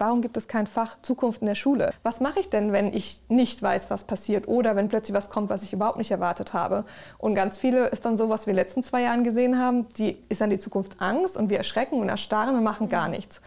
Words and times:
warum 0.00 0.22
gibt 0.22 0.36
es 0.38 0.48
kein 0.48 0.66
Fach 0.66 0.96
Zukunft 1.02 1.42
in 1.42 1.46
der 1.46 1.54
Schule? 1.54 1.92
Was 2.02 2.20
mache 2.20 2.40
ich 2.40 2.48
denn, 2.48 2.72
wenn 2.72 2.92
ich 2.94 3.20
nicht 3.28 3.62
weiß, 3.62 3.90
was 3.90 4.04
passiert 4.04 4.48
oder 4.48 4.74
wenn 4.74 4.88
plötzlich 4.88 5.14
was 5.14 5.28
kommt, 5.28 5.50
was 5.50 5.62
ich 5.62 5.74
überhaupt 5.74 5.98
nicht 5.98 6.10
erwartet 6.10 6.54
habe? 6.54 6.84
Und 7.18 7.34
ganz 7.34 7.58
viele 7.58 7.86
ist 7.88 8.06
dann 8.06 8.16
so, 8.16 8.30
was 8.30 8.46
wir 8.46 8.52
in 8.52 8.56
den 8.56 8.64
letzten 8.64 8.82
zwei 8.82 9.02
Jahren 9.02 9.24
gesehen 9.24 9.58
haben, 9.58 9.86
die 9.98 10.16
ist 10.30 10.40
dann 10.40 10.50
die 10.50 10.58
Zukunft 10.58 11.00
Angst 11.00 11.36
und 11.36 11.50
wir 11.50 11.58
erschrecken 11.58 12.00
und 12.00 12.08
erstarren 12.08 12.56
und 12.56 12.64
machen 12.64 12.88
gar 12.88 13.08
nichts. 13.08 13.42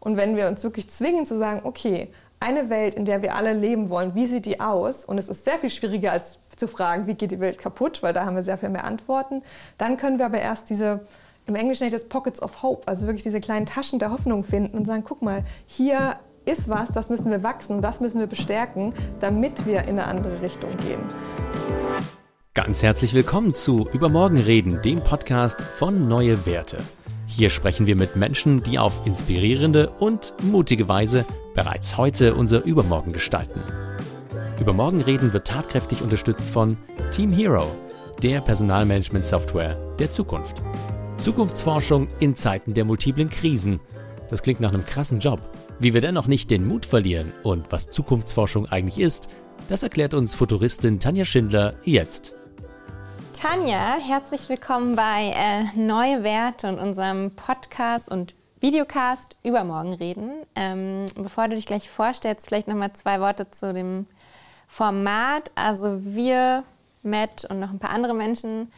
Und 0.00 0.16
wenn 0.16 0.36
wir 0.36 0.48
uns 0.48 0.64
wirklich 0.64 0.90
zwingen 0.90 1.26
zu 1.26 1.38
sagen, 1.38 1.60
okay, 1.62 2.12
eine 2.40 2.68
Welt, 2.68 2.94
in 2.94 3.04
der 3.04 3.22
wir 3.22 3.36
alle 3.36 3.54
leben 3.54 3.88
wollen, 3.88 4.14
wie 4.14 4.26
sieht 4.26 4.46
die 4.46 4.60
aus? 4.60 5.04
Und 5.04 5.16
es 5.18 5.28
ist 5.28 5.44
sehr 5.44 5.58
viel 5.58 5.70
schwieriger 5.70 6.12
als 6.12 6.38
zu 6.56 6.66
fragen, 6.68 7.06
wie 7.06 7.14
geht 7.14 7.30
die 7.30 7.40
Welt 7.40 7.56
kaputt, 7.58 8.02
weil 8.02 8.12
da 8.12 8.26
haben 8.26 8.36
wir 8.36 8.42
sehr 8.42 8.58
viel 8.58 8.68
mehr 8.68 8.84
Antworten. 8.84 9.42
Dann 9.78 9.96
können 9.96 10.18
wir 10.18 10.26
aber 10.26 10.40
erst 10.40 10.68
diese, 10.70 11.06
im 11.46 11.54
Englischen 11.56 11.84
nennt 11.84 11.94
das 11.94 12.08
Pockets 12.08 12.42
of 12.42 12.62
Hope, 12.62 12.88
also 12.88 13.06
wirklich 13.06 13.22
diese 13.22 13.40
kleinen 13.40 13.66
Taschen 13.66 13.98
der 13.98 14.10
Hoffnung 14.10 14.44
finden 14.44 14.76
und 14.76 14.86
sagen, 14.86 15.04
guck 15.06 15.22
mal, 15.22 15.44
hier 15.66 16.16
ist 16.46 16.68
was, 16.68 16.90
das 16.92 17.10
müssen 17.10 17.30
wir 17.30 17.42
wachsen, 17.42 17.80
das 17.80 18.00
müssen 18.00 18.18
wir 18.18 18.26
bestärken, 18.26 18.94
damit 19.20 19.66
wir 19.66 19.82
in 19.82 19.98
eine 19.98 20.06
andere 20.06 20.40
Richtung 20.40 20.70
gehen. 20.78 21.00
Ganz 22.54 22.82
herzlich 22.82 23.14
willkommen 23.14 23.54
zu 23.54 23.88
Übermorgen 23.92 24.38
reden, 24.38 24.80
dem 24.82 25.02
Podcast 25.02 25.60
von 25.60 26.08
Neue 26.08 26.46
Werte. 26.46 26.78
Hier 27.26 27.50
sprechen 27.50 27.86
wir 27.86 27.96
mit 27.96 28.16
Menschen, 28.16 28.62
die 28.62 28.78
auf 28.78 29.04
inspirierende 29.06 29.90
und 29.98 30.34
mutige 30.42 30.88
Weise 30.88 31.24
bereits 31.54 31.96
heute 31.96 32.34
unser 32.34 32.64
Übermorgen 32.64 33.12
gestalten. 33.12 33.60
Übermorgen 34.60 35.00
reden 35.00 35.32
wird 35.32 35.48
tatkräftig 35.48 36.00
unterstützt 36.00 36.48
von 36.48 36.76
Team 37.10 37.32
Hero, 37.32 37.66
der 38.22 38.40
Personalmanagement-Software 38.40 39.76
der 39.98 40.12
Zukunft. 40.12 40.62
Zukunftsforschung 41.24 42.08
in 42.20 42.36
Zeiten 42.36 42.74
der 42.74 42.84
multiplen 42.84 43.30
Krisen. 43.30 43.80
Das 44.28 44.42
klingt 44.42 44.60
nach 44.60 44.74
einem 44.74 44.84
krassen 44.84 45.20
Job. 45.20 45.40
Wie 45.78 45.94
wir 45.94 46.02
dennoch 46.02 46.26
nicht 46.26 46.50
den 46.50 46.68
Mut 46.68 46.84
verlieren 46.84 47.32
und 47.42 47.72
was 47.72 47.88
Zukunftsforschung 47.88 48.66
eigentlich 48.66 48.98
ist, 48.98 49.28
das 49.70 49.82
erklärt 49.82 50.12
uns 50.12 50.34
Futuristin 50.34 51.00
Tanja 51.00 51.24
Schindler 51.24 51.76
jetzt. 51.82 52.34
Tanja, 53.32 53.96
herzlich 53.98 54.50
willkommen 54.50 54.96
bei 54.96 55.32
äh, 55.34 55.64
Neue 55.74 56.24
Werte 56.24 56.68
und 56.68 56.78
unserem 56.78 57.30
Podcast 57.30 58.10
und 58.10 58.34
Videocast 58.60 59.38
Übermorgen 59.42 59.94
reden. 59.94 60.30
Ähm, 60.54 61.06
bevor 61.14 61.48
du 61.48 61.56
dich 61.56 61.64
gleich 61.64 61.88
vorstellst, 61.88 62.48
vielleicht 62.48 62.68
noch 62.68 62.76
mal 62.76 62.92
zwei 62.92 63.18
Worte 63.22 63.50
zu 63.50 63.72
dem 63.72 64.04
Format. 64.68 65.52
Also 65.54 66.04
wir, 66.04 66.64
Matt 67.02 67.46
und 67.48 67.60
noch 67.60 67.70
ein 67.70 67.78
paar 67.78 67.94
andere 67.94 68.12
Menschen 68.12 68.70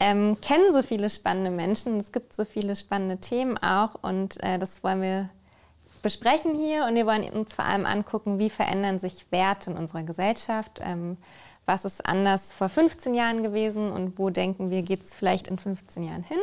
ähm, 0.00 0.40
kennen 0.40 0.72
so 0.72 0.82
viele 0.82 1.10
spannende 1.10 1.50
Menschen. 1.50 1.98
Es 1.98 2.12
gibt 2.12 2.34
so 2.34 2.44
viele 2.44 2.76
spannende 2.76 3.18
Themen 3.18 3.58
auch 3.58 3.94
und 4.02 4.42
äh, 4.42 4.58
das 4.58 4.82
wollen 4.84 5.02
wir 5.02 5.28
besprechen 6.02 6.54
hier 6.54 6.84
und 6.84 6.94
wir 6.94 7.06
wollen 7.06 7.28
uns 7.30 7.54
vor 7.54 7.64
allem 7.64 7.84
angucken, 7.84 8.38
wie 8.38 8.50
verändern 8.50 9.00
sich 9.00 9.26
Werte 9.30 9.70
in 9.70 9.76
unserer 9.76 10.04
Gesellschaft. 10.04 10.80
Ähm, 10.82 11.16
was 11.66 11.84
ist 11.84 12.06
anders 12.06 12.52
vor 12.52 12.68
15 12.68 13.12
Jahren 13.12 13.42
gewesen 13.42 13.92
und 13.92 14.18
wo 14.18 14.30
denken 14.30 14.70
wir, 14.70 14.82
geht 14.82 15.04
es 15.04 15.14
vielleicht 15.14 15.48
in 15.48 15.58
15 15.58 16.02
Jahren 16.04 16.22
hin? 16.22 16.38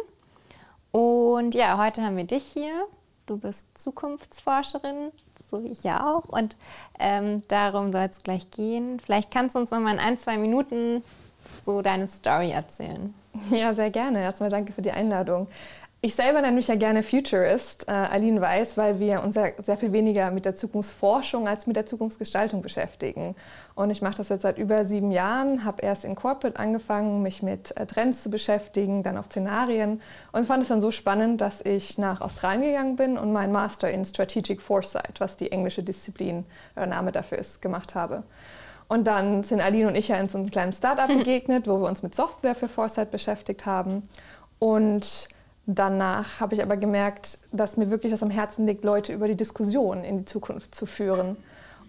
Und 0.91 1.55
ja, 1.55 1.77
heute 1.77 2.03
haben 2.03 2.15
wir 2.15 2.25
dich 2.25 2.43
hier. 2.43 2.85
Du 3.25 3.37
bist 3.37 3.65
Zukunftsforscherin, 3.75 5.11
so 5.49 5.63
wie 5.63 5.69
ich 5.69 5.83
ja 5.83 6.13
auch. 6.13 6.25
Und 6.25 6.57
ähm, 6.99 7.41
darum 7.47 7.91
soll 7.91 8.03
es 8.03 8.21
gleich 8.21 8.51
gehen. 8.51 8.99
Vielleicht 8.99 9.31
kannst 9.31 9.55
du 9.55 9.59
uns 9.59 9.71
noch 9.71 9.79
mal 9.79 9.93
in 9.93 9.99
ein, 9.99 10.19
zwei 10.19 10.37
Minuten 10.37 11.03
so 11.65 11.81
deine 11.81 12.07
Story 12.07 12.51
erzählen. 12.51 13.13
Ja, 13.51 13.73
sehr 13.73 13.91
gerne. 13.91 14.21
Erstmal 14.21 14.49
danke 14.49 14.73
für 14.73 14.81
die 14.81 14.91
Einladung. 14.91 15.47
Ich 16.01 16.13
selber 16.13 16.39
nenne 16.39 16.55
mich 16.55 16.67
ja 16.67 16.75
gerne 16.75 17.01
Futurist, 17.01 17.87
äh, 17.87 17.91
Aline 17.91 18.39
weiß, 18.39 18.77
weil 18.77 18.99
wir 18.99 19.23
uns 19.23 19.35
ja 19.35 19.47
sehr 19.63 19.75
viel 19.75 19.91
weniger 19.91 20.29
mit 20.29 20.45
der 20.45 20.53
Zukunftsforschung 20.53 21.47
als 21.47 21.65
mit 21.65 21.75
der 21.75 21.87
Zukunftsgestaltung 21.87 22.61
beschäftigen. 22.61 23.35
Und 23.73 23.89
ich 23.89 24.03
mache 24.03 24.17
das 24.17 24.29
jetzt 24.29 24.43
seit 24.43 24.59
über 24.59 24.85
sieben 24.85 25.09
Jahren, 25.09 25.63
habe 25.63 25.81
erst 25.81 26.05
in 26.05 26.13
Corporate 26.13 26.59
angefangen, 26.59 27.23
mich 27.23 27.41
mit 27.41 27.75
äh, 27.75 27.87
Trends 27.87 28.21
zu 28.21 28.29
beschäftigen, 28.29 29.01
dann 29.01 29.17
auf 29.17 29.25
Szenarien 29.27 29.99
und 30.31 30.45
fand 30.45 30.61
es 30.61 30.69
dann 30.69 30.79
so 30.79 30.91
spannend, 30.91 31.41
dass 31.41 31.61
ich 31.61 31.97
nach 31.97 32.21
Australien 32.21 32.61
gegangen 32.61 32.95
bin 32.97 33.17
und 33.17 33.33
meinen 33.33 33.51
Master 33.51 33.89
in 33.89 34.05
Strategic 34.05 34.61
Foresight, 34.61 35.19
was 35.19 35.37
die 35.37 35.51
englische 35.51 35.81
Disziplin 35.81 36.45
oder 36.75 36.85
Name 36.85 37.13
dafür 37.13 37.39
ist, 37.39 37.63
gemacht 37.63 37.95
habe. 37.95 38.21
Und 38.87 39.05
dann 39.05 39.43
sind 39.43 39.61
Aline 39.61 39.87
und 39.87 39.95
ich 39.95 40.09
ja 40.09 40.17
in 40.17 40.29
so 40.29 40.37
einem 40.37 40.51
kleinen 40.51 40.73
Startup 40.73 41.07
begegnet, 41.07 41.67
wo 41.67 41.79
wir 41.79 41.87
uns 41.87 42.03
mit 42.03 42.13
Software 42.13 42.55
für 42.55 42.69
Foresight 42.69 43.11
beschäftigt 43.11 43.65
haben. 43.65 44.03
Und 44.59 45.29
Danach 45.67 46.39
habe 46.39 46.53
ich 46.53 46.61
aber 46.61 46.77
gemerkt, 46.77 47.39
dass 47.51 47.75
mir 47.75 47.89
wirklich 47.89 48.11
das 48.11 48.21
am 48.21 48.29
Herzen 48.29 48.67
liegt, 48.67 48.83
Leute 48.83 49.13
über 49.13 49.27
die 49.27 49.35
Diskussion 49.35 50.03
in 50.03 50.19
die 50.19 50.25
Zukunft 50.25 50.75
zu 50.75 50.85
führen. 50.85 51.37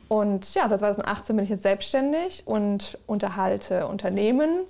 Und 0.09 0.55
ja, 0.55 0.69
seit 0.69 0.79
2018 0.79 1.37
bin 1.37 1.45
ich 1.45 1.51
jetzt 1.51 1.65
selbstständig 1.65 2.45
und 2.47 2.99
unterhalte 3.07 3.87
Unternehmen 3.87 4.61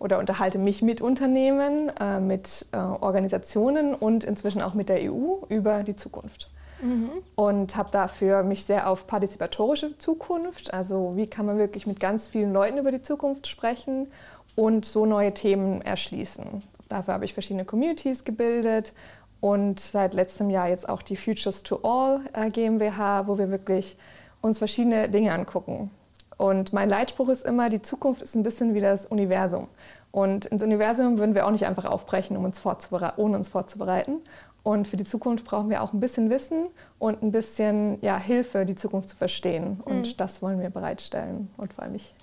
oder 0.00 0.18
unterhalte 0.18 0.58
mich 0.58 0.82
mit 0.82 1.00
Unternehmen, 1.00 1.92
äh, 2.00 2.18
mit 2.18 2.66
äh, 2.72 2.76
Organisationen 2.78 3.94
und 3.94 4.24
inzwischen 4.24 4.62
auch 4.62 4.74
mit 4.74 4.88
der 4.88 5.12
EU 5.12 5.44
über 5.48 5.84
die 5.84 5.94
Zukunft. 5.94 6.50
Mhm. 6.82 7.10
Und 7.36 7.76
habe 7.76 7.90
dafür 7.90 8.42
mich 8.42 8.64
sehr 8.64 8.88
auf 8.88 9.06
partizipatorische 9.06 9.98
Zukunft, 9.98 10.72
also 10.72 11.12
wie 11.16 11.26
kann 11.26 11.46
man 11.46 11.58
wirklich 11.58 11.86
mit 11.86 12.00
ganz 12.00 12.28
vielen 12.28 12.52
Leuten 12.52 12.78
über 12.78 12.90
die 12.90 13.02
Zukunft 13.02 13.46
sprechen 13.46 14.08
und 14.56 14.84
so 14.84 15.06
neue 15.06 15.32
Themen 15.34 15.82
erschließen. 15.82 16.62
Dafür 16.88 17.14
habe 17.14 17.24
ich 17.24 17.34
verschiedene 17.34 17.64
Communities 17.64 18.24
gebildet 18.24 18.92
und 19.40 19.80
seit 19.80 20.12
letztem 20.14 20.50
Jahr 20.50 20.68
jetzt 20.68 20.88
auch 20.88 21.02
die 21.02 21.16
Futures 21.16 21.62
to 21.62 21.80
All 21.82 22.20
äh, 22.32 22.50
GmbH, 22.50 23.26
wo 23.26 23.38
wir 23.38 23.50
wirklich 23.50 23.96
uns 24.42 24.58
verschiedene 24.58 25.08
Dinge 25.08 25.32
angucken. 25.32 25.90
Und 26.36 26.72
mein 26.72 26.88
Leitspruch 26.88 27.28
ist 27.28 27.44
immer, 27.44 27.68
die 27.68 27.82
Zukunft 27.82 28.22
ist 28.22 28.34
ein 28.34 28.42
bisschen 28.42 28.74
wie 28.74 28.80
das 28.80 29.06
Universum. 29.06 29.68
Und 30.12 30.46
ins 30.46 30.62
Universum 30.62 31.18
würden 31.18 31.34
wir 31.34 31.46
auch 31.46 31.50
nicht 31.50 31.66
einfach 31.66 31.84
aufbrechen, 31.84 32.36
um 32.36 32.44
uns 32.44 32.60
ohne 32.64 33.36
uns 33.36 33.48
vorzubereiten. 33.48 34.20
Und 34.70 34.86
für 34.86 34.96
die 34.96 35.02
Zukunft 35.02 35.44
brauchen 35.44 35.68
wir 35.68 35.82
auch 35.82 35.92
ein 35.92 35.98
bisschen 35.98 36.30
Wissen 36.30 36.66
und 37.00 37.24
ein 37.24 37.32
bisschen 37.32 37.98
ja, 38.02 38.16
Hilfe, 38.16 38.64
die 38.64 38.76
Zukunft 38.76 39.08
zu 39.08 39.16
verstehen. 39.16 39.80
Und 39.84 40.06
mhm. 40.06 40.16
das 40.16 40.42
wollen 40.42 40.60
wir 40.60 40.70
bereitstellen 40.70 41.50
und 41.56 41.72
vor 41.72 41.82
allem 41.82 41.96
ich. 41.96 42.14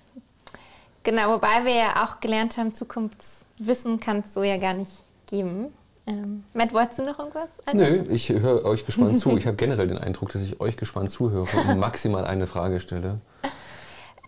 Genau, 1.03 1.33
wobei 1.33 1.65
wir 1.65 1.75
ja 1.75 2.05
auch 2.05 2.21
gelernt 2.21 2.55
haben, 2.55 2.73
Zukunftswissen 2.73 3.99
kann 3.99 4.23
es 4.25 4.33
so 4.33 4.43
ja 4.43 4.55
gar 4.55 4.75
nicht 4.75 4.93
geben. 5.25 5.73
Ähm, 6.05 6.45
Matt, 6.53 6.73
wolltest 6.73 6.99
du 6.99 7.03
noch 7.03 7.19
irgendwas? 7.19 7.49
Also? 7.65 7.83
Nö, 7.83 8.05
ich 8.07 8.29
höre 8.29 8.63
euch 8.63 8.85
gespannt 8.85 9.19
zu. 9.19 9.35
Ich 9.35 9.45
habe 9.45 9.57
generell 9.57 9.89
den 9.89 9.97
Eindruck, 9.97 10.31
dass 10.31 10.41
ich 10.41 10.61
euch 10.61 10.77
gespannt 10.77 11.11
zuhöre 11.11 11.49
und 11.67 11.77
maximal 11.79 12.23
eine 12.23 12.47
Frage 12.47 12.79
stelle. 12.79 13.19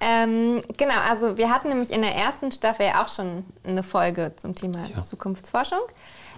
Ähm, 0.02 0.62
genau, 0.76 1.00
also 1.10 1.38
wir 1.38 1.54
hatten 1.54 1.70
nämlich 1.70 1.92
in 1.92 2.02
der 2.02 2.16
ersten 2.16 2.52
Staffel 2.52 2.86
ja 2.86 3.02
auch 3.02 3.10
schon 3.10 3.46
eine 3.64 3.84
Folge 3.84 4.34
zum 4.36 4.56
Thema 4.56 4.80
ja. 4.94 5.04
Zukunftsforschung. 5.04 5.80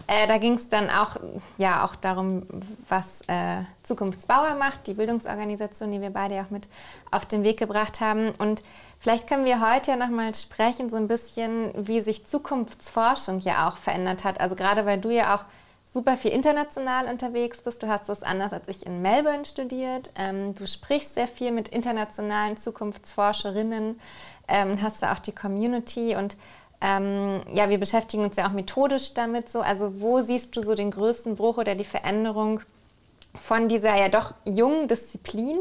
Äh, 0.07 0.27
da 0.27 0.37
ging 0.37 0.53
es 0.53 0.69
dann 0.69 0.89
auch, 0.89 1.17
ja, 1.57 1.85
auch 1.85 1.95
darum, 1.95 2.43
was 2.87 3.21
äh, 3.27 3.63
Zukunftsbauer 3.83 4.55
macht, 4.55 4.87
die 4.87 4.93
Bildungsorganisation, 4.93 5.91
die 5.91 6.01
wir 6.01 6.09
beide 6.09 6.41
auch 6.41 6.49
mit 6.49 6.67
auf 7.11 7.25
den 7.25 7.43
Weg 7.43 7.57
gebracht 7.57 8.01
haben. 8.01 8.31
Und 8.37 8.61
vielleicht 8.99 9.27
können 9.27 9.45
wir 9.45 9.61
heute 9.61 9.91
ja 9.91 9.97
nochmal 9.97 10.33
sprechen, 10.35 10.89
so 10.89 10.97
ein 10.97 11.07
bisschen, 11.07 11.71
wie 11.75 12.01
sich 12.01 12.25
Zukunftsforschung 12.25 13.39
ja 13.39 13.69
auch 13.69 13.77
verändert 13.77 14.23
hat. 14.23 14.39
Also 14.39 14.55
gerade 14.55 14.85
weil 14.85 14.99
du 14.99 15.09
ja 15.09 15.35
auch 15.35 15.45
super 15.93 16.15
viel 16.15 16.31
international 16.31 17.07
unterwegs 17.07 17.61
bist. 17.61 17.83
Du 17.83 17.87
hast 17.87 18.07
das 18.07 18.23
anders 18.23 18.53
als 18.53 18.67
ich 18.67 18.85
in 18.85 19.01
Melbourne 19.01 19.45
studiert. 19.45 20.11
Ähm, 20.15 20.55
du 20.55 20.65
sprichst 20.65 21.15
sehr 21.15 21.27
viel 21.27 21.51
mit 21.51 21.69
internationalen 21.69 22.57
Zukunftsforscherinnen, 22.57 23.99
ähm, 24.47 24.81
hast 24.81 25.03
da 25.03 25.13
auch 25.13 25.19
die 25.19 25.33
Community 25.33 26.15
und 26.15 26.37
ähm, 26.81 27.41
ja, 27.53 27.69
wir 27.69 27.79
beschäftigen 27.79 28.23
uns 28.23 28.35
ja 28.35 28.47
auch 28.47 28.53
methodisch 28.53 29.13
damit 29.13 29.51
so. 29.51 29.61
Also 29.61 30.01
wo 30.01 30.21
siehst 30.21 30.55
du 30.55 30.61
so 30.61 30.73
den 30.73 30.91
größten 30.91 31.35
Bruch 31.35 31.57
oder 31.57 31.75
die 31.75 31.85
Veränderung 31.85 32.61
von 33.39 33.69
dieser 33.69 33.95
ja 33.95 34.09
doch 34.09 34.33
jungen 34.45 34.87
Disziplin 34.87 35.57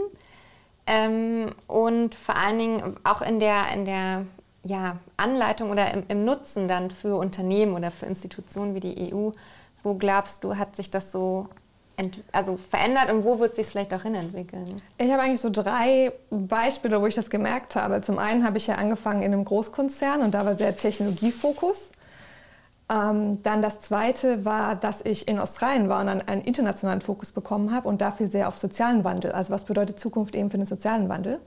ähm, 0.87 1.55
und 1.67 2.15
vor 2.15 2.37
allen 2.37 2.59
Dingen 2.59 2.97
auch 3.05 3.23
in 3.23 3.39
der, 3.39 3.73
in 3.75 3.85
der 3.85 4.27
ja, 4.65 4.97
Anleitung 5.17 5.71
oder 5.71 5.93
im, 5.93 6.05
im 6.09 6.25
Nutzen 6.25 6.69
dann 6.69 6.91
für 6.91 7.17
Unternehmen 7.17 7.75
oder 7.75 7.91
für 7.91 8.07
Institutionen 8.07 8.75
wie 8.75 8.81
die 8.81 9.15
EU? 9.15 9.31
Wo 9.83 9.95
glaubst 9.95 10.45
du, 10.45 10.57
hat 10.57 10.77
sich 10.77 10.91
das 10.91 11.13
so 11.13 11.49
also 12.33 12.57
verändert 12.57 13.11
und 13.11 13.25
wo 13.25 13.39
wird 13.39 13.57
sich 13.57 13.67
vielleicht 13.67 13.93
auch 13.95 14.03
hinentwickeln? 14.03 14.77
Ich 14.99 15.11
habe 15.11 15.23
eigentlich 15.23 15.41
so 15.41 15.51
drei 15.51 16.13
Beispiele, 16.31 17.01
wo 17.01 17.07
ich 17.07 17.15
das 17.15 17.31
gemerkt 17.31 17.77
habe. 17.77 18.01
Zum 18.03 18.19
einen 18.19 18.45
habe 18.45 18.59
ich 18.59 18.67
ja 18.67 18.77
angefangen 18.77 19.23
in 19.23 19.33
einem 19.33 19.45
Großkonzern 19.45 20.23
und 20.23 20.33
da 20.33 20.45
war 20.45 20.57
sehr 20.57 20.77
Technologiefokus. 20.77 21.91
Ähm, 22.91 23.43
dann 23.45 23.63
das 23.63 23.81
Zweite 23.83 24.45
war, 24.45 24.75
dass 24.75 25.01
ich 25.05 25.29
in 25.29 25.39
Australien 25.39 25.89
war 25.89 26.01
und 26.01 26.07
dann 26.07 26.27
einen 26.27 26.43
internationalen 26.43 27.01
Fokus 27.01 27.31
bekommen 27.31 27.73
habe 27.73 27.87
und 27.87 28.01
da 28.01 28.11
viel 28.11 28.31
sehr 28.31 28.49
auf 28.49 28.59
sozialen 28.59 29.05
Wandel. 29.05 29.31
Also 29.33 29.53
was 29.53 29.65
bedeutet 29.65 30.01
Zukunft 30.01 30.35
eben 30.35 30.51
für 30.51 30.57
den 30.57 30.67
sozialen 30.67 31.09
Wandel? 31.09 31.39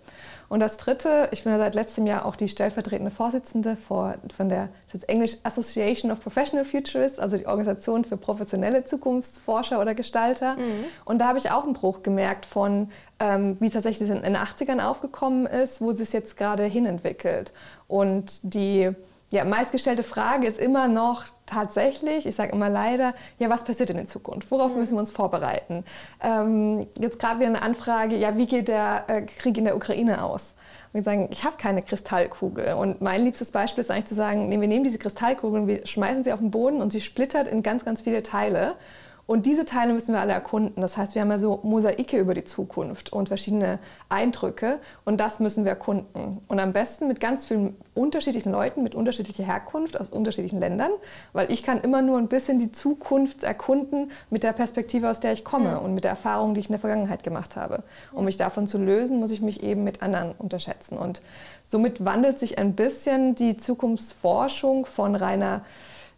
Und 0.53 0.59
das 0.59 0.77
Dritte, 0.77 1.29
ich 1.31 1.43
bin 1.43 1.51
ja 1.51 1.57
seit 1.57 1.73
letztem 1.73 2.05
Jahr 2.05 2.27
auch 2.27 2.35
die 2.35 2.47
stellvertretende 2.47 3.09
Vorsitzende 3.09 3.75
vor, 3.75 4.13
von 4.37 4.49
der 4.49 4.69
Englisch 5.07 5.37
Association 5.41 6.11
of 6.11 6.19
Professional 6.19 6.63
Futurists, 6.63 7.17
also 7.17 7.37
die 7.37 7.47
Organisation 7.47 8.05
für 8.05 8.17
professionelle 8.17 8.83
Zukunftsforscher 8.85 9.81
oder 9.81 9.95
Gestalter. 9.95 10.55
Mhm. 10.55 10.85
Und 11.05 11.17
da 11.17 11.29
habe 11.29 11.39
ich 11.39 11.49
auch 11.49 11.63
einen 11.63 11.73
Bruch 11.73 12.03
gemerkt 12.03 12.45
von, 12.45 12.91
ähm, 13.19 13.57
wie 13.61 13.71
tatsächlich 13.71 14.07
das 14.07 14.15
in 14.15 14.21
den 14.21 14.37
80ern 14.37 14.79
aufgekommen 14.79 15.47
ist, 15.47 15.81
wo 15.81 15.89
es 15.89 16.13
jetzt 16.13 16.37
gerade 16.37 16.65
hinentwickelt. 16.65 17.51
Und 17.87 18.39
die 18.43 18.91
ja, 19.33 19.43
meistgestellte 19.45 20.03
Frage 20.03 20.45
ist 20.45 20.59
immer 20.59 20.87
noch 20.87 21.25
tatsächlich, 21.47 22.27
ich 22.27 22.35
sage 22.35 22.51
immer 22.51 22.69
leider, 22.69 23.15
ja, 23.39 23.49
was 23.49 23.63
passiert 23.63 23.89
in 23.89 23.97
der 23.97 24.05
Zukunft? 24.05 24.51
Worauf 24.51 24.73
mhm. 24.73 24.81
müssen 24.81 24.93
wir 24.93 24.99
uns 24.99 25.09
vorbereiten? 25.09 25.83
Ähm, 26.21 26.85
jetzt 26.99 27.17
gerade 27.17 27.39
wieder 27.39 27.49
eine 27.49 27.63
Anfrage, 27.63 28.15
ja, 28.15 28.37
wie 28.37 28.45
geht 28.45 28.67
der 28.67 29.05
äh, 29.07 29.21
Krieg 29.23 29.57
in 29.57 29.65
der 29.65 29.75
Ukraine 29.75 30.23
aus? 30.23 30.53
Und 30.93 30.99
wir 30.99 31.03
sagen, 31.03 31.29
ich 31.31 31.43
habe 31.43 31.55
keine 31.57 31.81
Kristallkugel. 31.81 32.73
Und 32.73 33.01
mein 33.01 33.23
liebstes 33.23 33.49
Beispiel 33.49 33.83
ist 33.83 33.89
eigentlich 33.89 34.05
zu 34.05 34.13
sagen, 34.13 34.49
nee, 34.49 34.61
wir 34.61 34.67
nehmen 34.67 34.83
diese 34.83 34.99
Kristallkugel 34.99 35.61
und 35.61 35.67
wir 35.67 35.87
schmeißen 35.87 36.23
sie 36.23 36.31
auf 36.31 36.39
den 36.39 36.51
Boden 36.51 36.79
und 36.79 36.91
sie 36.93 37.01
splittert 37.01 37.47
in 37.47 37.63
ganz, 37.63 37.83
ganz 37.83 38.03
viele 38.03 38.21
Teile. 38.21 38.75
Und 39.25 39.45
diese 39.45 39.63
Teile 39.63 39.93
müssen 39.93 40.13
wir 40.13 40.19
alle 40.19 40.33
erkunden. 40.33 40.81
Das 40.81 40.97
heißt, 40.97 41.15
wir 41.15 41.21
haben 41.21 41.31
ja 41.31 41.39
so 41.39 41.61
Mosaike 41.63 42.17
über 42.17 42.33
die 42.33 42.43
Zukunft 42.43 43.13
und 43.13 43.29
verschiedene 43.29 43.79
Eindrücke 44.09 44.79
und 45.05 45.17
das 45.17 45.39
müssen 45.39 45.63
wir 45.63 45.71
erkunden. 45.71 46.41
Und 46.49 46.59
am 46.59 46.73
besten 46.73 47.07
mit 47.07 47.21
ganz 47.21 47.45
vielen 47.45 47.77
unterschiedlichen 47.95 48.51
Leuten, 48.51 48.83
mit 48.83 48.95
unterschiedlicher 48.95 49.45
Herkunft 49.45 49.99
aus 49.99 50.09
unterschiedlichen 50.09 50.59
Ländern, 50.59 50.91
weil 51.31 51.51
ich 51.53 51.63
kann 51.63 51.79
immer 51.79 52.01
nur 52.01 52.17
ein 52.17 52.27
bisschen 52.27 52.59
die 52.59 52.73
Zukunft 52.73 53.43
erkunden 53.43 54.11
mit 54.29 54.43
der 54.43 54.51
Perspektive, 54.51 55.09
aus 55.09 55.21
der 55.21 55.31
ich 55.31 55.45
komme 55.45 55.79
und 55.79 55.95
mit 55.95 56.03
der 56.03 56.11
Erfahrung, 56.11 56.53
die 56.53 56.59
ich 56.59 56.67
in 56.67 56.73
der 56.73 56.79
Vergangenheit 56.79 57.23
gemacht 57.23 57.55
habe. 57.55 57.83
Um 58.11 58.25
mich 58.25 58.35
davon 58.35 58.67
zu 58.67 58.77
lösen, 58.77 59.19
muss 59.19 59.31
ich 59.31 59.41
mich 59.41 59.63
eben 59.63 59.85
mit 59.85 60.01
anderen 60.01 60.33
unterschätzen. 60.37 60.97
Und 60.97 61.21
somit 61.63 62.03
wandelt 62.03 62.39
sich 62.39 62.57
ein 62.57 62.73
bisschen 62.73 63.35
die 63.35 63.55
Zukunftsforschung 63.55 64.85
von 64.85 65.15
reiner 65.15 65.61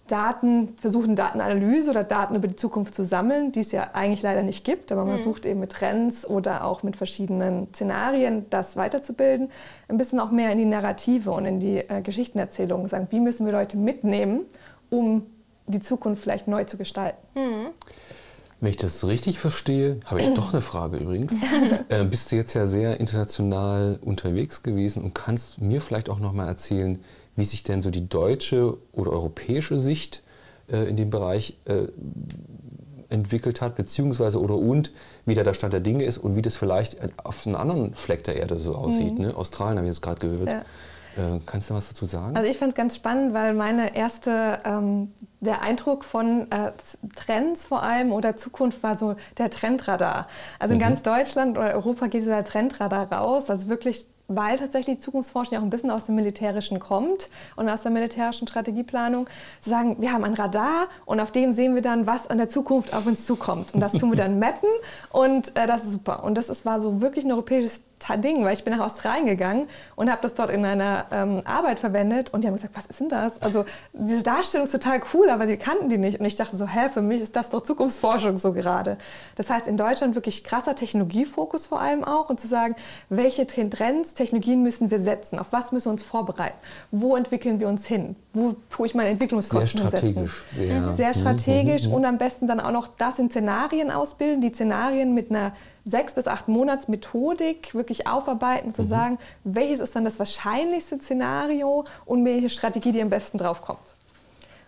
Daten, 0.08 0.76
versuchen 0.80 1.16
Datenanalyse 1.16 1.90
oder 1.90 2.04
Daten 2.04 2.36
über 2.36 2.48
die 2.48 2.56
Zukunft 2.56 2.94
zu 2.94 3.04
sammeln, 3.04 3.52
die 3.52 3.62
es 3.62 3.72
ja 3.72 3.92
eigentlich 3.94 4.22
leider 4.22 4.44
nicht 4.44 4.64
gibt, 4.64 4.92
aber 4.92 5.04
man 5.04 5.18
mhm. 5.18 5.24
sucht 5.24 5.46
eben 5.46 5.60
mit 5.60 5.72
Trends 5.72 6.28
oder 6.28 6.64
auch 6.64 6.84
mit 6.84 6.96
verschiedenen 6.96 7.68
Szenarien, 7.74 8.46
das 8.52 8.76
weiterzubilden, 8.76 9.50
ein 9.88 9.98
bisschen 9.98 10.20
auch 10.20 10.30
mehr 10.30 10.52
in 10.52 10.60
die 10.60 10.66
Narrative 10.66 11.32
und 11.32 11.46
in 11.46 11.60
die 11.60 11.78
äh, 11.78 12.02
Geschichtenerzählung 12.02 12.88
sagen, 12.88 13.08
wie 13.10 13.20
müssen 13.20 13.46
wir 13.46 13.54
Leute 13.54 13.78
mitnehmen, 13.78 14.42
um 14.92 15.26
die 15.66 15.80
Zukunft 15.80 16.22
vielleicht 16.22 16.48
neu 16.48 16.66
zu 16.66 16.78
gestalten. 16.78 17.18
Mhm. 17.34 17.68
Wenn 18.62 18.70
ich 18.70 18.78
das 18.78 19.06
richtig 19.06 19.38
verstehe, 19.40 20.00
habe 20.06 20.22
ich 20.22 20.34
doch 20.34 20.54
eine 20.54 20.62
Frage 20.62 20.98
übrigens. 20.98 21.34
äh, 21.90 22.06
bist 22.06 22.32
du 22.32 22.36
jetzt 22.36 22.54
ja 22.54 22.68
sehr 22.68 23.00
international 23.00 24.00
unterwegs 24.02 24.64
gewesen 24.64 25.04
und 25.04 25.14
kannst 25.14 25.62
mir 25.62 25.82
vielleicht 25.82 26.10
auch 26.10 26.20
noch 26.20 26.32
mal 26.32 26.48
erzählen, 26.48 27.04
wie 27.36 27.44
sich 27.44 27.64
denn 27.64 27.82
so 27.82 27.90
die 27.90 28.08
deutsche 28.08 28.78
oder 28.92 29.12
europäische 29.12 29.80
Sicht 29.80 30.24
äh, 30.68 30.88
in 30.88 30.98
dem 30.98 31.10
Bereich 31.10 31.58
äh, 31.66 31.88
entwickelt 33.10 33.62
hat, 33.62 33.76
beziehungsweise 33.76 34.40
oder 34.40 34.56
und 34.56 34.92
wie 35.26 35.36
da 35.36 35.44
der 35.44 35.54
Stand 35.54 35.74
der 35.74 35.80
Dinge 35.80 36.04
ist 36.06 36.18
und 36.18 36.36
wie 36.36 36.42
das 36.42 36.56
vielleicht 36.56 36.98
auf 37.24 37.46
einem 37.46 37.56
anderen 37.56 37.94
Fleck 37.96 38.24
der 38.24 38.36
Erde 38.36 38.58
so 38.58 38.76
aussieht. 38.76 39.18
Mhm. 39.18 39.26
Ne? 39.26 39.36
Australien 39.36 39.78
habe 39.78 39.88
ich 39.88 39.94
jetzt 39.94 40.02
gerade 40.02 40.28
gehört. 40.28 40.50
Ja. 40.50 40.62
Äh, 41.18 41.40
kannst 41.46 41.70
du 41.70 41.74
was 41.74 41.88
dazu 41.88 42.06
sagen? 42.06 42.36
Also 42.36 42.50
ich 42.50 42.58
fand 42.58 42.72
es 42.72 42.76
ganz 42.76 42.96
spannend, 42.96 43.34
weil 43.34 43.54
meine 43.54 43.96
erste, 43.96 44.60
ähm, 44.66 45.14
der 45.40 45.62
Eindruck 45.62 46.04
von 46.04 46.52
äh, 46.52 46.74
Trends 47.16 47.66
vor 47.66 47.84
allem 47.84 48.12
oder 48.12 48.36
Zukunft 48.36 48.84
war 48.84 48.98
so 48.98 49.16
der 49.38 49.50
Trendradar. 49.50 50.28
Also 50.60 50.74
in 50.74 50.80
mhm. 50.80 50.84
ganz 50.84 51.04
Deutschland 51.04 51.58
oder 51.58 51.74
Europa 51.74 52.08
geht 52.08 52.24
dieser 52.24 52.44
Trendradar 52.44 53.12
raus, 53.12 53.50
also 53.50 53.68
wirklich 53.70 54.08
weil 54.28 54.58
tatsächlich 54.58 55.00
Zukunftsforschung 55.00 55.54
ja 55.54 55.60
auch 55.60 55.64
ein 55.64 55.70
bisschen 55.70 55.92
aus 55.92 56.06
dem 56.06 56.16
Militärischen 56.16 56.80
kommt 56.80 57.30
und 57.56 57.70
aus 57.70 57.84
der 57.84 57.92
militärischen 57.92 58.48
Strategieplanung, 58.48 59.28
zu 59.60 59.70
sagen, 59.70 59.98
wir 60.00 60.12
haben 60.12 60.24
ein 60.24 60.34
Radar 60.34 60.88
und 61.06 61.20
auf 61.20 61.32
dem 61.32 61.54
sehen 61.54 61.76
wir 61.76 61.82
dann, 61.82 62.08
was 62.08 62.30
an 62.30 62.38
der 62.38 62.50
Zukunft 62.50 62.94
auf 62.94 63.06
uns 63.06 63.26
zukommt. 63.26 63.74
Und 63.74 63.82
das 63.82 63.94
tun 63.94 64.10
wir 64.10 64.18
dann 64.18 64.40
mappen 64.40 64.70
und 65.12 65.56
äh, 65.56 65.68
das 65.68 65.84
ist 65.84 65.92
super. 65.92 66.24
Und 66.24 66.36
das 66.36 66.50
ist, 66.50 66.66
war 66.66 66.82
so 66.82 67.02
wirklich 67.02 67.26
ein 67.26 67.32
europäisches 67.32 67.84
Ding, 68.18 68.44
weil 68.44 68.54
ich 68.54 68.64
bin 68.64 68.76
nach 68.76 68.86
Australien 68.86 69.26
gegangen 69.26 69.68
und 69.96 70.10
habe 70.10 70.22
das 70.22 70.36
dort 70.36 70.50
in 70.52 70.66
einer 70.66 71.06
ähm, 71.12 71.42
Arbeit 71.46 71.80
verwendet 71.80 72.34
und 72.34 72.44
die 72.44 72.48
haben 72.48 72.56
gesagt, 72.56 72.76
was 72.76 72.86
ist 72.86 73.00
denn 73.00 73.10
das? 73.10 73.42
Also 73.42 73.66
diese 73.94 74.24
Darstellung 74.24 74.66
ist 74.66 74.72
total 74.72 75.02
cool, 75.14 75.30
aber 75.30 75.48
sie 75.48 75.58
kannten 75.58 75.90
die 75.90 75.98
nicht. 75.98 76.20
Und 76.20 76.26
ich 76.26 76.36
dachte 76.36 76.56
so, 76.56 76.68
hä, 76.68 76.90
für 76.94 77.02
mich 77.02 77.22
ist 77.22 77.36
das 77.36 77.50
doch 77.50 77.64
Zukunftsforschung 77.64 78.38
so 78.38 78.54
gerade. 78.54 78.98
Das 79.36 79.50
heißt, 79.50 79.68
in 79.68 79.78
Deutschland 79.78 80.16
wirklich 80.16 80.44
krasser 80.44 80.76
Technologiefokus 80.76 81.66
vor 81.66 81.82
allem 81.82 82.04
auch 82.04 82.30
und 82.30 82.40
zu 82.40 82.48
sagen, 82.48 82.76
welche 83.10 83.48
Trends, 83.48 84.14
Technologien 84.14 84.64
müssen 84.64 84.92
wir 84.92 85.00
setzen, 85.00 85.40
auf 85.40 85.48
was 85.52 85.72
müssen 85.72 85.88
wir 85.88 85.92
uns 85.92 86.04
vorbereiten, 86.04 86.58
wo 86.92 87.16
entwickeln 87.16 87.60
wir 87.60 87.68
uns 87.68 87.86
hin, 87.86 88.16
wo 88.34 88.56
tue 88.70 88.88
ich 88.88 88.96
meine 88.96 89.10
Entwicklungskosten 89.10 89.82
sehr 89.82 89.90
strategisch, 89.90 90.46
setzen. 90.50 90.68
Sehr, 90.68 90.94
sehr 90.94 91.14
strategisch 91.14 91.84
mhm, 91.84 91.90
mhm, 91.90 91.96
und 91.96 92.06
am 92.06 92.18
besten 92.18 92.48
dann 92.48 92.60
auch 92.60 92.72
noch 92.72 92.88
das 92.98 93.20
in 93.20 93.30
Szenarien 93.30 93.92
ausbilden, 93.92 94.42
die 94.42 94.50
Szenarien 94.50 95.14
mit 95.14 95.32
einer 95.32 95.54
sechs 95.86 96.16
bis 96.16 96.28
acht 96.28 96.48
Monats 96.48 96.88
Methodik 96.88 97.74
wirklich 97.76 98.08
aufarbeiten, 98.08 98.74
zu 98.74 98.84
mhm. 98.84 98.88
sagen, 98.88 99.20
welches 99.44 99.80
ist 99.80 99.96
dann 99.96 100.04
das 100.04 100.20
wahrscheinlichste 100.20 100.98
Szenario 101.00 101.86
und 102.06 102.26
welche 102.26 102.50
Strategie, 102.50 102.92
die 102.92 103.02
am 103.02 103.10
besten 103.10 103.38
drauf 103.38 103.62
kommt. 103.62 103.96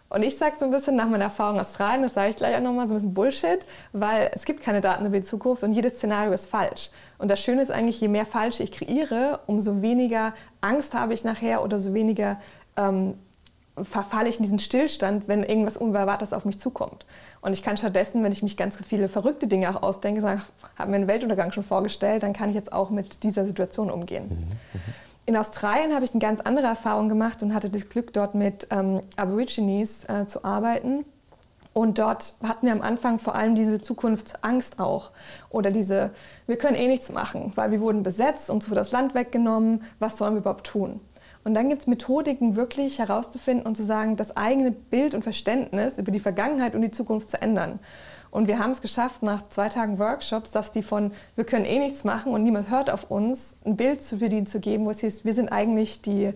Und 0.09 0.23
ich 0.23 0.37
sage 0.37 0.55
so 0.57 0.65
ein 0.65 0.71
bisschen 0.71 0.95
nach 0.95 1.09
meiner 1.09 1.25
Erfahrung 1.25 1.59
aus 1.59 1.67
Australien, 1.67 2.03
das 2.03 2.13
sage 2.13 2.29
ich 2.29 2.37
gleich 2.37 2.55
auch 2.55 2.61
nochmal, 2.61 2.87
so 2.87 2.93
ein 2.93 2.97
bisschen 2.97 3.13
Bullshit, 3.13 3.65
weil 3.91 4.31
es 4.33 4.45
gibt 4.45 4.61
keine 4.61 4.79
Daten 4.79 5.05
über 5.05 5.17
die 5.19 5.25
Zukunft 5.25 5.63
und 5.63 5.73
jedes 5.73 5.95
Szenario 5.95 6.31
ist 6.31 6.49
falsch. 6.49 6.91
Und 7.17 7.29
das 7.29 7.41
Schöne 7.41 7.61
ist 7.61 7.71
eigentlich, 7.71 7.99
je 7.99 8.07
mehr 8.07 8.25
falsche 8.25 8.63
ich 8.63 8.71
kreiere, 8.71 9.41
umso 9.47 9.81
weniger 9.81 10.33
Angst 10.61 10.93
habe 10.93 11.13
ich 11.13 11.25
nachher 11.25 11.61
oder 11.61 11.79
so 11.79 11.93
weniger 11.93 12.39
ähm, 12.77 13.15
verfalle 13.83 14.29
ich 14.29 14.37
in 14.37 14.43
diesen 14.43 14.59
Stillstand, 14.59 15.27
wenn 15.27 15.43
irgendwas 15.43 15.77
Unerwartetes 15.77 16.33
auf 16.33 16.45
mich 16.45 16.59
zukommt. 16.59 17.05
Und 17.41 17.53
ich 17.53 17.63
kann 17.63 17.77
stattdessen, 17.77 18.23
wenn 18.23 18.31
ich 18.31 18.43
mich 18.43 18.57
ganz 18.57 18.77
viele 18.77 19.09
verrückte 19.09 19.47
Dinge 19.47 19.69
auch 19.69 19.83
ausdenke, 19.83 20.21
sagen, 20.21 20.41
habe 20.77 20.91
mir 20.91 20.97
einen 20.97 21.07
Weltuntergang 21.07 21.51
schon 21.51 21.63
vorgestellt, 21.63 22.23
dann 22.23 22.33
kann 22.33 22.49
ich 22.49 22.55
jetzt 22.55 22.73
auch 22.73 22.89
mit 22.89 23.23
dieser 23.23 23.45
Situation 23.45 23.89
umgehen. 23.91 24.29
Mhm. 24.29 24.79
Mhm. 24.79 24.93
In 25.27 25.35
Australien 25.35 25.93
habe 25.93 26.05
ich 26.05 26.11
eine 26.11 26.21
ganz 26.21 26.39
andere 26.39 26.67
Erfahrung 26.67 27.09
gemacht 27.09 27.43
und 27.43 27.53
hatte 27.53 27.69
das 27.69 27.89
Glück, 27.89 28.13
dort 28.13 28.33
mit 28.33 28.67
ähm, 28.71 29.01
Aborigines 29.17 30.05
äh, 30.05 30.25
zu 30.25 30.45
arbeiten. 30.45 31.03
Und 31.73 31.99
dort 31.99 32.33
hatten 32.41 32.65
wir 32.65 32.73
am 32.73 32.81
Anfang 32.81 33.19
vor 33.19 33.35
allem 33.35 33.53
diese 33.53 33.79
Zukunftsangst 33.81 34.79
auch. 34.79 35.11
Oder 35.49 35.69
diese, 35.69 36.11
wir 36.47 36.57
können 36.57 36.75
eh 36.75 36.87
nichts 36.87 37.11
machen, 37.11 37.51
weil 37.55 37.71
wir 37.71 37.81
wurden 37.81 38.03
besetzt, 38.03 38.49
uns 38.49 38.67
wurde 38.67 38.79
das 38.79 38.91
Land 38.91 39.13
weggenommen, 39.13 39.83
was 39.99 40.17
sollen 40.17 40.33
wir 40.33 40.39
überhaupt 40.39 40.65
tun? 40.65 41.01
Und 41.47 41.53
dann 41.53 41.69
gibt 41.69 41.83
es 41.83 41.87
Methodiken, 41.87 42.57
wirklich 42.57 42.99
herauszufinden 42.99 43.65
und 43.65 43.77
zu 43.77 43.85
sagen, 43.85 44.17
das 44.17 44.35
eigene 44.35 44.69
Bild 44.69 45.15
und 45.15 45.23
Verständnis 45.23 45.97
über 45.97 46.11
die 46.11 46.19
Vergangenheit 46.19 46.75
und 46.75 46.81
die 46.81 46.91
Zukunft 46.91 47.31
zu 47.31 47.41
ändern. 47.41 47.79
Und 48.31 48.49
wir 48.49 48.59
haben 48.59 48.71
es 48.71 48.81
geschafft, 48.81 49.23
nach 49.23 49.47
zwei 49.47 49.69
Tagen 49.69 49.97
Workshops, 49.97 50.51
dass 50.51 50.73
die 50.73 50.83
von 50.83 51.13
wir 51.37 51.45
können 51.45 51.63
eh 51.63 51.79
nichts 51.79 52.03
machen 52.03 52.33
und 52.33 52.43
niemand 52.43 52.69
hört 52.69 52.89
auf 52.89 53.09
uns, 53.09 53.55
ein 53.63 53.77
Bild 53.77 54.03
zu 54.03 54.17
verdienen 54.17 54.45
zu 54.45 54.59
geben, 54.59 54.83
wo 54.83 54.89
es 54.89 54.99
hieß, 54.99 55.23
wir 55.23 55.33
sind 55.33 55.47
eigentlich 55.47 56.01
die 56.01 56.33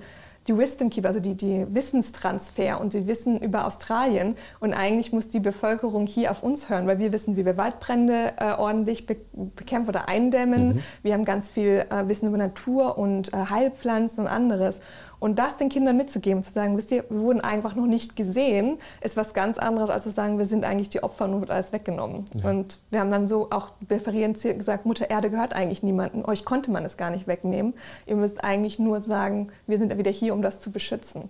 die 0.48 0.58
Wisdom 0.58 0.90
Keeper, 0.90 1.10
also 1.10 1.20
die, 1.20 1.36
die 1.36 1.66
Wissenstransfer 1.70 2.82
und 2.82 2.92
sie 2.92 3.06
wissen 3.06 3.40
über 3.40 3.66
Australien 3.68 4.36
und 4.60 4.74
eigentlich 4.74 5.14
muss 5.14 5.30
die 5.30 5.40
Bevölkerung 5.40 6.08
hier 6.08 6.32
auf 6.32 6.42
uns 6.42 6.68
hören, 6.68 6.88
weil 6.88 6.98
wir 6.98 7.14
wissen, 7.14 7.38
wie 7.38 7.46
wir 7.46 7.58
Waldbrände 7.58 8.34
äh, 8.38 8.54
ordentlich 8.54 9.06
be 9.06 9.18
bekämpfen 9.56 9.90
oder 9.90 10.10
eindämmen. 10.10 10.70
Mhm. 10.70 10.84
Wir 11.04 11.14
haben 11.14 11.26
ganz 11.26 11.50
viel 11.50 11.86
äh, 11.90 12.08
Wissen 12.08 12.28
über 12.28 12.38
Natur 12.38 12.98
und 12.98 13.34
äh, 13.34 13.38
Heilpflanzen 13.50 14.22
und 14.24 14.28
anderes. 14.28 14.80
Und 15.22 15.38
das 15.38 15.58
den 15.58 15.70
Kindern 15.70 15.98
mitzugeben, 15.98 16.44
zu 16.44 16.52
sagen, 16.52 16.76
wisst 16.76 16.92
ihr, 16.92 17.06
wir 17.08 17.20
wurden 17.20 17.42
einfach 17.42 17.76
noch 17.76 17.86
nicht 17.86 18.16
gesehen, 18.16 18.80
ist 19.02 19.16
was 19.16 19.36
ganz 19.36 19.60
anderes, 19.60 19.92
als 19.92 20.04
zu 20.04 20.12
sagen, 20.12 20.40
wir 20.40 20.48
sind 20.48 20.66
eigentlich 20.66 20.90
die 20.90 21.04
Opfer 21.04 21.26
und 21.26 21.40
wird 21.40 21.52
alles 21.52 21.72
weggenommen. 21.72 22.26
Ja. 22.34 22.50
Und 22.50 22.80
wir 22.90 23.02
haben 23.02 23.12
dann 23.12 23.28
so 23.28 23.52
auch 23.52 23.70
präferierend 23.88 24.42
gesagt, 24.42 24.88
Mutter 24.88 25.12
Erde 25.12 25.30
gehört 25.30 25.54
eigentlich 25.54 25.84
niemandem. 25.84 26.26
Euch 26.26 26.44
konnte 26.44 26.72
man 26.72 26.84
es 26.86 26.98
gar 26.98 27.12
nicht 27.12 27.28
wegnehmen. 27.28 27.76
Ihr 28.08 28.16
müsst 28.16 28.44
eigentlich 28.44 28.80
nur 28.80 29.00
sagen, 29.00 29.52
wir 29.68 29.78
sind 29.78 29.96
wieder 29.96 30.10
hier, 30.10 30.34
um 30.34 30.42
das 30.42 30.60
zu 30.60 30.72
beschützen. 30.72 31.30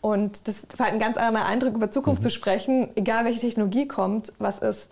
Und 0.00 0.48
das 0.48 0.66
war 0.78 0.86
halt 0.86 0.94
ein 0.94 1.00
ganz 1.00 1.18
anderer 1.18 1.44
Eindruck, 1.44 1.74
über 1.74 1.90
Zukunft 1.90 2.22
mhm. 2.22 2.28
zu 2.28 2.30
sprechen, 2.30 2.88
egal 2.94 3.26
welche 3.26 3.40
Technologie 3.40 3.86
kommt, 3.86 4.32
was 4.38 4.58
ist. 4.60 4.88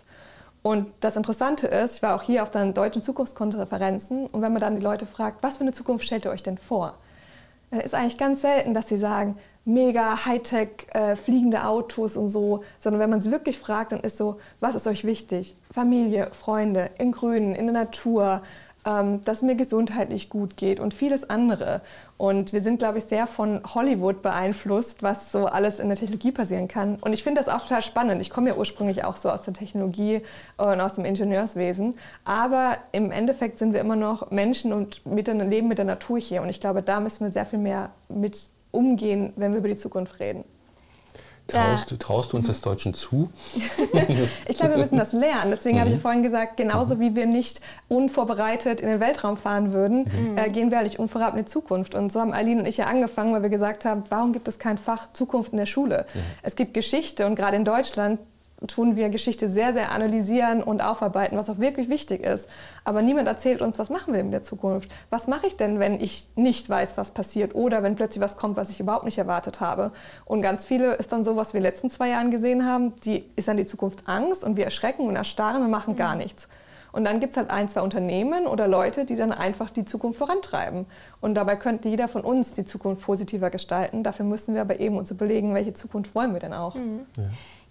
Und 0.61 0.85
das 0.99 1.15
Interessante 1.15 1.65
ist, 1.65 1.95
ich 1.95 2.03
war 2.03 2.15
auch 2.15 2.21
hier 2.21 2.43
auf 2.43 2.51
den 2.51 2.75
deutschen 2.75 3.01
Zukunftskonferenzen 3.01 4.27
und 4.27 4.41
wenn 4.43 4.51
man 4.51 4.61
dann 4.61 4.75
die 4.75 4.81
Leute 4.81 5.07
fragt, 5.07 5.41
was 5.41 5.57
für 5.57 5.61
eine 5.61 5.71
Zukunft 5.71 6.05
stellt 6.05 6.25
ihr 6.25 6.31
euch 6.31 6.43
denn 6.43 6.59
vor? 6.59 6.93
Dann 7.71 7.81
ist 7.81 7.93
eigentlich 7.93 8.17
ganz 8.17 8.41
selten, 8.41 8.73
dass 8.73 8.87
sie 8.87 8.97
sagen, 8.97 9.37
mega 9.65 10.25
Hightech, 10.25 10.87
äh, 10.93 11.17
fliegende 11.17 11.65
Autos 11.65 12.15
und 12.15 12.29
so, 12.29 12.63
sondern 12.79 13.01
wenn 13.01 13.09
man 13.09 13.19
es 13.19 13.29
wirklich 13.29 13.59
fragt, 13.59 13.91
dann 13.91 13.99
ist 13.99 14.17
so, 14.17 14.37
was 14.61 14.75
ist 14.75 14.87
euch 14.87 15.03
wichtig? 15.03 15.57
Familie, 15.71 16.29
Freunde, 16.31 16.89
im 16.97 17.11
Grünen, 17.11 17.53
in 17.53 17.65
der 17.65 17.73
Natur, 17.73 18.41
dass 18.87 19.37
es 19.37 19.41
mir 19.41 19.55
gesundheitlich 19.55 20.29
gut 20.29 20.55
geht 20.55 20.79
und 20.79 20.93
vieles 20.93 21.29
andere. 21.29 21.81
Und 22.15 22.53
wir 22.53 22.61
sind, 22.61 22.79
glaube 22.79 22.99
ich, 22.99 23.03
sehr 23.03 23.27
von 23.27 23.61
Hollywood 23.75 24.21
beeinflusst, 24.21 25.03
was 25.03 25.31
so 25.31 25.45
alles 25.45 25.79
in 25.79 25.89
der 25.89 25.97
Technologie 25.97 26.31
passieren 26.31 26.69
kann. 26.69 26.95
Und 27.01 27.11
ich 27.11 27.21
finde 27.21 27.41
das 27.43 27.53
auch 27.53 27.63
total 27.63 27.81
spannend. 27.81 28.21
Ich 28.21 28.29
komme 28.29 28.49
ja 28.49 28.55
ursprünglich 28.55 29.03
auch 29.03 29.17
so 29.17 29.29
aus 29.29 29.41
der 29.41 29.53
Technologie 29.53 30.21
und 30.55 30.79
aus 30.79 30.95
dem 30.95 31.03
Ingenieurswesen. 31.03 31.95
Aber 32.23 32.77
im 32.93 33.11
Endeffekt 33.11 33.59
sind 33.59 33.73
wir 33.73 33.81
immer 33.81 33.97
noch 33.97 34.31
Menschen 34.31 34.71
und 34.71 35.05
mit 35.05 35.27
der, 35.27 35.35
leben 35.35 35.67
mit 35.67 35.79
der 35.79 35.85
Natur 35.85 36.17
hier. 36.17 36.41
Und 36.41 36.49
ich 36.49 36.61
glaube, 36.61 36.81
da 36.81 37.01
müssen 37.01 37.25
wir 37.25 37.31
sehr 37.31 37.45
viel 37.45 37.59
mehr 37.59 37.89
mit 38.07 38.47
umgehen, 38.71 39.33
wenn 39.35 39.51
wir 39.51 39.59
über 39.59 39.67
die 39.67 39.75
Zukunft 39.75 40.19
reden. 40.21 40.45
Traust, 41.47 41.99
traust, 41.99 42.33
du 42.33 42.37
uns 42.37 42.47
das 42.47 42.61
Deutschen 42.61 42.93
zu? 42.93 43.29
ich 44.47 44.57
glaube, 44.57 44.73
wir 44.73 44.77
müssen 44.77 44.97
das 44.97 45.13
lernen. 45.13 45.51
Deswegen 45.51 45.77
mhm. 45.77 45.79
habe 45.81 45.89
ich 45.89 45.95
mhm. 45.97 46.01
vorhin 46.01 46.23
gesagt, 46.23 46.57
genauso 46.57 46.95
mhm. 46.95 46.99
wie 46.99 47.15
wir 47.15 47.25
nicht 47.25 47.61
unvorbereitet 47.87 48.81
in 48.81 48.89
den 48.89 48.99
Weltraum 48.99 49.37
fahren 49.37 49.71
würden, 49.71 50.05
mhm. 50.05 50.37
äh, 50.37 50.49
gehen 50.49 50.71
wir 50.71 50.79
eigentlich 50.79 50.99
unvorbereitet 50.99 51.39
in 51.39 51.45
die 51.45 51.51
Zukunft. 51.51 51.95
Und 51.95 52.11
so 52.11 52.19
haben 52.19 52.33
Aline 52.33 52.61
und 52.61 52.67
ich 52.67 52.77
ja 52.77 52.85
angefangen, 52.85 53.33
weil 53.33 53.43
wir 53.43 53.49
gesagt 53.49 53.85
haben, 53.85 54.03
warum 54.09 54.33
gibt 54.33 54.47
es 54.47 54.59
kein 54.59 54.77
Fach 54.77 55.13
Zukunft 55.13 55.53
in 55.53 55.57
der 55.57 55.65
Schule? 55.65 56.05
Es 56.41 56.55
gibt 56.55 56.73
Geschichte 56.73 57.25
und 57.25 57.35
gerade 57.35 57.55
in 57.55 57.65
Deutschland 57.65 58.19
tun 58.65 58.95
wir 58.95 59.09
Geschichte 59.09 59.49
sehr, 59.49 59.73
sehr 59.73 59.91
analysieren 59.91 60.63
und 60.63 60.81
aufarbeiten, 60.81 61.37
was 61.37 61.49
auch 61.49 61.59
wirklich 61.59 61.89
wichtig 61.89 62.23
ist. 62.23 62.49
Aber 62.83 63.03
niemand 63.03 63.27
erzählt 63.27 63.61
uns, 63.61 63.77
was 63.77 63.89
machen 63.89 64.13
wir 64.13 64.19
in 64.19 64.31
der 64.31 64.41
Zukunft? 64.41 64.89
Was 65.11 65.27
mache 65.27 65.45
ich 65.45 65.57
denn, 65.57 65.79
wenn 65.79 66.01
ich 66.01 66.29
nicht 66.35 66.67
weiß, 66.67 66.97
was 66.97 67.11
passiert 67.11 67.53
oder 67.53 67.83
wenn 67.83 67.95
plötzlich 67.95 68.23
was 68.23 68.35
kommt, 68.35 68.57
was 68.57 68.71
ich 68.71 68.79
überhaupt 68.79 69.05
nicht 69.05 69.19
erwartet 69.19 69.59
habe? 69.59 69.91
Und 70.25 70.41
ganz 70.41 70.65
viele 70.65 70.93
ist 70.95 71.11
dann 71.11 71.23
so, 71.23 71.35
was 71.35 71.53
wir 71.53 71.59
in 71.59 71.63
den 71.63 71.71
letzten 71.71 71.91
zwei 71.91 72.09
Jahren 72.09 72.31
gesehen 72.31 72.65
haben, 72.65 72.95
die 73.05 73.25
ist 73.35 73.47
dann 73.47 73.57
die 73.57 73.65
Zukunftsangst 73.65 74.43
und 74.43 74.57
wir 74.57 74.65
erschrecken 74.65 75.07
und 75.07 75.15
erstarren 75.15 75.61
und 75.61 75.69
machen 75.69 75.95
gar 75.95 76.13
mhm. 76.13 76.21
nichts. 76.21 76.47
Und 76.93 77.03
dann 77.03 77.19
gibt 77.19 77.33
es 77.33 77.37
halt 77.37 77.51
ein, 77.51 77.69
zwei 77.69 77.81
Unternehmen 77.81 78.47
oder 78.47 78.67
Leute, 78.67 79.05
die 79.05 79.15
dann 79.15 79.31
einfach 79.31 79.69
die 79.69 79.85
Zukunft 79.85 80.17
vorantreiben. 80.17 80.87
Und 81.21 81.35
dabei 81.35 81.55
könnte 81.55 81.89
jeder 81.89 82.07
von 82.07 82.21
uns 82.21 82.53
die 82.53 82.65
Zukunft 82.65 83.03
positiver 83.03 83.51
gestalten. 83.51 84.03
Dafür 84.03 84.25
müssen 84.25 84.55
wir 84.55 84.61
aber 84.61 84.79
eben 84.79 84.97
uns 84.97 85.11
überlegen, 85.11 85.53
welche 85.53 85.73
Zukunft 85.73 86.15
wollen 86.15 86.33
wir 86.33 86.39
denn 86.39 86.53
auch. 86.53 86.73
Mhm. 86.73 87.01
Ja. 87.17 87.23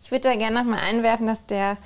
Ich 0.07 0.13
würde 0.13 0.29
da 0.29 0.37
gerne 0.37 0.61
noch 0.61 0.65
mal 0.65 0.79
einwerfen, 0.79 1.27
dass 1.27 1.47
der 1.47 1.79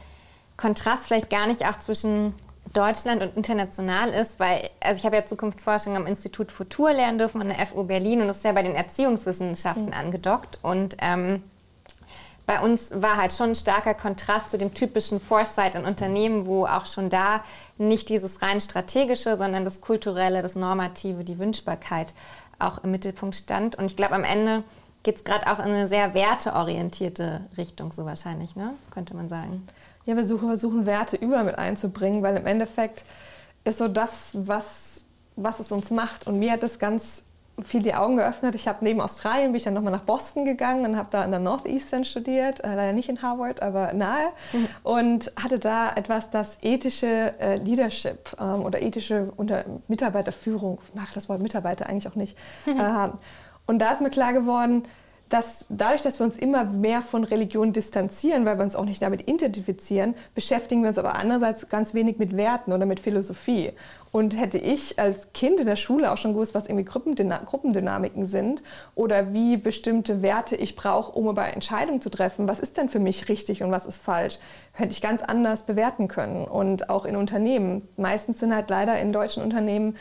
Kontrast 0.58 1.04
vielleicht 1.04 1.30
gar 1.30 1.46
nicht 1.46 1.66
auch 1.66 1.78
zwischen 1.78 2.34
Deutschland 2.74 3.22
und 3.22 3.34
international 3.34 4.10
ist, 4.10 4.38
weil 4.38 4.68
also 4.78 4.98
ich 4.98 5.06
habe 5.06 5.16
ja 5.16 5.24
Zukunftsforschung 5.24 5.96
am 5.96 6.06
Institut 6.06 6.52
Futur 6.52 6.92
lernen 6.92 7.16
dürfen 7.16 7.40
an 7.40 7.48
der 7.48 7.66
FU 7.66 7.82
Berlin 7.84 8.20
und 8.20 8.28
das 8.28 8.36
ist 8.36 8.44
ja 8.44 8.52
bei 8.52 8.62
den 8.62 8.74
Erziehungswissenschaften 8.74 9.86
mhm. 9.86 9.94
angedockt 9.94 10.58
und 10.60 10.98
ähm, 11.00 11.42
bei 12.44 12.60
uns 12.60 12.90
war 12.90 13.16
halt 13.16 13.32
schon 13.32 13.52
ein 13.52 13.56
starker 13.56 13.94
Kontrast 13.94 14.50
zu 14.50 14.58
dem 14.58 14.74
typischen 14.74 15.18
Foresight 15.18 15.74
in 15.74 15.86
Unternehmen, 15.86 16.44
wo 16.44 16.66
auch 16.66 16.84
schon 16.84 17.08
da 17.08 17.42
nicht 17.78 18.10
dieses 18.10 18.42
rein 18.42 18.60
strategische, 18.60 19.38
sondern 19.38 19.64
das 19.64 19.80
kulturelle, 19.80 20.42
das 20.42 20.56
normative, 20.56 21.24
die 21.24 21.38
Wünschbarkeit 21.38 22.12
auch 22.58 22.84
im 22.84 22.90
Mittelpunkt 22.90 23.36
stand. 23.36 23.76
Und 23.76 23.86
ich 23.86 23.96
glaube, 23.96 24.14
am 24.14 24.24
Ende 24.24 24.62
geht 25.02 25.16
es 25.16 25.25
gerade 25.25 25.47
auch 25.47 25.59
in 25.59 25.66
eine 25.66 25.87
sehr 25.87 26.14
werteorientierte 26.14 27.42
Richtung, 27.57 27.92
so 27.92 28.04
wahrscheinlich, 28.04 28.57
ne? 28.57 28.75
könnte 28.90 29.16
man 29.16 29.28
sagen. 29.28 29.66
Ja, 30.07 30.16
wir 30.16 30.25
suchen, 30.25 30.49
versuchen 30.49 30.87
Werte 30.87 31.16
über 31.16 31.42
mit 31.45 31.59
einzubringen, 31.59 32.23
weil 32.23 32.37
im 32.37 32.47
Endeffekt 32.47 33.04
ist 33.64 33.78
so 33.78 33.88
das, 33.88 34.30
was, 34.33 35.04
was 35.37 35.61
es 35.61 35.73
uns 35.73 35.90
macht. 35.90 36.26
Und 36.26 36.38
mir 36.38 36.52
hat 36.52 36.62
das 36.62 36.78
ganz 36.78 37.23
viel 37.64 37.83
die 37.83 37.95
Augen 37.95 38.16
geöffnet. 38.16 38.54
Ich 38.54 38.69
habe 38.69 38.78
neben 38.83 39.00
Australien 39.00 39.52
bin 39.52 39.57
ich 39.57 39.64
dann 39.64 39.75
nochmal 39.75 39.92
nach 39.92 40.02
Boston 40.02 40.45
gegangen 40.45 40.85
und 40.87 40.97
habe 40.97 41.09
da 41.11 41.25
in 41.25 41.30
der 41.30 41.40
Northeastern 41.40 42.04
studiert, 42.04 42.62
äh, 42.64 42.75
leider 42.75 42.92
nicht 42.92 43.09
in 43.09 43.23
Harvard, 43.23 43.62
aber 43.62 43.92
nahe 43.92 44.28
mhm. 44.52 44.69
und 44.83 45.33
hatte 45.37 45.59
da 45.59 45.92
etwas, 45.95 46.30
das 46.30 46.59
ethische 46.62 47.38
äh, 47.38 47.57
Leadership 47.57 48.35
ähm, 48.40 48.62
oder 48.62 48.80
ethische 48.80 49.33
unter 49.37 49.64
Mitarbeiterführung, 49.88 50.78
mag 50.95 51.12
das 51.14 51.28
Wort 51.28 51.40
Mitarbeiter 51.40 51.87
eigentlich 51.87 52.09
auch 52.09 52.16
nicht, 52.16 52.37
äh, 52.66 53.09
und 53.70 53.78
da 53.78 53.92
ist 53.92 54.00
mir 54.00 54.10
klar 54.10 54.32
geworden, 54.32 54.82
dass 55.28 55.64
dadurch, 55.68 56.02
dass 56.02 56.18
wir 56.18 56.26
uns 56.26 56.36
immer 56.36 56.64
mehr 56.64 57.02
von 57.02 57.22
Religion 57.22 57.72
distanzieren, 57.72 58.44
weil 58.44 58.58
wir 58.58 58.64
uns 58.64 58.74
auch 58.74 58.84
nicht 58.84 59.00
damit 59.00 59.28
identifizieren, 59.28 60.16
beschäftigen 60.34 60.82
wir 60.82 60.88
uns 60.88 60.98
aber 60.98 61.14
andererseits 61.14 61.68
ganz 61.68 61.94
wenig 61.94 62.18
mit 62.18 62.36
Werten 62.36 62.72
oder 62.72 62.84
mit 62.84 62.98
Philosophie. 62.98 63.70
Und 64.10 64.36
hätte 64.36 64.58
ich 64.58 64.98
als 64.98 65.32
Kind 65.32 65.60
in 65.60 65.66
der 65.66 65.76
Schule 65.76 66.10
auch 66.10 66.16
schon 66.16 66.32
gewusst, 66.32 66.52
was 66.52 66.66
irgendwie 66.66 66.84
Gruppendynamiken 66.84 68.26
sind 68.26 68.64
oder 68.96 69.32
wie 69.32 69.56
bestimmte 69.56 70.20
Werte 70.20 70.56
ich 70.56 70.74
brauche, 70.74 71.12
um 71.12 71.28
über 71.28 71.46
Entscheidungen 71.46 72.00
zu 72.00 72.10
treffen, 72.10 72.48
was 72.48 72.58
ist 72.58 72.76
denn 72.76 72.88
für 72.88 72.98
mich 72.98 73.28
richtig 73.28 73.62
und 73.62 73.70
was 73.70 73.86
ist 73.86 74.02
falsch, 74.02 74.40
hätte 74.72 74.90
ich 74.90 75.00
ganz 75.00 75.22
anders 75.22 75.62
bewerten 75.62 76.08
können. 76.08 76.44
Und 76.44 76.90
auch 76.90 77.04
in 77.04 77.14
Unternehmen. 77.14 77.86
Meistens 77.96 78.40
sind 78.40 78.52
halt 78.52 78.68
leider 78.68 78.98
in 78.98 79.12
deutschen 79.12 79.44
Unternehmen 79.44 79.94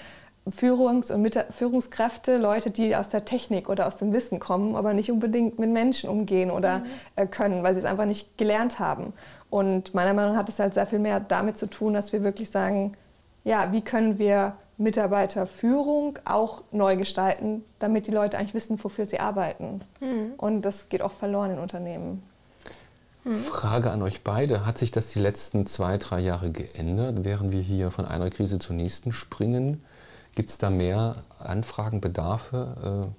Führungs- 0.51 1.12
und 1.12 1.46
Führungskräfte, 1.51 2.38
Leute, 2.38 2.72
die 2.72 2.96
aus 2.96 3.10
der 3.10 3.25
Technik 3.25 3.70
oder 3.70 3.88
aus 3.88 3.98
dem 3.98 4.13
Wissen 4.13 4.39
kommen, 4.39 4.75
aber 4.75 4.94
nicht 4.94 5.12
unbedingt 5.12 5.60
mit 5.60 5.70
Menschen 5.70 6.10
umgehen 6.10 6.51
oder 6.51 6.79
mhm. 6.79 6.86
äh, 7.15 7.27
können, 7.27 7.63
weil 7.63 7.74
sie 7.74 7.82
es 7.82 7.86
einfach 7.86 8.06
nicht 8.06 8.38
gelernt 8.38 8.79
haben. 8.79 9.13
Und 9.50 9.94
meiner 9.94 10.13
Meinung 10.13 10.34
nach 10.34 10.39
hat 10.39 10.50
es 10.50 10.60
halt 10.60 10.74
sehr 10.74 10.88
viel 10.88 11.00
mehr 11.00 11.20
damit 11.20 11.58
zu 11.58 11.68
tun, 11.68 11.94
dass 11.94 12.13
wir 12.13 12.24
wirklich 12.24 12.50
sagen, 12.50 12.94
ja, 13.44 13.72
wie 13.72 13.82
können 13.82 14.20
wir 14.20 14.53
Mitarbeiterführung 14.77 16.20
auch 16.24 16.62
neu 16.72 16.96
gestalten, 16.96 17.63
damit 17.79 18.08
die 18.08 18.12
Leute 18.12 18.38
eigentlich 18.38 18.53
wissen, 18.53 18.82
wofür 18.82 19.06
sie 19.06 19.20
arbeiten. 19.20 19.82
Mhm. 20.00 20.34
Und 20.38 20.62
das 20.62 20.89
geht 20.89 21.01
auch 21.01 21.12
verloren 21.12 21.51
in 21.51 21.60
Unternehmen. 21.60 22.24
Mhm. 23.25 23.36
Frage 23.36 23.91
an 23.91 24.01
euch 24.01 24.24
beide. 24.24 24.65
Hat 24.65 24.77
sich 24.77 24.91
das 24.91 25.10
die 25.10 25.20
letzten 25.20 25.65
zwei, 25.65 25.98
drei 25.98 26.20
Jahre 26.22 26.50
geändert, 26.51 27.24
während 27.24 27.51
wir 27.51 27.62
hier 27.62 27.91
von 27.91 28.06
einer 28.06 28.29
Krise 28.29 28.58
zur 28.58 28.75
nächsten 28.75 29.12
springen? 29.12 29.84
Gibt 30.36 30.50
es 30.50 30.57
da 30.57 30.69
mehr 30.69 31.17
Anfragen, 31.39 32.01
Bedarfe, 32.01 33.12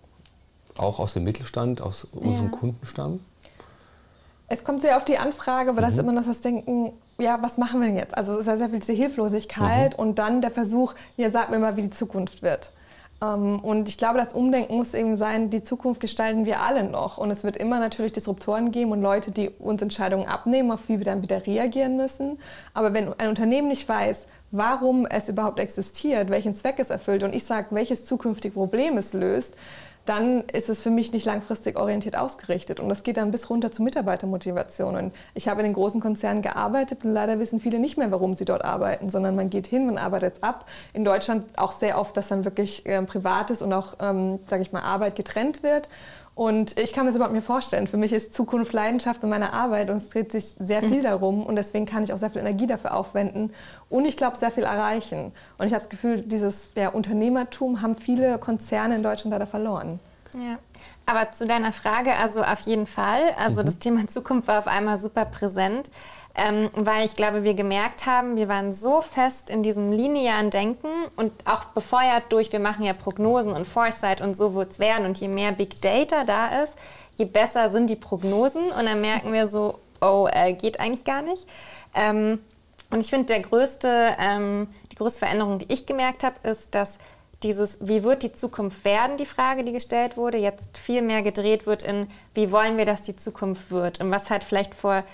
äh, 0.76 0.80
auch 0.80 0.98
aus 0.98 1.12
dem 1.12 1.24
Mittelstand, 1.24 1.80
aus 1.80 2.04
unserem 2.04 2.50
ja. 2.50 2.58
Kundenstamm? 2.58 3.20
Es 4.48 4.64
kommt 4.64 4.82
sehr 4.82 4.96
auf 4.96 5.04
die 5.04 5.18
Anfrage, 5.18 5.70
aber 5.70 5.80
mhm. 5.80 5.84
das 5.84 5.92
ist 5.94 5.98
immer 6.00 6.12
noch 6.12 6.24
das 6.24 6.40
Denken, 6.40 6.92
ja, 7.18 7.38
was 7.40 7.58
machen 7.58 7.80
wir 7.80 7.88
denn 7.88 7.96
jetzt? 7.96 8.16
Also 8.16 8.32
es 8.32 8.40
ist 8.40 8.46
ja 8.46 8.56
sehr 8.56 8.70
viel 8.70 8.80
diese 8.80 8.92
Hilflosigkeit 8.92 9.96
mhm. 9.96 10.02
und 10.02 10.18
dann 10.18 10.40
der 10.40 10.50
Versuch, 10.50 10.94
ja, 11.16 11.30
sag 11.30 11.50
mir 11.50 11.58
mal, 11.58 11.76
wie 11.76 11.82
die 11.82 11.90
Zukunft 11.90 12.42
wird. 12.42 12.72
Ähm, 13.22 13.60
und 13.60 13.88
ich 13.88 13.98
glaube, 13.98 14.18
das 14.18 14.32
Umdenken 14.32 14.76
muss 14.76 14.94
eben 14.94 15.16
sein, 15.16 15.50
die 15.50 15.62
Zukunft 15.62 16.00
gestalten 16.00 16.44
wir 16.44 16.60
alle 16.60 16.84
noch. 16.84 17.18
Und 17.18 17.30
es 17.30 17.44
wird 17.44 17.56
immer 17.56 17.80
natürlich 17.80 18.12
Disruptoren 18.12 18.72
geben 18.72 18.92
und 18.92 19.02
Leute, 19.02 19.30
die 19.30 19.50
uns 19.58 19.82
Entscheidungen 19.82 20.26
abnehmen, 20.26 20.70
auf 20.70 20.80
die 20.88 20.98
wir 20.98 21.04
dann 21.04 21.22
wieder 21.22 21.46
reagieren 21.46 21.96
müssen. 21.96 22.38
Aber 22.74 22.92
wenn 22.94 23.12
ein 23.18 23.28
Unternehmen 23.28 23.68
nicht 23.68 23.88
weiß, 23.88 24.26
warum 24.50 25.06
es 25.06 25.28
überhaupt 25.28 25.60
existiert, 25.60 26.30
welchen 26.30 26.54
Zweck 26.54 26.76
es 26.78 26.90
erfüllt 26.90 27.22
und 27.22 27.34
ich 27.34 27.44
sage, 27.44 27.68
welches 27.70 28.04
zukünftige 28.04 28.54
Problem 28.54 28.98
es 28.98 29.12
löst, 29.12 29.54
dann 30.06 30.40
ist 30.52 30.68
es 30.68 30.82
für 30.82 30.90
mich 30.90 31.12
nicht 31.12 31.26
langfristig 31.26 31.78
orientiert 31.78 32.16
ausgerichtet. 32.16 32.80
Und 32.80 32.88
das 32.88 33.02
geht 33.02 33.16
dann 33.16 33.30
bis 33.30 33.50
runter 33.50 33.70
zur 33.70 33.84
Mitarbeitermotivation. 33.84 34.96
Und 34.96 35.14
ich 35.34 35.48
habe 35.48 35.60
in 35.60 35.64
den 35.64 35.74
großen 35.74 36.00
Konzernen 36.00 36.42
gearbeitet 36.42 37.04
und 37.04 37.12
leider 37.12 37.38
wissen 37.38 37.60
viele 37.60 37.78
nicht 37.78 37.96
mehr, 37.96 38.10
warum 38.10 38.34
sie 38.34 38.44
dort 38.44 38.64
arbeiten, 38.64 39.10
sondern 39.10 39.36
man 39.36 39.50
geht 39.50 39.66
hin, 39.66 39.86
man 39.86 39.98
arbeitet 39.98 40.42
ab. 40.42 40.66
In 40.92 41.04
Deutschland 41.04 41.58
auch 41.58 41.72
sehr 41.72 41.98
oft, 41.98 42.16
dass 42.16 42.28
dann 42.28 42.44
wirklich 42.44 42.86
äh, 42.86 43.02
Privates 43.02 43.62
und 43.62 43.72
auch, 43.72 43.94
ähm, 44.00 44.40
sage 44.48 44.62
ich 44.62 44.72
mal, 44.72 44.82
Arbeit 44.82 45.16
getrennt 45.16 45.62
wird. 45.62 45.88
Und 46.40 46.78
ich 46.78 46.94
kann 46.94 47.04
mir 47.04 47.10
das 47.10 47.16
überhaupt 47.16 47.34
nicht 47.34 47.44
vorstellen. 47.44 47.86
Für 47.86 47.98
mich 47.98 48.14
ist 48.14 48.32
Zukunft 48.32 48.72
Leidenschaft 48.72 49.22
in 49.22 49.28
meiner 49.28 49.52
Arbeit 49.52 49.90
und 49.90 49.98
es 49.98 50.08
dreht 50.08 50.32
sich 50.32 50.54
sehr 50.58 50.80
viel 50.80 51.00
mhm. 51.00 51.02
darum 51.02 51.44
und 51.44 51.54
deswegen 51.54 51.84
kann 51.84 52.02
ich 52.02 52.14
auch 52.14 52.16
sehr 52.16 52.30
viel 52.30 52.40
Energie 52.40 52.66
dafür 52.66 52.96
aufwenden 52.96 53.52
und 53.90 54.06
ich 54.06 54.16
glaube 54.16 54.38
sehr 54.38 54.50
viel 54.50 54.62
erreichen. 54.62 55.32
Und 55.58 55.66
ich 55.66 55.74
habe 55.74 55.82
das 55.82 55.90
Gefühl, 55.90 56.22
dieses 56.22 56.70
ja, 56.76 56.88
Unternehmertum 56.88 57.82
haben 57.82 57.94
viele 57.94 58.38
Konzerne 58.38 58.96
in 58.96 59.02
Deutschland 59.02 59.32
leider 59.32 59.46
verloren. 59.46 60.00
Ja. 60.34 60.58
Aber 61.04 61.30
zu 61.30 61.46
deiner 61.46 61.72
Frage, 61.72 62.16
also 62.16 62.40
auf 62.42 62.60
jeden 62.60 62.86
Fall. 62.86 63.20
Also 63.38 63.60
mhm. 63.60 63.66
das 63.66 63.78
Thema 63.78 64.08
Zukunft 64.08 64.48
war 64.48 64.60
auf 64.60 64.66
einmal 64.66 64.98
super 64.98 65.26
präsent 65.26 65.90
ähm, 66.34 66.70
weil 66.74 67.06
ich 67.06 67.14
glaube, 67.14 67.42
wir 67.42 67.54
gemerkt 67.54 68.06
haben, 68.06 68.36
wir 68.36 68.48
waren 68.48 68.72
so 68.72 69.00
fest 69.00 69.50
in 69.50 69.62
diesem 69.62 69.90
linearen 69.90 70.50
Denken 70.50 70.88
und 71.16 71.32
auch 71.44 71.64
befeuert 71.66 72.24
durch, 72.30 72.52
wir 72.52 72.60
machen 72.60 72.84
ja 72.84 72.92
Prognosen 72.92 73.52
und 73.52 73.66
Foresight 73.66 74.20
und 74.20 74.36
so 74.36 74.54
wird 74.54 74.72
es 74.72 74.78
werden 74.78 75.06
und 75.06 75.18
je 75.18 75.28
mehr 75.28 75.52
Big 75.52 75.80
Data 75.80 76.24
da 76.24 76.62
ist, 76.62 76.74
je 77.16 77.24
besser 77.24 77.70
sind 77.70 77.90
die 77.90 77.96
Prognosen 77.96 78.70
und 78.70 78.86
dann 78.86 79.00
merken 79.00 79.32
wir 79.32 79.48
so, 79.48 79.80
oh, 80.00 80.28
äh, 80.32 80.52
geht 80.52 80.80
eigentlich 80.80 81.04
gar 81.04 81.22
nicht. 81.22 81.46
Ähm, 81.94 82.38
und 82.90 83.00
ich 83.00 83.10
finde, 83.10 83.26
der 83.26 83.40
größte, 83.40 84.16
ähm, 84.18 84.68
die 84.90 84.96
größte 84.96 85.20
Veränderung, 85.20 85.58
die 85.58 85.72
ich 85.72 85.86
gemerkt 85.86 86.24
habe, 86.24 86.36
ist, 86.48 86.74
dass 86.74 86.98
dieses, 87.42 87.78
wie 87.80 88.02
wird 88.02 88.22
die 88.22 88.32
Zukunft 88.32 88.84
werden, 88.84 89.16
die 89.16 89.26
Frage, 89.26 89.64
die 89.64 89.72
gestellt 89.72 90.16
wurde, 90.16 90.38
jetzt 90.38 90.76
viel 90.76 91.02
mehr 91.02 91.22
gedreht 91.22 91.66
wird 91.66 91.82
in, 91.82 92.08
wie 92.34 92.52
wollen 92.52 92.76
wir, 92.76 92.84
dass 92.84 93.02
die 93.02 93.16
Zukunft 93.16 93.70
wird. 93.70 94.00
Und 94.00 94.10
was 94.10 94.28
halt 94.28 94.44
vielleicht 94.44 94.74
vor 94.74 95.04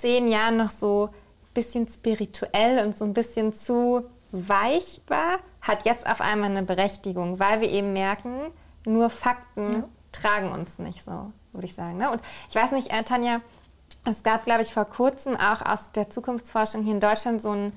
zehn 0.00 0.28
Jahren 0.28 0.56
noch 0.56 0.70
so 0.70 1.06
ein 1.06 1.54
bisschen 1.54 1.86
spirituell 1.86 2.84
und 2.84 2.96
so 2.96 3.04
ein 3.04 3.14
bisschen 3.14 3.52
zu 3.54 4.04
weich 4.32 5.00
war, 5.06 5.38
hat 5.60 5.84
jetzt 5.84 6.06
auf 6.06 6.20
einmal 6.20 6.50
eine 6.50 6.62
Berechtigung, 6.62 7.38
weil 7.38 7.60
wir 7.60 7.70
eben 7.70 7.92
merken, 7.92 8.50
nur 8.84 9.10
Fakten 9.10 9.72
ja. 9.72 9.84
tragen 10.12 10.52
uns 10.52 10.78
nicht 10.78 11.02
so, 11.02 11.32
würde 11.52 11.66
ich 11.66 11.74
sagen. 11.74 11.98
Ne? 11.98 12.10
Und 12.10 12.20
ich 12.48 12.56
weiß 12.56 12.72
nicht, 12.72 12.92
äh, 12.92 13.02
Tanja, 13.04 13.40
es 14.04 14.22
gab, 14.22 14.44
glaube 14.44 14.62
ich, 14.62 14.74
vor 14.74 14.84
kurzem 14.84 15.36
auch 15.36 15.64
aus 15.64 15.92
der 15.92 16.10
Zukunftsforschung 16.10 16.82
hier 16.82 16.94
in 16.94 17.00
Deutschland 17.00 17.42
so 17.42 17.52
ein 17.52 17.72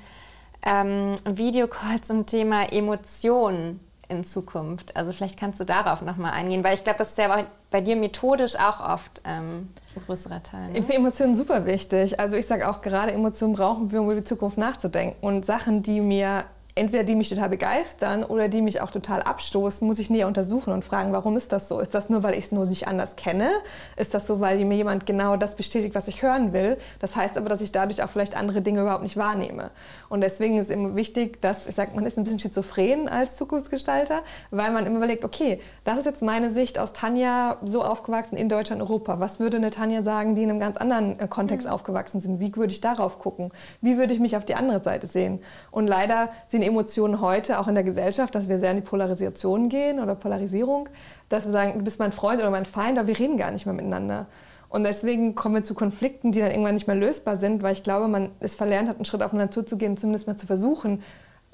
ähm, 0.66 1.16
Videocall 1.26 2.02
zum 2.02 2.26
Thema 2.26 2.72
Emotionen 2.74 3.80
in 4.10 4.24
Zukunft. 4.24 4.96
Also 4.96 5.14
vielleicht 5.14 5.40
kannst 5.40 5.60
du 5.60 5.66
darauf 5.66 6.02
nochmal 6.02 6.32
eingehen, 6.32 6.64
weil 6.64 6.74
ich 6.74 6.84
glaube, 6.84 7.00
das 7.00 7.10
ist 7.10 7.18
ja 7.18 7.46
bei 7.70 7.82
dir 7.82 7.96
methodisch 7.96 8.56
auch 8.56 8.80
oft 8.80 9.22
ähm, 9.26 9.70
ein 9.96 10.06
größerer 10.06 10.42
Teil. 10.42 10.70
Ne? 10.70 10.76
Finde 10.76 10.96
Emotionen 10.96 11.36
super 11.36 11.66
wichtig. 11.66 12.20
Also 12.20 12.38
ich 12.38 12.48
sage 12.48 12.70
auch, 12.70 12.82
gerade 12.82 13.12
Emotionen 13.12 13.54
brauchen 13.54 13.92
wir, 13.92 14.02
um 14.02 14.08
über 14.08 14.22
die 14.22 14.26
Zukunft 14.26 14.58
nachzudenken. 14.58 15.16
Und 15.22 15.46
Sachen, 15.46 15.84
die 15.84 16.00
mir 16.00 16.46
entweder 16.78 17.04
die 17.04 17.16
mich 17.16 17.30
total 17.30 17.50
begeistern 17.50 18.24
oder 18.24 18.48
die 18.48 18.62
mich 18.62 18.82
auch 18.82 18.92
total 18.92 19.22
abstoßen, 19.22 19.86
muss 19.88 20.00
ich 20.00 20.10
näher 20.10 20.28
untersuchen 20.28 20.72
und 20.72 20.86
fragen, 20.86 21.12
warum 21.12 21.36
ist 21.36 21.52
das 21.52 21.68
so? 21.68 21.80
Ist 21.80 21.94
das 21.94 22.10
nur, 22.10 22.24
weil 22.24 22.34
ich 22.34 22.46
es 22.46 22.52
nur 22.52 22.66
nicht 22.66 22.88
anders 22.88 23.16
kenne? 23.16 23.50
Ist 23.96 24.14
das 24.14 24.28
so, 24.28 24.40
weil 24.40 24.64
mir 24.64 24.76
jemand 24.76 25.06
genau 25.06 25.38
das 25.38 25.56
bestätigt, 25.56 25.96
was 25.96 26.08
ich 26.08 26.22
hören 26.22 26.54
will? 26.54 26.78
Das 27.00 27.16
heißt 27.16 27.38
aber, 27.38 27.50
dass 27.50 27.62
ich 27.62 27.72
dadurch 27.72 28.04
auch 28.04 28.10
vielleicht 28.10 28.38
andere 28.38 28.62
Dinge 28.62 28.82
überhaupt 28.82 29.04
nicht 29.04 29.18
wahrnehme. 29.18 29.72
Und 30.10 30.22
deswegen 30.22 30.58
ist 30.58 30.72
immer 30.72 30.96
wichtig, 30.96 31.42
dass 31.42 31.68
ich 31.68 31.76
sage, 31.76 31.92
man 31.96 32.06
ist 32.06 32.18
ein 32.18 32.24
bisschen 32.24 32.40
schizophren 32.40 33.08
als 33.08 33.36
Zukunftsgestalter, 33.36 34.22
weil 34.52 34.72
man 34.72 34.86
immer 34.86 34.98
überlegt, 34.98 35.24
okay, 35.26 35.60
das 35.84 36.00
ist 36.00 36.06
jetzt 36.06 36.22
meine 36.22 36.52
Sicht 36.52 36.80
aus 36.80 36.94
Tanja, 36.94 37.58
so 37.64 37.84
aufgewachsen 37.84 38.38
in 38.38 38.50
Deutschland, 38.50 38.82
Europa. 38.82 39.20
Was 39.20 39.40
würde 39.40 39.58
eine 39.58 39.72
Tanja 39.72 40.04
sagen, 40.04 40.36
die 40.36 40.44
in 40.44 40.50
einem 40.50 40.60
ganz 40.60 40.78
anderen 40.78 41.20
äh, 41.20 41.28
Kontext 41.28 41.68
mhm. 41.68 41.74
aufgewachsen 41.74 42.22
sind? 42.22 42.40
Wie 42.40 42.56
würde 42.56 42.72
ich 42.72 42.82
darauf 42.82 43.20
gucken? 43.20 43.52
Wie 43.82 43.98
würde 43.98 44.14
ich 44.14 44.20
mich 44.20 44.38
auf 44.38 44.46
die 44.46 44.56
andere 44.56 44.84
Seite 44.84 45.08
sehen? 45.08 45.40
Und 45.72 45.88
leider 45.88 46.30
sind 46.48 46.62
Emotionen 46.68 47.22
heute 47.22 47.60
auch 47.60 47.68
in 47.68 47.76
der 47.76 47.84
Gesellschaft, 47.84 48.36
dass 48.36 48.48
wir 48.48 48.60
sehr 48.60 48.72
in 48.72 48.78
die 48.78 48.84
Polarisation 48.84 49.70
gehen 49.70 50.00
oder 50.00 50.16
Polarisierung, 50.16 50.90
dass 51.30 51.46
wir 51.46 51.52
sagen, 51.52 51.74
du 51.80 51.84
bist 51.84 52.00
mein 52.00 52.12
Freund 52.12 52.40
oder 52.40 52.52
mein 52.52 52.66
Feind, 52.66 52.98
aber 52.98 53.08
wir 53.08 53.18
reden 53.18 53.38
gar 53.38 53.52
nicht 53.52 53.66
mehr 53.66 53.76
miteinander. 53.76 54.28
Und 54.70 54.84
deswegen 54.84 55.34
kommen 55.34 55.56
wir 55.56 55.64
zu 55.64 55.74
Konflikten, 55.74 56.32
die 56.32 56.40
dann 56.40 56.52
irgendwann 56.52 56.74
nicht 56.74 56.88
mehr 56.88 56.96
lösbar 56.96 57.38
sind, 57.38 57.64
weil 57.64 57.74
ich 57.74 57.84
glaube, 57.84 58.08
man 58.08 58.30
es 58.40 58.56
verlernt 58.56 58.90
hat, 58.90 58.98
einen 58.98 59.06
Schritt 59.06 59.24
aufeinander 59.24 59.52
zuzugehen, 59.52 59.98
zumindest 59.98 60.28
mal 60.28 60.36
zu 60.36 60.46
versuchen, 60.46 61.02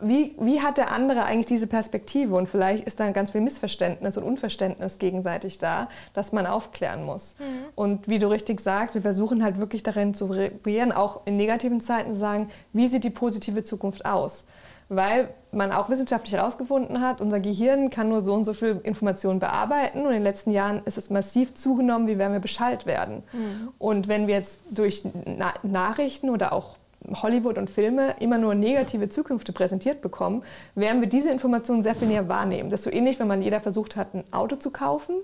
wie, 0.01 0.35
wie 0.39 0.61
hat 0.61 0.77
der 0.77 0.91
andere 0.91 1.23
eigentlich 1.23 1.45
diese 1.45 1.67
Perspektive? 1.67 2.35
Und 2.35 2.49
vielleicht 2.49 2.85
ist 2.85 2.99
da 2.99 3.09
ganz 3.11 3.31
viel 3.31 3.41
Missverständnis 3.41 4.17
und 4.17 4.23
Unverständnis 4.23 4.99
gegenseitig 4.99 5.59
da, 5.59 5.87
dass 6.13 6.31
man 6.31 6.45
aufklären 6.45 7.05
muss. 7.05 7.35
Mhm. 7.39 7.65
Und 7.75 8.07
wie 8.07 8.19
du 8.19 8.27
richtig 8.27 8.59
sagst, 8.59 8.95
wir 8.95 9.01
versuchen 9.01 9.43
halt 9.43 9.59
wirklich 9.59 9.83
darin 9.83 10.13
zu 10.13 10.25
reagieren, 10.25 10.91
auch 10.91 11.21
in 11.25 11.37
negativen 11.37 11.79
Zeiten 11.79 12.13
zu 12.13 12.19
sagen, 12.19 12.49
wie 12.73 12.87
sieht 12.87 13.03
die 13.03 13.11
positive 13.11 13.63
Zukunft 13.63 14.05
aus? 14.05 14.43
Weil 14.89 15.29
man 15.51 15.71
auch 15.71 15.89
wissenschaftlich 15.89 16.33
herausgefunden 16.33 17.01
hat, 17.01 17.21
unser 17.21 17.39
Gehirn 17.39 17.89
kann 17.89 18.09
nur 18.09 18.21
so 18.21 18.33
und 18.33 18.43
so 18.43 18.53
viel 18.53 18.79
Informationen 18.83 19.39
bearbeiten 19.39 19.99
und 19.99 20.07
in 20.07 20.13
den 20.13 20.23
letzten 20.23 20.51
Jahren 20.51 20.81
ist 20.85 20.97
es 20.97 21.09
massiv 21.09 21.53
zugenommen, 21.53 22.07
wie 22.07 22.17
werden 22.17 22.33
wir 22.33 22.39
Bescheid 22.39 22.85
werden. 22.85 23.23
Mhm. 23.33 23.69
Und 23.77 24.07
wenn 24.07 24.27
wir 24.27 24.35
jetzt 24.35 24.61
durch 24.69 25.03
Na 25.25 25.53
Nachrichten 25.63 26.29
oder 26.29 26.53
auch 26.53 26.77
Hollywood 27.21 27.57
und 27.57 27.69
Filme 27.69 28.15
immer 28.19 28.37
nur 28.37 28.55
negative 28.55 29.09
Zukünfte 29.09 29.51
präsentiert 29.51 30.01
bekommen, 30.01 30.43
werden 30.75 31.01
wir 31.01 31.09
diese 31.09 31.31
Informationen 31.31 31.83
sehr 31.83 31.95
viel 31.95 32.07
näher 32.07 32.29
wahrnehmen. 32.29 32.69
Das 32.69 32.81
ist 32.81 32.85
so 32.85 32.91
ähnlich, 32.91 33.19
wenn 33.19 33.27
man 33.27 33.41
jeder 33.41 33.59
versucht 33.59 33.95
hat, 33.95 34.13
ein 34.13 34.23
Auto 34.31 34.55
zu 34.55 34.71
kaufen 34.71 35.15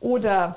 oder 0.00 0.56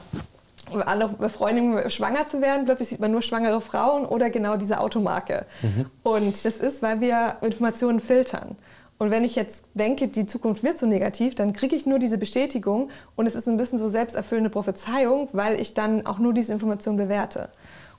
alle 0.72 1.10
Freundinnen 1.30 1.90
schwanger 1.90 2.28
zu 2.28 2.42
werden, 2.42 2.66
plötzlich 2.66 2.90
sieht 2.90 3.00
man 3.00 3.12
nur 3.12 3.22
schwangere 3.22 3.62
Frauen 3.62 4.06
oder 4.06 4.30
genau 4.30 4.58
diese 4.58 4.80
Automarke. 4.80 5.46
Mhm. 5.62 5.86
Und 6.04 6.46
das 6.46 6.58
ist, 6.58 6.82
weil 6.82 7.02
wir 7.02 7.38
Informationen 7.42 8.00
filtern. 8.00 8.56
Und 8.98 9.12
wenn 9.12 9.26
ich 9.26 9.36
jetzt 9.36 9.66
denke, 9.74 10.08
die 10.08 10.26
Zukunft 10.26 10.64
wird 10.64 10.78
so 10.78 10.86
negativ, 10.86 11.36
dann 11.36 11.52
kriege 11.52 11.76
ich 11.76 11.86
nur 11.86 12.00
diese 12.00 12.18
Bestätigung 12.18 12.90
und 13.16 13.28
es 13.28 13.36
ist 13.36 13.48
ein 13.48 13.58
bisschen 13.58 13.78
so 13.78 13.90
selbsterfüllende 13.90 14.50
Prophezeiung, 14.50 15.28
weil 15.34 15.60
ich 15.60 15.74
dann 15.74 16.06
auch 16.06 16.18
nur 16.18 16.34
diese 16.34 16.54
Information 16.54 16.96
bewerte. 16.96 17.50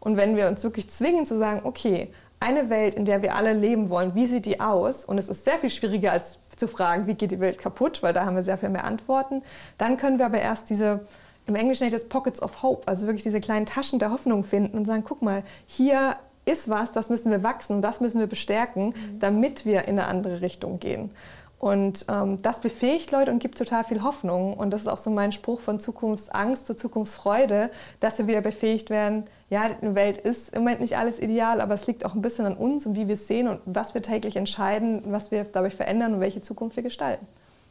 Und 0.00 0.16
wenn 0.16 0.36
wir 0.36 0.48
uns 0.48 0.64
wirklich 0.64 0.88
zwingen 0.88 1.26
zu 1.26 1.36
sagen, 1.38 1.60
okay, 1.64 2.08
eine 2.40 2.70
Welt, 2.70 2.94
in 2.94 3.04
der 3.04 3.22
wir 3.22 3.34
alle 3.34 3.52
leben 3.52 3.90
wollen, 3.90 4.14
wie 4.14 4.26
sieht 4.26 4.46
die 4.46 4.60
aus? 4.60 5.04
Und 5.04 5.18
es 5.18 5.28
ist 5.28 5.44
sehr 5.44 5.58
viel 5.58 5.70
schwieriger 5.70 6.12
als 6.12 6.38
zu 6.56 6.68
fragen, 6.68 7.06
wie 7.06 7.14
geht 7.14 7.30
die 7.30 7.40
Welt 7.40 7.58
kaputt, 7.58 8.02
weil 8.02 8.14
da 8.14 8.24
haben 8.24 8.36
wir 8.36 8.42
sehr 8.42 8.58
viel 8.58 8.68
mehr 8.68 8.84
Antworten. 8.84 9.42
Dann 9.78 9.96
können 9.96 10.18
wir 10.18 10.26
aber 10.26 10.40
erst 10.40 10.70
diese 10.70 11.00
im 11.46 11.54
Englischen 11.54 11.84
nennt 11.84 11.94
das 11.94 12.08
Pockets 12.08 12.42
of 12.42 12.62
Hope, 12.62 12.86
also 12.86 13.06
wirklich 13.06 13.22
diese 13.22 13.40
kleinen 13.40 13.66
Taschen 13.66 13.98
der 13.98 14.10
Hoffnung 14.10 14.44
finden 14.44 14.76
und 14.76 14.84
sagen, 14.84 15.04
guck 15.06 15.22
mal, 15.22 15.42
hier 15.66 16.16
ist 16.44 16.68
was, 16.68 16.92
das 16.92 17.10
müssen 17.10 17.30
wir 17.30 17.42
wachsen, 17.42 17.82
das 17.82 18.00
müssen 18.00 18.20
wir 18.20 18.26
bestärken, 18.26 18.86
mhm. 18.86 19.18
damit 19.20 19.66
wir 19.66 19.82
in 19.82 19.98
eine 19.98 20.06
andere 20.06 20.40
Richtung 20.40 20.78
gehen. 20.78 21.10
Und 21.58 22.04
ähm, 22.10 22.42
das 22.42 22.60
befähigt 22.60 23.12
Leute 23.12 23.30
und 23.30 23.38
gibt 23.38 23.56
total 23.56 23.82
viel 23.82 24.02
Hoffnung. 24.02 24.54
Und 24.54 24.70
das 24.70 24.82
ist 24.82 24.88
auch 24.88 24.98
so 24.98 25.10
mein 25.10 25.32
Spruch 25.32 25.60
von 25.60 25.80
Zukunftsangst 25.80 26.66
zu 26.66 26.76
Zukunftsfreude, 26.76 27.70
dass 27.98 28.18
wir 28.18 28.26
wieder 28.26 28.42
befähigt 28.42 28.90
werden, 28.90 29.24
ja, 29.48 29.68
die 29.68 29.94
Welt 29.94 30.18
ist 30.18 30.52
im 30.54 30.62
Moment 30.62 30.80
nicht 30.80 30.98
alles 30.98 31.20
ideal, 31.20 31.60
aber 31.60 31.74
es 31.74 31.86
liegt 31.86 32.04
auch 32.04 32.14
ein 32.14 32.22
bisschen 32.22 32.46
an 32.46 32.56
uns 32.56 32.84
und 32.84 32.96
wie 32.96 33.06
wir 33.06 33.14
es 33.14 33.28
sehen 33.28 33.46
und 33.46 33.60
was 33.64 33.94
wir 33.94 34.02
täglich 34.02 34.36
entscheiden, 34.36 35.02
was 35.06 35.30
wir 35.30 35.44
dadurch 35.44 35.74
verändern 35.74 36.14
und 36.14 36.20
welche 36.20 36.42
Zukunft 36.42 36.76
wir 36.76 36.82
gestalten. 36.82 37.26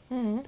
Mhm. 0.09 0.39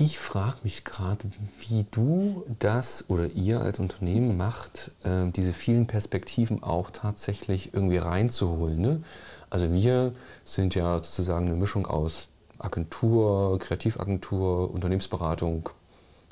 Ich 0.00 0.20
frage 0.20 0.58
mich 0.62 0.84
gerade, 0.84 1.24
wie 1.58 1.84
du 1.90 2.44
das 2.60 3.06
oder 3.08 3.26
ihr 3.26 3.60
als 3.60 3.80
Unternehmen 3.80 4.36
macht, 4.36 4.92
äh, 5.02 5.28
diese 5.32 5.52
vielen 5.52 5.88
Perspektiven 5.88 6.62
auch 6.62 6.92
tatsächlich 6.92 7.74
irgendwie 7.74 7.96
reinzuholen. 7.96 8.80
Ne? 8.80 9.02
Also 9.50 9.72
wir 9.72 10.12
sind 10.44 10.76
ja 10.76 10.98
sozusagen 10.98 11.46
eine 11.46 11.56
Mischung 11.56 11.86
aus 11.86 12.28
Agentur, 12.60 13.58
Kreativagentur, 13.58 14.72
Unternehmensberatung, 14.72 15.68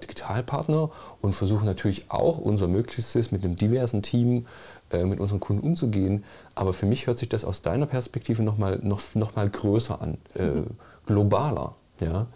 Digitalpartner 0.00 0.90
und 1.20 1.34
versuchen 1.34 1.64
natürlich 1.64 2.08
auch 2.08 2.38
unser 2.38 2.68
Möglichstes 2.68 3.32
mit 3.32 3.42
einem 3.42 3.56
diversen 3.56 4.00
Team 4.00 4.46
äh, 4.90 5.02
mit 5.02 5.18
unseren 5.18 5.40
Kunden 5.40 5.66
umzugehen. 5.66 6.22
Aber 6.54 6.72
für 6.72 6.86
mich 6.86 7.08
hört 7.08 7.18
sich 7.18 7.30
das 7.30 7.44
aus 7.44 7.62
deiner 7.62 7.86
Perspektive 7.86 8.44
nochmal 8.44 8.78
noch, 8.80 9.00
noch 9.16 9.34
mal 9.34 9.50
größer 9.50 10.00
an, 10.00 10.18
äh, 10.34 10.62
globaler. 11.04 11.74
Ja? 11.98 12.28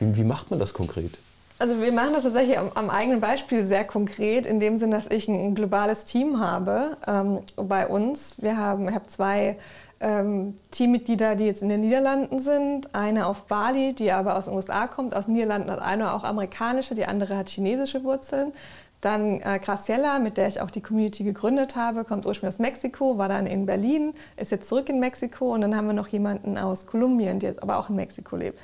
Wie, 0.00 0.16
wie 0.16 0.24
macht 0.24 0.50
man 0.50 0.58
das 0.58 0.74
konkret? 0.74 1.18
Also 1.60 1.80
wir 1.80 1.92
machen 1.92 2.12
das 2.12 2.22
tatsächlich 2.22 2.56
am, 2.56 2.70
am, 2.74 2.88
eigenen 2.88 3.20
Beispiel 3.20 3.64
sehr 3.64 3.84
konkret, 3.84 4.46
in 4.46 4.60
dem 4.60 4.78
Sinn, 4.78 4.92
dass 4.92 5.08
ich 5.10 5.26
ein, 5.26 5.56
globales 5.56 6.04
Team 6.04 6.38
habe 6.38 6.96
ähm, 7.06 7.40
bei 7.56 7.88
uns. 7.88 8.36
Wir 8.40 8.56
haben, 8.56 8.88
ich 8.88 8.94
habe 8.94 9.08
zwei 9.08 9.58
ähm, 9.98 10.54
Teammitglieder, 10.70 11.34
die 11.34 11.46
jetzt 11.46 11.62
in 11.62 11.68
den 11.68 11.80
Niederlanden 11.80 12.38
sind. 12.38 12.94
Eine 12.94 13.26
auf 13.26 13.46
Bali, 13.46 13.92
die 13.92 14.12
aber 14.12 14.36
aus 14.36 14.44
den 14.44 14.54
USA 14.54 14.86
kommt. 14.86 15.16
Aus 15.16 15.24
den 15.24 15.34
Niederlanden 15.34 15.70
hat 15.70 15.80
eine 15.80 16.12
auch 16.12 16.22
amerikanische, 16.22 16.94
die 16.94 17.06
andere 17.06 17.36
hat 17.36 17.48
chinesische 17.48 18.04
Wurzeln. 18.04 18.52
Dann 19.00 19.40
äh, 19.40 19.60
Graciela, 19.60 20.20
mit 20.20 20.36
der 20.36 20.48
ich 20.48 20.60
auch 20.60 20.70
die 20.70 20.80
Community 20.80 21.24
gegründet 21.24 21.74
habe, 21.76 22.04
kommt 22.04 22.26
ursprünglich 22.26 22.54
aus 22.54 22.58
Mexiko, 22.60 23.16
war 23.16 23.28
dann 23.28 23.46
in 23.46 23.64
Berlin, 23.64 24.12
ist 24.36 24.50
jetzt 24.50 24.68
zurück 24.68 24.88
in 24.88 24.98
Mexiko. 25.00 25.54
Und 25.54 25.60
dann 25.60 25.76
haben 25.76 25.86
wir 25.86 25.92
noch 25.92 26.08
jemanden 26.08 26.56
aus 26.56 26.86
Kolumbien, 26.86 27.40
jetzt 27.40 27.62
aber 27.62 27.78
auch 27.78 27.90
in 27.90 27.96
Mexiko 27.96 28.36
lebt. 28.36 28.58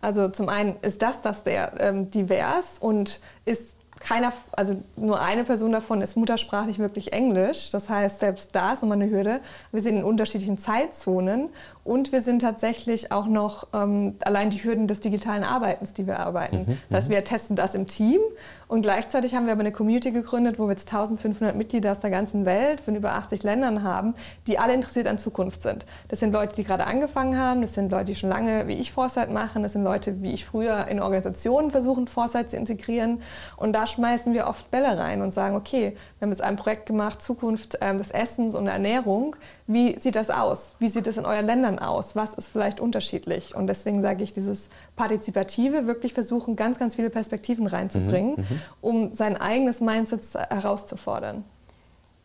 Also 0.00 0.28
zum 0.28 0.48
einen 0.48 0.76
ist 0.82 1.02
das 1.02 1.22
das 1.22 1.42
sehr 1.44 1.72
ähm, 1.80 2.10
divers 2.10 2.78
und 2.78 3.20
ist 3.44 3.76
keiner, 3.98 4.32
also 4.52 4.82
nur 4.96 5.20
eine 5.20 5.44
Person 5.44 5.72
davon 5.72 6.02
ist 6.02 6.16
muttersprachlich 6.16 6.78
wirklich 6.78 7.12
Englisch. 7.12 7.70
Das 7.70 7.88
heißt, 7.88 8.20
selbst 8.20 8.54
da 8.54 8.74
ist 8.74 8.82
nochmal 8.82 9.00
eine 9.00 9.10
Hürde. 9.10 9.40
Wir 9.72 9.80
sind 9.80 9.96
in 9.96 10.04
unterschiedlichen 10.04 10.58
Zeitzonen 10.58 11.48
und 11.86 12.10
wir 12.12 12.20
sind 12.20 12.40
tatsächlich 12.40 13.12
auch 13.12 13.26
noch 13.26 13.68
ähm, 13.72 14.16
allein 14.22 14.50
die 14.50 14.62
Hürden 14.62 14.88
des 14.88 15.00
digitalen 15.00 15.44
Arbeitens, 15.44 15.92
die 15.92 16.06
wir 16.06 16.18
arbeiten. 16.18 16.64
Mhm, 16.66 16.78
das 16.90 16.98
heißt, 16.98 17.10
wir 17.10 17.24
testen 17.24 17.54
das 17.54 17.74
im 17.74 17.86
Team 17.86 18.20
und 18.68 18.82
gleichzeitig 18.82 19.34
haben 19.34 19.46
wir 19.46 19.52
aber 19.52 19.60
eine 19.60 19.70
Community 19.70 20.10
gegründet, 20.10 20.58
wo 20.58 20.64
wir 20.64 20.72
jetzt 20.72 20.92
1500 20.92 21.54
Mitglieder 21.54 21.92
aus 21.92 22.00
der 22.00 22.10
ganzen 22.10 22.44
Welt 22.44 22.80
von 22.80 22.96
über 22.96 23.12
80 23.12 23.44
Ländern 23.44 23.84
haben, 23.84 24.14
die 24.48 24.58
alle 24.58 24.74
interessiert 24.74 25.06
an 25.06 25.18
Zukunft 25.18 25.62
sind. 25.62 25.86
Das 26.08 26.18
sind 26.18 26.32
Leute, 26.32 26.56
die 26.56 26.64
gerade 26.64 26.84
angefangen 26.84 27.38
haben, 27.38 27.62
das 27.62 27.74
sind 27.74 27.92
Leute, 27.92 28.06
die 28.06 28.16
schon 28.16 28.28
lange 28.28 28.66
wie 28.66 28.74
ich 28.74 28.90
Foresight 28.90 29.30
machen, 29.30 29.62
das 29.62 29.74
sind 29.74 29.84
Leute, 29.84 30.20
wie 30.20 30.32
ich 30.32 30.44
früher 30.44 30.88
in 30.88 31.00
Organisationen 31.00 31.70
versuchen, 31.70 32.08
Foresight 32.08 32.50
zu 32.50 32.56
integrieren. 32.56 33.22
Und 33.56 33.72
da 33.72 33.86
schmeißen 33.86 34.34
wir 34.34 34.48
oft 34.48 34.68
Bälle 34.72 34.98
rein 34.98 35.22
und 35.22 35.32
sagen, 35.32 35.54
okay, 35.54 35.96
wir 36.18 36.26
haben 36.26 36.32
jetzt 36.32 36.42
ein 36.42 36.56
Projekt 36.56 36.86
gemacht, 36.86 37.22
Zukunft 37.22 37.76
äh, 37.80 37.96
des 37.96 38.10
Essens 38.10 38.56
und 38.56 38.64
der 38.64 38.74
Ernährung. 38.74 39.36
Wie 39.68 39.98
sieht 39.98 40.16
das 40.16 40.28
aus? 40.30 40.74
Wie 40.80 40.88
sieht 40.88 41.06
es 41.06 41.16
in 41.16 41.24
euren 41.24 41.46
Ländern 41.46 41.75
aus? 41.78 42.16
Was 42.16 42.34
ist 42.34 42.48
vielleicht 42.48 42.80
unterschiedlich? 42.80 43.54
Und 43.54 43.66
deswegen 43.66 44.02
sage 44.02 44.22
ich, 44.22 44.32
dieses 44.32 44.68
Partizipative, 44.96 45.86
wirklich 45.86 46.14
versuchen, 46.14 46.56
ganz, 46.56 46.78
ganz 46.78 46.94
viele 46.94 47.10
Perspektiven 47.10 47.66
reinzubringen, 47.66 48.32
mhm, 48.36 48.42
mhm, 48.42 48.60
um 48.80 49.14
sein 49.14 49.36
eigenes 49.36 49.80
Mindset 49.80 50.22
herauszufordern. 50.34 51.44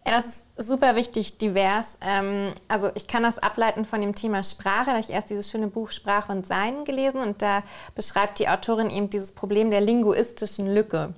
Ja, 0.05 0.13
das 0.13 0.25
ist 0.25 0.45
super 0.57 0.95
wichtig, 0.95 1.37
divers. 1.37 1.85
Ähm, 2.01 2.53
also 2.67 2.89
ich 2.95 3.07
kann 3.07 3.21
das 3.21 3.37
ableiten 3.37 3.85
von 3.85 4.01
dem 4.01 4.15
Thema 4.15 4.43
Sprache. 4.43 4.85
Da 4.85 4.91
habe 4.91 4.99
ich 4.99 5.11
erst 5.11 5.29
dieses 5.29 5.49
schöne 5.49 5.67
Buch 5.67 5.91
Sprache 5.91 6.31
und 6.31 6.47
Sein 6.47 6.85
gelesen 6.85 7.21
und 7.21 7.41
da 7.41 7.61
beschreibt 7.93 8.39
die 8.39 8.49
Autorin 8.49 8.89
eben 8.89 9.09
dieses 9.09 9.33
Problem 9.33 9.69
der 9.69 9.81
linguistischen 9.81 10.73
Lücke. 10.73 11.13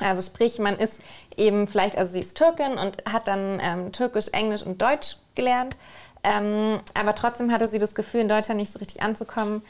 Also 0.00 0.22
sprich, 0.22 0.60
man 0.60 0.76
ist 0.76 0.94
eben 1.36 1.66
vielleicht, 1.66 1.96
also 1.98 2.12
sie 2.12 2.20
ist 2.20 2.36
Türkin 2.36 2.78
und 2.78 3.04
hat 3.04 3.26
dann 3.26 3.58
ähm, 3.60 3.92
Türkisch, 3.92 4.28
Englisch 4.28 4.62
und 4.62 4.80
Deutsch 4.80 5.16
gelernt. 5.34 5.76
Ähm, 6.24 6.80
aber 6.94 7.14
trotzdem 7.14 7.52
hatte 7.52 7.68
sie 7.68 7.78
das 7.78 7.94
Gefühl, 7.94 8.22
in 8.22 8.28
Deutschland 8.28 8.60
nicht 8.60 8.72
so 8.72 8.78
richtig 8.78 9.02
anzukommen, 9.02 9.62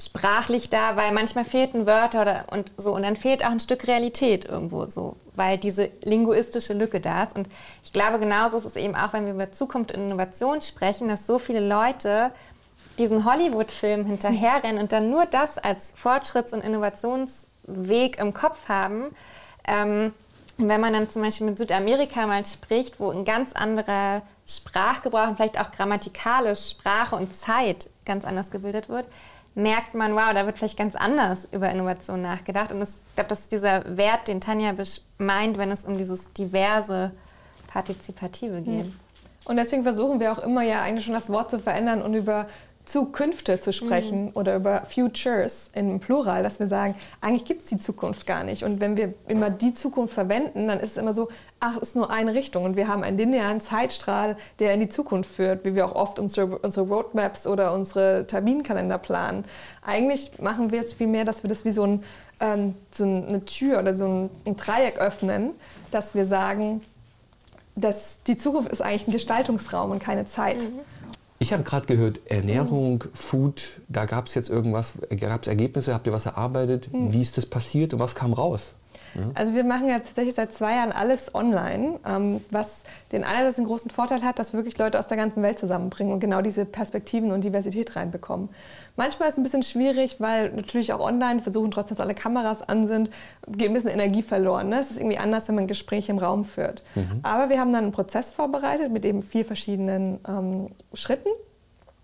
sprachlich 0.00 0.68
da, 0.68 0.96
weil 0.96 1.12
manchmal 1.12 1.44
fehlten 1.44 1.86
Wörter 1.86 2.22
oder 2.22 2.44
und 2.50 2.70
so. 2.76 2.94
Und 2.94 3.02
dann 3.02 3.16
fehlt 3.16 3.44
auch 3.44 3.50
ein 3.50 3.60
Stück 3.60 3.86
Realität 3.86 4.44
irgendwo 4.44 4.86
so, 4.86 5.16
weil 5.34 5.58
diese 5.58 5.90
linguistische 6.02 6.74
Lücke 6.74 7.00
da 7.00 7.24
ist. 7.24 7.34
Und 7.34 7.48
ich 7.82 7.92
glaube, 7.92 8.18
genauso 8.18 8.58
ist 8.58 8.66
es 8.66 8.76
eben 8.76 8.94
auch, 8.94 9.12
wenn 9.12 9.24
wir 9.24 9.32
über 9.32 9.52
Zukunft 9.52 9.92
und 9.92 10.00
Innovation 10.02 10.60
sprechen, 10.60 11.08
dass 11.08 11.26
so 11.26 11.38
viele 11.38 11.66
Leute 11.66 12.30
diesen 12.98 13.24
Hollywood-Film 13.24 14.06
hinterherrennen 14.06 14.80
und 14.80 14.92
dann 14.92 15.10
nur 15.10 15.26
das 15.26 15.58
als 15.58 15.92
Fortschritts- 16.02 16.54
und 16.54 16.62
Innovationsweg 16.62 18.18
im 18.18 18.32
Kopf 18.32 18.68
haben. 18.68 19.14
Ähm, 19.66 20.12
wenn 20.58 20.80
man 20.80 20.94
dann 20.94 21.10
zum 21.10 21.22
Beispiel 21.22 21.46
mit 21.46 21.58
Südamerika 21.58 22.26
mal 22.26 22.44
spricht, 22.46 22.98
wo 22.98 23.10
ein 23.10 23.24
ganz 23.24 23.52
anderer 23.52 24.22
Sprachgebrauch 24.46 25.28
und 25.28 25.36
vielleicht 25.36 25.60
auch 25.60 25.72
grammatikalisch 25.72 26.70
Sprache 26.70 27.16
und 27.16 27.34
Zeit 27.34 27.90
ganz 28.04 28.24
anders 28.24 28.50
gebildet 28.50 28.88
wird, 28.88 29.08
merkt 29.54 29.94
man, 29.94 30.14
wow, 30.14 30.32
da 30.34 30.46
wird 30.46 30.58
vielleicht 30.58 30.76
ganz 30.76 30.94
anders 30.94 31.48
über 31.50 31.70
Innovation 31.70 32.20
nachgedacht. 32.20 32.72
Und 32.72 32.82
ich 32.82 32.90
glaube, 33.14 33.28
das 33.28 33.40
ist 33.40 33.52
dieser 33.52 33.96
Wert, 33.96 34.28
den 34.28 34.40
Tanja 34.40 34.74
meint, 35.18 35.58
wenn 35.58 35.70
es 35.70 35.84
um 35.84 35.96
dieses 35.96 36.32
diverse 36.34 37.10
Partizipative 37.66 38.60
geht. 38.60 38.84
Hm. 38.84 39.00
Und 39.46 39.56
deswegen 39.56 39.82
versuchen 39.82 40.20
wir 40.20 40.32
auch 40.32 40.38
immer 40.38 40.62
ja 40.62 40.82
eigentlich 40.82 41.06
schon 41.06 41.14
das 41.14 41.30
Wort 41.30 41.50
zu 41.50 41.58
verändern 41.58 42.02
und 42.02 42.14
über 42.14 42.46
Zukünfte 42.86 43.60
zu 43.60 43.72
sprechen 43.72 44.26
mhm. 44.26 44.30
oder 44.34 44.54
über 44.54 44.84
Futures 44.86 45.70
im 45.74 45.98
Plural, 45.98 46.44
dass 46.44 46.60
wir 46.60 46.68
sagen, 46.68 46.94
eigentlich 47.20 47.44
gibt 47.44 47.62
es 47.62 47.66
die 47.66 47.78
Zukunft 47.78 48.26
gar 48.26 48.44
nicht. 48.44 48.62
Und 48.62 48.78
wenn 48.78 48.96
wir 48.96 49.12
immer 49.26 49.50
die 49.50 49.74
Zukunft 49.74 50.14
verwenden, 50.14 50.68
dann 50.68 50.78
ist 50.78 50.92
es 50.92 50.96
immer 50.96 51.12
so, 51.12 51.28
ach, 51.58 51.76
es 51.76 51.88
ist 51.88 51.96
nur 51.96 52.10
eine 52.10 52.34
Richtung. 52.34 52.64
Und 52.64 52.76
wir 52.76 52.86
haben 52.86 53.02
einen 53.02 53.18
linearen 53.18 53.60
Zeitstrahl, 53.60 54.36
der 54.60 54.72
in 54.72 54.78
die 54.78 54.88
Zukunft 54.88 55.30
führt, 55.30 55.64
wie 55.64 55.74
wir 55.74 55.84
auch 55.84 55.96
oft 55.96 56.20
unsere, 56.20 56.58
unsere 56.58 56.86
Roadmaps 56.86 57.48
oder 57.48 57.74
unsere 57.74 58.24
Terminkalender 58.28 58.98
planen. 58.98 59.44
Eigentlich 59.84 60.38
machen 60.40 60.70
wir 60.70 60.84
es 60.84 60.94
vielmehr, 60.94 61.24
dass 61.24 61.42
wir 61.42 61.48
das 61.48 61.64
wie 61.64 61.72
so, 61.72 61.82
ein, 61.82 62.04
ähm, 62.38 62.76
so 62.92 63.02
eine 63.02 63.44
Tür 63.44 63.80
oder 63.80 63.96
so 63.96 64.06
ein, 64.06 64.30
ein 64.46 64.56
Dreieck 64.56 64.98
öffnen, 64.98 65.50
dass 65.90 66.14
wir 66.14 66.24
sagen, 66.24 66.82
dass 67.74 68.22
die 68.28 68.36
Zukunft 68.36 68.70
ist 68.70 68.80
eigentlich 68.80 69.08
ein 69.08 69.12
Gestaltungsraum 69.12 69.90
und 69.90 69.98
keine 69.98 70.26
Zeit. 70.26 70.62
Mhm. 70.62 70.80
Ich 71.38 71.52
habe 71.52 71.62
gerade 71.62 71.86
gehört, 71.86 72.20
Ernährung, 72.26 73.04
mhm. 73.04 73.10
Food, 73.14 73.80
da 73.88 74.06
gab 74.06 74.26
es 74.26 74.34
jetzt 74.34 74.48
irgendwas, 74.48 74.94
gab 75.20 75.42
es 75.42 75.48
Ergebnisse, 75.48 75.92
habt 75.92 76.06
ihr 76.06 76.12
was 76.12 76.26
erarbeitet? 76.26 76.92
Mhm. 76.92 77.12
Wie 77.12 77.20
ist 77.20 77.36
das 77.36 77.46
passiert 77.46 77.92
und 77.92 78.00
was 78.00 78.14
kam 78.14 78.32
raus? 78.32 78.72
Also 79.34 79.54
wir 79.54 79.64
machen 79.64 79.88
ja 79.88 79.98
tatsächlich 79.98 80.34
seit 80.34 80.52
zwei 80.52 80.76
Jahren 80.76 80.92
alles 80.92 81.34
online, 81.34 82.00
ähm, 82.06 82.44
was 82.50 82.82
den 83.12 83.24
einerseits 83.24 83.58
einen 83.58 83.66
großen 83.66 83.90
Vorteil 83.90 84.22
hat, 84.22 84.38
dass 84.38 84.52
wir 84.52 84.58
wirklich 84.58 84.78
Leute 84.78 84.98
aus 84.98 85.08
der 85.08 85.16
ganzen 85.16 85.42
Welt 85.42 85.58
zusammenbringen 85.58 86.12
und 86.12 86.20
genau 86.20 86.42
diese 86.42 86.64
Perspektiven 86.64 87.32
und 87.32 87.42
Diversität 87.42 87.96
reinbekommen. 87.96 88.48
Manchmal 88.96 89.28
ist 89.28 89.34
es 89.34 89.38
ein 89.38 89.42
bisschen 89.42 89.62
schwierig, 89.62 90.16
weil 90.20 90.50
natürlich 90.52 90.92
auch 90.92 91.00
online 91.00 91.40
versuchen 91.40 91.70
trotzdem, 91.70 91.96
dass 91.96 92.04
alle 92.04 92.14
Kameras 92.14 92.62
an 92.68 92.88
sind, 92.88 93.10
geht 93.48 93.68
ein 93.68 93.74
bisschen 93.74 93.90
Energie 93.90 94.22
verloren. 94.22 94.68
Ne? 94.68 94.80
Es 94.80 94.90
ist 94.90 94.98
irgendwie 94.98 95.18
anders, 95.18 95.48
wenn 95.48 95.54
man 95.54 95.66
Gespräche 95.66 96.12
im 96.12 96.18
Raum 96.18 96.44
führt. 96.44 96.82
Mhm. 96.94 97.20
Aber 97.22 97.48
wir 97.48 97.60
haben 97.60 97.72
dann 97.72 97.84
einen 97.84 97.92
Prozess 97.92 98.30
vorbereitet 98.30 98.92
mit 98.92 99.04
eben 99.04 99.22
vier 99.22 99.44
verschiedenen 99.44 100.18
ähm, 100.28 100.68
Schritten 100.94 101.30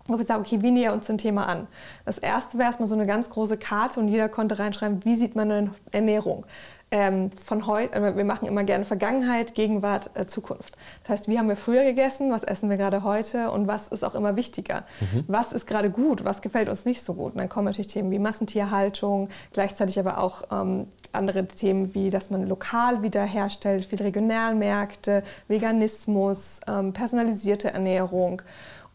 wo 0.07 0.17
wir 0.17 0.25
sagen, 0.25 0.41
okay, 0.41 0.61
wie 0.61 0.71
näher 0.71 0.93
uns 0.93 1.09
ein 1.09 1.17
Thema 1.17 1.47
an? 1.47 1.67
Das 2.05 2.17
erste 2.17 2.57
wäre 2.57 2.67
erstmal 2.67 2.89
so 2.89 2.95
eine 2.95 3.05
ganz 3.05 3.29
große 3.29 3.57
Karte 3.57 3.99
und 3.99 4.09
jeder 4.09 4.29
konnte 4.29 4.59
reinschreiben, 4.59 5.05
wie 5.05 5.15
sieht 5.15 5.35
man 5.35 5.51
eine 5.51 5.69
Ernährung? 5.91 6.45
Ähm, 6.93 7.31
von 7.43 7.65
heute, 7.65 7.95
äh, 7.95 8.15
wir 8.15 8.23
machen 8.23 8.47
immer 8.47 8.63
gerne 8.63 8.85
Vergangenheit, 8.85 9.55
Gegenwart, 9.55 10.11
äh, 10.13 10.27
Zukunft. 10.27 10.77
Das 11.01 11.09
heißt, 11.09 11.27
wie 11.27 11.39
haben 11.39 11.49
wir 11.49 11.55
früher 11.55 11.83
gegessen, 11.83 12.31
was 12.31 12.43
essen 12.43 12.69
wir 12.69 12.77
gerade 12.77 13.03
heute 13.03 13.49
und 13.49 13.67
was 13.67 13.87
ist 13.87 14.05
auch 14.05 14.13
immer 14.13 14.35
wichtiger? 14.35 14.83
Mhm. 15.01 15.23
Was 15.27 15.53
ist 15.53 15.65
gerade 15.65 15.89
gut, 15.89 16.23
was 16.23 16.43
gefällt 16.43 16.69
uns 16.69 16.85
nicht 16.85 17.03
so 17.03 17.15
gut? 17.15 17.33
Und 17.33 17.39
dann 17.39 17.49
kommen 17.49 17.65
natürlich 17.65 17.87
Themen 17.87 18.11
wie 18.11 18.19
Massentierhaltung, 18.19 19.29
gleichzeitig 19.53 19.97
aber 19.97 20.19
auch 20.19 20.43
ähm, 20.51 20.85
andere 21.13 21.47
Themen 21.47 21.95
wie, 21.95 22.11
dass 22.11 22.29
man 22.29 22.47
lokal 22.47 23.01
wiederherstellt, 23.01 23.85
viele 23.85 24.05
Regionalmärkte, 24.05 25.23
Veganismus, 25.47 26.61
ähm, 26.67 26.93
personalisierte 26.93 27.73
Ernährung. 27.73 28.43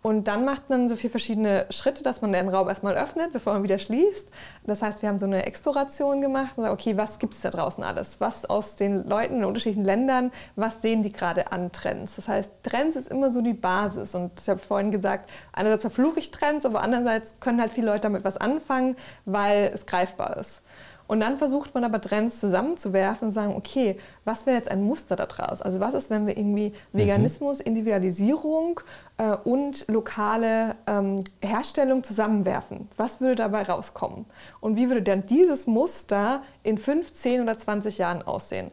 Und 0.09 0.27
dann 0.27 0.47
macht 0.47 0.71
man 0.71 0.88
so 0.88 0.97
vier 0.97 1.11
verschiedene 1.11 1.66
Schritte, 1.68 2.03
dass 2.03 2.23
man 2.23 2.33
den 2.33 2.49
Raum 2.49 2.66
erstmal 2.66 2.97
öffnet, 2.97 3.31
bevor 3.31 3.53
man 3.53 3.62
wieder 3.62 3.79
schließt. 3.79 4.31
Das 4.64 4.81
heißt, 4.81 5.03
wir 5.03 5.11
haben 5.11 5.18
so 5.18 5.27
eine 5.27 5.44
Exploration 5.44 6.23
gemacht 6.23 6.57
und 6.57 6.64
sagen, 6.64 6.73
okay, 6.73 6.97
was 6.97 7.18
gibt 7.18 7.35
es 7.35 7.42
da 7.42 7.51
draußen 7.51 7.85
alles? 7.85 8.18
Was 8.18 8.47
aus 8.47 8.77
den 8.77 9.07
Leuten 9.07 9.37
in 9.37 9.44
unterschiedlichen 9.44 9.85
Ländern, 9.85 10.33
was 10.57 10.81
sehen 10.81 11.03
die 11.03 11.12
gerade 11.12 11.53
an 11.53 11.73
Trends? 11.73 12.16
Das 12.16 12.27
heißt, 12.27 12.51
Trends 12.62 12.97
ist 12.97 13.11
immer 13.11 13.31
so 13.31 13.42
die 13.42 13.53
Basis. 13.53 14.14
Und 14.14 14.33
ich 14.40 14.49
habe 14.49 14.61
vorhin 14.61 14.90
gesagt, 14.92 15.29
einerseits 15.53 15.83
verfluche 15.83 16.21
ich 16.21 16.31
Trends, 16.31 16.64
aber 16.64 16.81
andererseits 16.81 17.35
können 17.38 17.61
halt 17.61 17.73
viele 17.73 17.88
Leute 17.88 18.01
damit 18.01 18.25
was 18.25 18.38
anfangen, 18.38 18.97
weil 19.27 19.71
es 19.75 19.85
greifbar 19.85 20.38
ist. 20.38 20.62
Und 21.09 21.21
dann 21.21 21.38
versucht 21.38 21.75
man 21.75 21.85
aber 21.85 22.01
Trends 22.03 22.38
zusammenzuwerfen 22.38 23.29
und 23.29 23.35
sagen, 23.35 23.57
okay, 23.57 23.97
was 24.27 24.44
wäre 24.44 24.57
jetzt 24.57 24.71
ein 24.71 24.83
Muster 24.83 25.16
daraus? 25.16 25.62
Also 25.62 25.81
was 25.81 25.94
ist, 25.94 26.11
wenn 26.11 26.27
wir 26.27 26.37
irgendwie 26.37 26.68
mhm. 26.92 26.99
Veganismus, 26.99 27.61
Individualisierung 27.61 28.81
äh, 29.16 29.35
und 29.42 29.88
lokale 29.88 30.77
ähm, 30.87 31.25
Herstellung 31.40 32.05
zusammenwerfen? 32.05 32.88
Was 32.99 33.23
würde 33.23 33.37
dabei 33.37 33.62
rauskommen? 33.62 34.27
Und 34.61 34.77
wie 34.77 34.88
würde 34.88 35.01
dann 35.01 35.27
dieses 35.27 35.66
Muster 35.66 36.42
in 36.62 36.77
15 36.77 37.40
oder 37.40 37.59
20 37.59 37.97
Jahren 37.97 38.21
aussehen? 38.21 38.71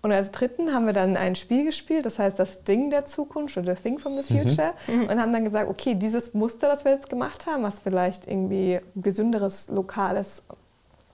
Und 0.00 0.12
als 0.12 0.30
dritten 0.30 0.72
haben 0.72 0.86
wir 0.86 0.92
dann 0.92 1.16
ein 1.16 1.34
Spiel 1.34 1.64
gespielt, 1.64 2.06
das 2.06 2.20
heißt 2.20 2.38
das 2.38 2.62
Ding 2.62 2.90
der 2.90 3.04
Zukunft 3.04 3.56
oder 3.56 3.72
das 3.72 3.82
Thing 3.82 3.98
from 3.98 4.16
the 4.16 4.22
Future. 4.22 4.74
Mhm. 4.86 5.08
Und 5.08 5.20
haben 5.20 5.32
dann 5.32 5.44
gesagt, 5.44 5.68
okay, 5.68 5.96
dieses 5.96 6.34
Muster, 6.34 6.68
das 6.68 6.84
wir 6.84 6.92
jetzt 6.92 7.10
gemacht 7.10 7.46
haben, 7.46 7.64
was 7.64 7.80
vielleicht 7.80 8.28
irgendwie 8.28 8.78
gesünderes, 8.94 9.68
lokales 9.70 10.44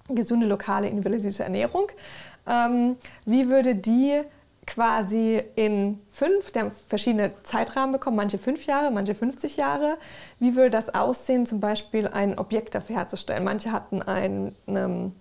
gesunde 0.08 0.46
lokale 0.46 0.88
individualisierte 0.88 1.44
Ernährung. 1.44 1.88
Ähm, 2.46 2.96
wie 3.24 3.48
würde 3.48 3.74
die 3.74 4.22
quasi 4.66 5.42
in 5.56 6.00
fünf, 6.10 6.50
der 6.52 6.70
verschiedene 6.70 7.32
Zeitrahmen 7.42 7.92
bekommen, 7.92 8.16
manche 8.16 8.38
fünf 8.38 8.66
Jahre, 8.66 8.90
manche 8.90 9.14
50 9.14 9.56
Jahre. 9.56 9.98
Wie 10.40 10.56
würde 10.56 10.70
das 10.70 10.94
aussehen, 10.94 11.46
zum 11.46 11.60
Beispiel 11.60 12.08
ein 12.08 12.38
Objekt 12.38 12.74
dafür 12.74 12.96
herzustellen? 12.96 13.44
Manche 13.44 13.72
hatten 13.72 14.02
einen, 14.02 14.54
einen 14.66 15.14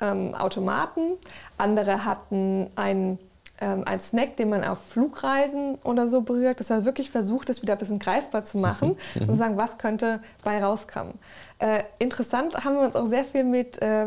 ähm, 0.00 0.34
Automaten, 0.34 1.12
andere 1.56 2.04
hatten 2.04 2.70
einen 2.76 3.18
ähm, 3.60 3.82
ein 3.86 4.00
Snack, 4.00 4.36
den 4.36 4.48
man 4.48 4.64
auf 4.64 4.78
Flugreisen 4.90 5.76
oder 5.84 6.08
so 6.08 6.22
berührt. 6.22 6.60
Das 6.60 6.70
heißt, 6.70 6.84
wirklich 6.84 7.10
versucht, 7.10 7.48
das 7.48 7.62
wieder 7.62 7.74
ein 7.74 7.78
bisschen 7.78 7.98
greifbar 7.98 8.44
zu 8.44 8.58
machen 8.58 8.96
mhm. 9.14 9.22
und 9.22 9.30
zu 9.30 9.36
sagen, 9.36 9.56
was 9.56 9.78
könnte 9.78 10.20
bei 10.42 10.62
rauskommen. 10.62 11.14
Äh, 11.58 11.84
interessant 11.98 12.64
haben 12.64 12.76
wir 12.76 12.82
uns 12.82 12.96
auch 12.96 13.06
sehr 13.06 13.24
viel 13.24 13.44
mit, 13.44 13.80
äh, 13.80 14.06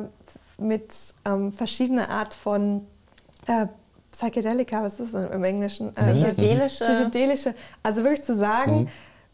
mit 0.58 0.94
ähm, 1.26 1.54
verschiedener 1.54 2.10
Art 2.10 2.34
von 2.34 2.86
äh, 3.48 3.68
Psychedelika, 4.12 4.82
was 4.82 5.00
ist 5.00 5.14
das 5.14 5.32
im 5.32 5.44
Englischen? 5.44 5.90
Äh, 5.96 6.12
Psychedelische. 6.12 6.86
Psychedelische. 6.86 7.54
Also 7.84 8.04
wirklich 8.04 8.24
zu 8.24 8.36
sagen, 8.36 8.82
mhm 8.82 8.88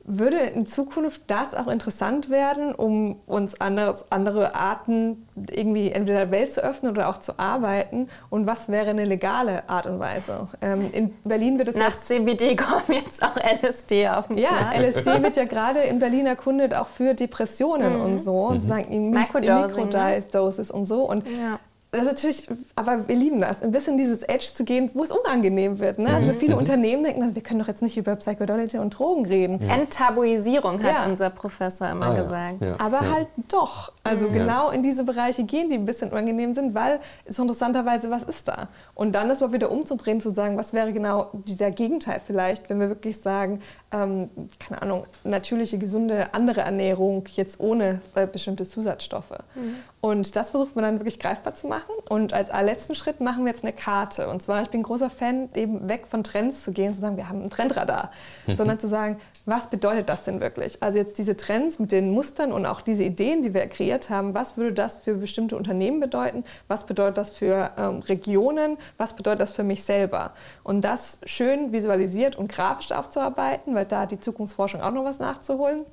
würde 0.05 0.37
in 0.37 0.65
Zukunft 0.65 1.21
das 1.27 1.53
auch 1.53 1.67
interessant 1.67 2.29
werden, 2.29 2.75
um 2.75 3.21
uns 3.25 3.59
anderes, 3.61 4.03
andere 4.09 4.53
Arten 4.55 5.27
irgendwie 5.49 5.91
entweder 5.91 6.19
der 6.19 6.31
Welt 6.31 6.53
zu 6.53 6.61
öffnen 6.63 6.91
oder 6.91 7.09
auch 7.09 7.19
zu 7.19 7.39
arbeiten? 7.39 8.09
Und 8.29 8.45
was 8.45 8.67
wäre 8.67 8.89
eine 8.89 9.05
legale 9.05 9.69
Art 9.69 9.85
und 9.85 9.99
Weise? 9.99 10.47
Ähm, 10.61 10.89
in 10.91 11.13
Berlin 11.23 11.57
wird 11.57 11.69
es 11.69 11.75
Nach 11.75 11.91
jetzt, 11.91 12.07
CBD 12.07 12.55
kommen 12.55 12.83
jetzt 12.89 13.23
auch 13.23 13.35
LSD 13.35 14.09
auf 14.09 14.27
den 14.27 14.37
Ja, 14.37 14.49
Plan. 14.49 14.83
LSD 14.83 15.23
wird 15.23 15.37
ja 15.37 15.45
gerade 15.45 15.79
in 15.79 15.99
Berlin 15.99 16.25
erkundet, 16.25 16.75
auch 16.75 16.87
für 16.87 17.13
Depressionen 17.13 17.97
mhm. 17.97 18.01
und 18.01 18.17
so. 18.17 18.47
Und 18.47 18.63
mhm. 18.63 18.67
sagen, 18.67 18.91
in 18.91 19.09
Mikrodosis 19.11 20.69
ne? 20.69 20.75
und 20.75 20.85
so. 20.85 21.09
Und 21.09 21.25
ja 21.27 21.59
das 21.93 22.01
ist 22.01 22.08
natürlich, 22.08 22.47
aber 22.75 23.08
wir 23.08 23.15
lieben 23.15 23.39
das, 23.39 23.62
ein 23.62 23.69
bisschen 23.69 23.97
dieses 23.97 24.23
Edge 24.23 24.47
zu 24.51 24.63
gehen, 24.63 24.89
wo 24.95 25.03
es 25.03 25.12
unangenehm 25.12 25.77
wird. 25.77 25.99
Ne? 25.99 26.08
Also 26.08 26.29
mhm. 26.29 26.34
viele 26.34 26.53
mhm. 26.53 26.60
Unternehmen 26.60 27.03
denken, 27.03 27.36
wir 27.36 27.43
können 27.43 27.60
doch 27.60 27.67
jetzt 27.67 27.84
nicht 27.84 27.97
über 27.97 28.15
Psychedelic 28.15 28.73
und 28.73 28.97
Drogen 28.97 29.27
reden. 29.27 29.60
Ja. 29.62 29.75
Enttabuisierung 29.75 30.82
hat 30.82 30.91
ja. 30.91 31.06
unser 31.06 31.29
Professor 31.29 31.88
immer 31.91 32.08
ah, 32.08 32.15
gesagt. 32.15 32.62
Ja. 32.62 32.79
Aber 32.79 33.01
halt 33.12 33.27
doch. 33.47 33.91
Also 34.03 34.27
mhm. 34.27 34.34
genau 34.34 34.71
in 34.71 34.82
diese 34.82 35.03
Bereiche 35.03 35.43
gehen, 35.43 35.69
die 35.69 35.75
ein 35.75 35.86
bisschen 35.86 36.10
unangenehm 36.10 36.56
sind, 36.56 36.73
weil 36.73 36.99
es 37.25 37.38
interessanterweise, 37.38 38.10
was 38.10 38.23
ist 38.23 38.47
da? 38.47 38.69
Und 38.95 39.13
dann 39.13 39.29
ist 39.29 39.41
mal 39.41 39.53
wieder 39.53 39.71
umzudrehen, 39.71 40.19
zu 40.19 40.32
sagen, 40.32 40.58
was 40.58 40.73
wäre 40.73 40.93
genau 40.93 41.29
der 41.45 41.69
Gegenteil 41.69 42.21
vielleicht, 42.25 42.71
wenn 42.71 42.79
wir 42.79 42.89
wirklich 42.89 43.19
sagen, 43.19 43.62
ähm, 43.91 44.32
keine 44.58 44.82
Ahnung, 44.82 45.06
natürliche, 45.23 45.77
gesunde, 45.77 46.34
andere 46.34 46.62
Ernährung, 46.62 47.25
jetzt 47.34 47.60
ohne 47.60 48.01
äh, 48.15 48.25
bestimmte 48.25 48.65
Zusatzstoffe. 48.65 49.38
Mhm. 49.53 49.75
Und 50.03 50.35
das 50.35 50.49
versucht 50.49 50.75
man 50.75 50.83
dann 50.83 50.99
wirklich 50.99 51.17
greifbar 51.17 51.55
zu 51.55 51.65
machen. 51.65 51.93
Und 52.09 52.33
als 52.33 52.49
allerletzten 52.49 52.93
Schritt 52.93 53.21
machen 53.21 53.45
wir 53.45 53.53
jetzt 53.53 53.63
eine 53.63 53.71
Karte. 53.71 54.27
Und 54.27 54.43
zwar, 54.43 54.61
ich 54.61 54.67
bin 54.67 54.81
ein 54.81 54.83
großer 54.83 55.09
Fan, 55.09 55.47
eben 55.55 55.87
weg 55.87 56.07
von 56.09 56.25
Trends 56.25 56.65
zu 56.65 56.73
gehen, 56.73 56.93
zu 56.93 56.99
sagen, 56.99 57.15
wir 57.15 57.29
haben 57.29 57.41
ein 57.41 57.49
Trendradar, 57.49 58.11
mhm. 58.45 58.57
sondern 58.57 58.79
zu 58.79 58.89
sagen, 58.89 59.21
was 59.45 59.69
bedeutet 59.69 60.09
das 60.09 60.25
denn 60.25 60.41
wirklich? 60.41 60.83
Also 60.83 60.97
jetzt 60.97 61.17
diese 61.19 61.37
Trends 61.37 61.79
mit 61.79 61.93
den 61.93 62.11
Mustern 62.11 62.51
und 62.51 62.65
auch 62.65 62.81
diese 62.81 63.01
Ideen, 63.01 63.43
die 63.43 63.53
wir 63.53 63.65
kreiert 63.67 64.09
haben, 64.09 64.33
was 64.33 64.57
würde 64.57 64.73
das 64.73 64.97
für 64.97 65.13
bestimmte 65.13 65.55
Unternehmen 65.55 66.01
bedeuten? 66.01 66.43
Was 66.67 66.85
bedeutet 66.85 67.17
das 67.17 67.29
für 67.29 67.71
ähm, 67.77 67.99
Regionen? 67.99 68.77
Was 68.97 69.13
bedeutet 69.13 69.39
das 69.39 69.51
für 69.51 69.63
mich 69.63 69.83
selber? 69.83 70.33
Und 70.63 70.81
das 70.81 71.19
schön 71.25 71.71
visualisiert 71.71 72.35
und 72.35 72.51
grafisch 72.51 72.91
aufzuarbeiten, 72.91 73.73
weil 73.73 73.85
da 73.85 74.01
hat 74.01 74.11
die 74.11 74.19
Zukunftsforschung 74.19 74.81
auch 74.81 74.91
noch 74.91 75.05
was 75.05 75.19
nachzuholen. 75.19 75.85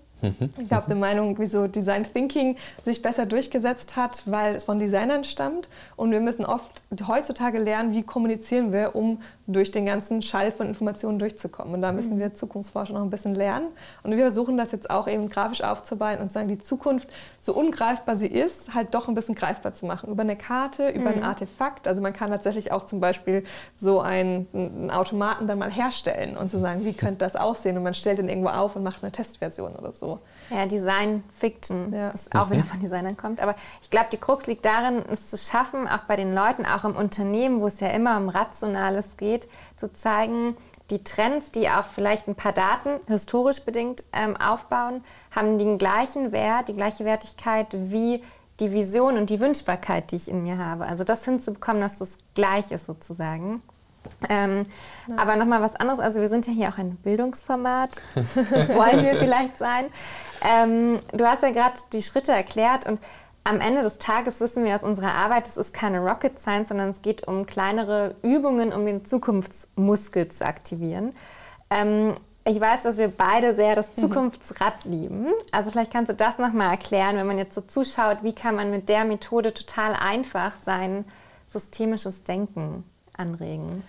Ich 0.58 0.68
glaube, 0.68 0.84
die 0.88 0.94
Meinung, 0.94 1.38
wieso 1.38 1.66
Design 1.66 2.04
Thinking 2.04 2.56
sich 2.84 3.02
besser 3.02 3.26
durchgesetzt 3.26 3.96
hat, 3.96 4.22
weil 4.26 4.54
es 4.54 4.64
von 4.64 4.78
Designern 4.78 5.24
stammt. 5.24 5.68
Und 5.96 6.10
wir 6.10 6.20
müssen 6.20 6.44
oft 6.44 6.82
heutzutage 7.06 7.58
lernen, 7.58 7.92
wie 7.92 8.02
kommunizieren 8.02 8.72
wir, 8.72 8.94
um 8.94 9.20
durch 9.52 9.70
den 9.70 9.86
ganzen 9.86 10.22
Schall 10.22 10.52
von 10.52 10.66
Informationen 10.66 11.18
durchzukommen. 11.18 11.74
Und 11.74 11.82
da 11.82 11.92
müssen 11.92 12.18
wir 12.18 12.34
Zukunftsforscher 12.34 12.94
noch 12.94 13.02
ein 13.02 13.10
bisschen 13.10 13.34
lernen. 13.34 13.66
Und 14.02 14.12
wir 14.12 14.18
versuchen 14.18 14.56
das 14.56 14.72
jetzt 14.72 14.90
auch 14.90 15.08
eben 15.08 15.28
grafisch 15.28 15.62
aufzubauen 15.62 16.18
und 16.18 16.30
sagen, 16.30 16.48
die 16.48 16.58
Zukunft, 16.58 17.08
so 17.40 17.54
ungreifbar 17.54 18.16
sie 18.16 18.28
ist, 18.28 18.74
halt 18.74 18.94
doch 18.94 19.08
ein 19.08 19.14
bisschen 19.14 19.34
greifbar 19.34 19.74
zu 19.74 19.86
machen. 19.86 20.10
Über 20.10 20.22
eine 20.22 20.36
Karte, 20.36 20.90
über 20.90 21.10
mhm. 21.10 21.18
ein 21.18 21.22
Artefakt. 21.24 21.88
Also 21.88 22.00
man 22.00 22.12
kann 22.12 22.30
tatsächlich 22.30 22.72
auch 22.72 22.84
zum 22.84 23.00
Beispiel 23.00 23.44
so 23.74 24.00
einen, 24.00 24.46
einen 24.52 24.90
Automaten 24.90 25.46
dann 25.46 25.58
mal 25.58 25.70
herstellen 25.70 26.36
und 26.36 26.50
zu 26.50 26.58
so 26.58 26.62
sagen, 26.62 26.84
wie 26.84 26.92
könnte 26.92 27.18
das 27.18 27.36
aussehen? 27.36 27.76
Und 27.76 27.82
man 27.82 27.94
stellt 27.94 28.18
den 28.18 28.28
irgendwo 28.28 28.50
auf 28.50 28.76
und 28.76 28.82
macht 28.82 29.02
eine 29.02 29.12
Testversion 29.12 29.74
oder 29.74 29.92
so. 29.92 30.09
Ja, 30.50 30.66
Design 30.66 31.22
Fiction, 31.30 31.92
ja. 31.92 32.10
das 32.10 32.30
auch 32.32 32.50
wieder 32.50 32.64
von 32.64 32.80
Designern 32.80 33.16
kommt. 33.16 33.40
Aber 33.40 33.54
ich 33.82 33.90
glaube, 33.90 34.08
die 34.12 34.18
Krux 34.18 34.46
liegt 34.46 34.64
darin, 34.64 35.02
es 35.10 35.28
zu 35.28 35.38
schaffen, 35.38 35.86
auch 35.86 36.04
bei 36.08 36.16
den 36.16 36.32
Leuten, 36.32 36.66
auch 36.66 36.84
im 36.84 36.96
Unternehmen, 36.96 37.60
wo 37.60 37.68
es 37.68 37.80
ja 37.80 37.88
immer 37.88 38.16
um 38.16 38.28
Rationales 38.28 39.16
geht, 39.16 39.48
zu 39.76 39.92
zeigen, 39.92 40.56
die 40.90 41.04
Trends, 41.04 41.52
die 41.52 41.68
auf 41.68 41.86
vielleicht 41.86 42.26
ein 42.26 42.34
paar 42.34 42.52
Daten 42.52 43.00
historisch 43.06 43.64
bedingt 43.64 44.04
ähm, 44.12 44.36
aufbauen, 44.36 45.04
haben 45.30 45.58
den 45.58 45.78
gleichen 45.78 46.32
Wert, 46.32 46.68
die 46.68 46.74
gleiche 46.74 47.04
Wertigkeit 47.04 47.68
wie 47.72 48.22
die 48.58 48.72
Vision 48.72 49.16
und 49.16 49.30
die 49.30 49.40
Wünschbarkeit, 49.40 50.10
die 50.10 50.16
ich 50.16 50.28
in 50.28 50.42
mir 50.42 50.58
habe. 50.58 50.86
Also 50.86 51.04
das 51.04 51.24
hinzubekommen, 51.24 51.80
dass 51.80 51.96
das 51.96 52.10
gleich 52.34 52.70
ist 52.72 52.86
sozusagen. 52.86 53.62
Ähm, 54.28 54.66
ja. 55.06 55.16
Aber 55.18 55.36
nochmal 55.36 55.62
was 55.62 55.76
anderes, 55.76 56.00
also 56.00 56.20
wir 56.20 56.28
sind 56.28 56.46
ja 56.46 56.52
hier 56.52 56.68
auch 56.68 56.78
ein 56.78 56.96
Bildungsformat, 56.96 58.00
wollen 58.14 59.04
wir 59.04 59.16
vielleicht 59.16 59.58
sein. 59.58 59.86
Ähm, 60.42 60.98
du 61.12 61.26
hast 61.26 61.42
ja 61.42 61.50
gerade 61.50 61.74
die 61.92 62.02
Schritte 62.02 62.32
erklärt 62.32 62.86
und 62.86 63.00
am 63.44 63.60
Ende 63.60 63.82
des 63.82 63.98
Tages 63.98 64.40
wissen 64.40 64.64
wir 64.64 64.74
aus 64.74 64.82
unserer 64.82 65.14
Arbeit, 65.14 65.48
es 65.48 65.56
ist 65.56 65.72
keine 65.72 66.00
Rocket 66.00 66.38
Science, 66.38 66.68
sondern 66.68 66.90
es 66.90 67.02
geht 67.02 67.26
um 67.26 67.46
kleinere 67.46 68.14
Übungen, 68.22 68.72
um 68.72 68.84
den 68.84 69.04
Zukunftsmuskel 69.04 70.28
zu 70.28 70.44
aktivieren. 70.44 71.10
Ähm, 71.70 72.14
ich 72.44 72.60
weiß, 72.60 72.82
dass 72.82 72.96
wir 72.96 73.08
beide 73.08 73.54
sehr 73.54 73.76
das. 73.76 73.94
Zukunftsrad 74.00 74.84
lieben. 74.84 75.28
Also 75.52 75.70
vielleicht 75.70 75.92
kannst 75.92 76.10
du 76.10 76.14
das 76.14 76.38
nochmal 76.38 76.70
erklären, 76.70 77.16
wenn 77.16 77.26
man 77.26 77.38
jetzt 77.38 77.54
so 77.54 77.60
zuschaut, 77.60 78.18
wie 78.22 78.34
kann 78.34 78.56
man 78.56 78.70
mit 78.70 78.88
der 78.88 79.04
Methode 79.04 79.54
total 79.54 79.94
einfach 79.94 80.52
sein 80.62 81.04
systemisches 81.48 82.24
Denken 82.24 82.84
anregen? 83.14 83.82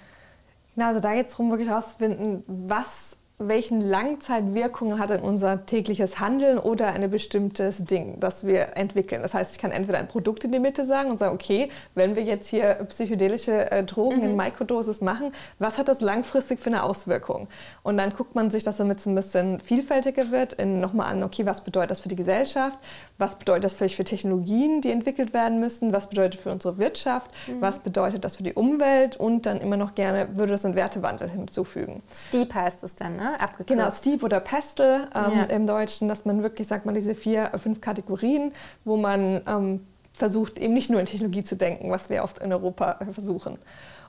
Genau, 0.76 0.88
also 0.88 1.00
da 1.00 1.14
geht 1.14 1.28
es 1.28 1.32
darum, 1.32 1.50
wirklich 1.50 1.70
herauszufinden, 1.70 2.44
was 2.48 3.18
welchen 3.48 3.82
Langzeitwirkungen 3.82 5.00
hat 5.00 5.10
denn 5.10 5.22
unser 5.22 5.66
tägliches 5.66 6.20
Handeln 6.20 6.58
oder 6.58 6.88
ein 6.88 7.10
bestimmtes 7.10 7.84
Ding, 7.86 8.20
das 8.20 8.46
wir 8.46 8.78
entwickeln. 8.78 9.22
Das 9.22 9.34
heißt, 9.34 9.54
ich 9.54 9.60
kann 9.60 9.72
entweder 9.72 9.98
ein 9.98 10.08
Produkt 10.08 10.44
in 10.44 10.52
die 10.52 10.60
Mitte 10.60 10.86
sagen 10.86 11.12
und 11.12 11.18
sagen, 11.18 11.34
okay, 11.34 11.70
wenn 11.96 12.16
wir 12.16 12.24
jetzt 12.24 12.48
hier 12.48 12.76
psychedelische 12.90 13.72
äh, 13.72 13.84
Drogen 13.84 14.18
mhm. 14.18 14.24
in 14.24 14.36
Mikrodosis 14.36 15.02
machen, 15.02 15.32
was 15.60 15.78
hat 15.78 15.88
das 15.88 16.02
langfristig 16.02 16.60
für 16.60 16.70
eine 16.70 16.84
Auswirkung? 16.84 17.48
Und 17.84 17.98
dann 17.98 18.14
guckt 18.14 18.36
man 18.36 18.52
sich 18.52 18.64
das, 18.64 18.78
damit 18.78 19.00
es 19.00 19.06
ein 19.06 19.16
bisschen 19.16 19.60
vielfältiger 19.60 20.32
wird, 20.32 20.64
nochmal 20.64 21.12
an, 21.12 21.24
okay, 21.24 21.46
was 21.46 21.64
bedeutet 21.64 21.92
das 21.92 22.00
für 22.02 22.10
die 22.10 22.16
Gesellschaft? 22.16 22.78
Was 23.18 23.38
bedeutet 23.38 23.66
das 23.66 23.74
vielleicht 23.74 23.96
für 23.96 24.04
Technologien, 24.04 24.82
die 24.82 24.92
entwickelt 24.92 25.34
werden 25.34 25.60
müssen? 25.60 25.94
Was 25.94 26.10
bedeutet 26.10 26.40
für 26.40 26.52
unsere 26.52 26.78
Wirtschaft? 26.78 27.32
Mhm. 27.48 27.62
Was 27.62 27.80
bedeutet 27.80 28.24
das 28.24 28.38
für 28.38 28.44
die 28.44 28.54
Umwelt? 28.54 29.18
Und 29.18 29.46
dann 29.46 29.60
immer 29.62 29.78
noch 29.78 29.96
gerne 29.96 30.28
würde 30.36 30.54
das 30.54 30.66
einen 30.66 30.76
Wertewandel 30.76 31.30
hinzufügen. 31.30 32.04
Steep 32.28 32.54
heißt 32.54 32.84
es 32.84 32.96
dann, 32.96 33.18
ne? 33.18 33.31
Abgekürzt. 33.40 33.68
Genau, 33.68 33.92
Steep 33.92 34.24
oder 34.24 34.40
Pestel 34.40 35.08
ähm, 35.14 35.38
ja. 35.38 35.44
im 35.44 35.68
Deutschen, 35.68 36.08
dass 36.08 36.26
man 36.26 36.44
wirklich, 36.44 36.68
sagt 36.68 36.86
man, 36.86 36.96
diese 36.96 37.16
vier, 37.16 37.52
fünf 37.62 37.82
Kategorien, 37.82 38.54
wo 38.84 38.98
man 38.98 39.42
ähm, 39.48 39.88
versucht, 40.14 40.58
eben 40.58 40.74
nicht 40.74 40.90
nur 40.90 41.00
in 41.00 41.06
Technologie 41.06 41.44
zu 41.44 41.56
denken, 41.56 41.90
was 41.92 42.10
wir 42.10 42.24
oft 42.24 42.40
in 42.40 42.52
Europa 42.52 43.00
versuchen. 43.12 43.58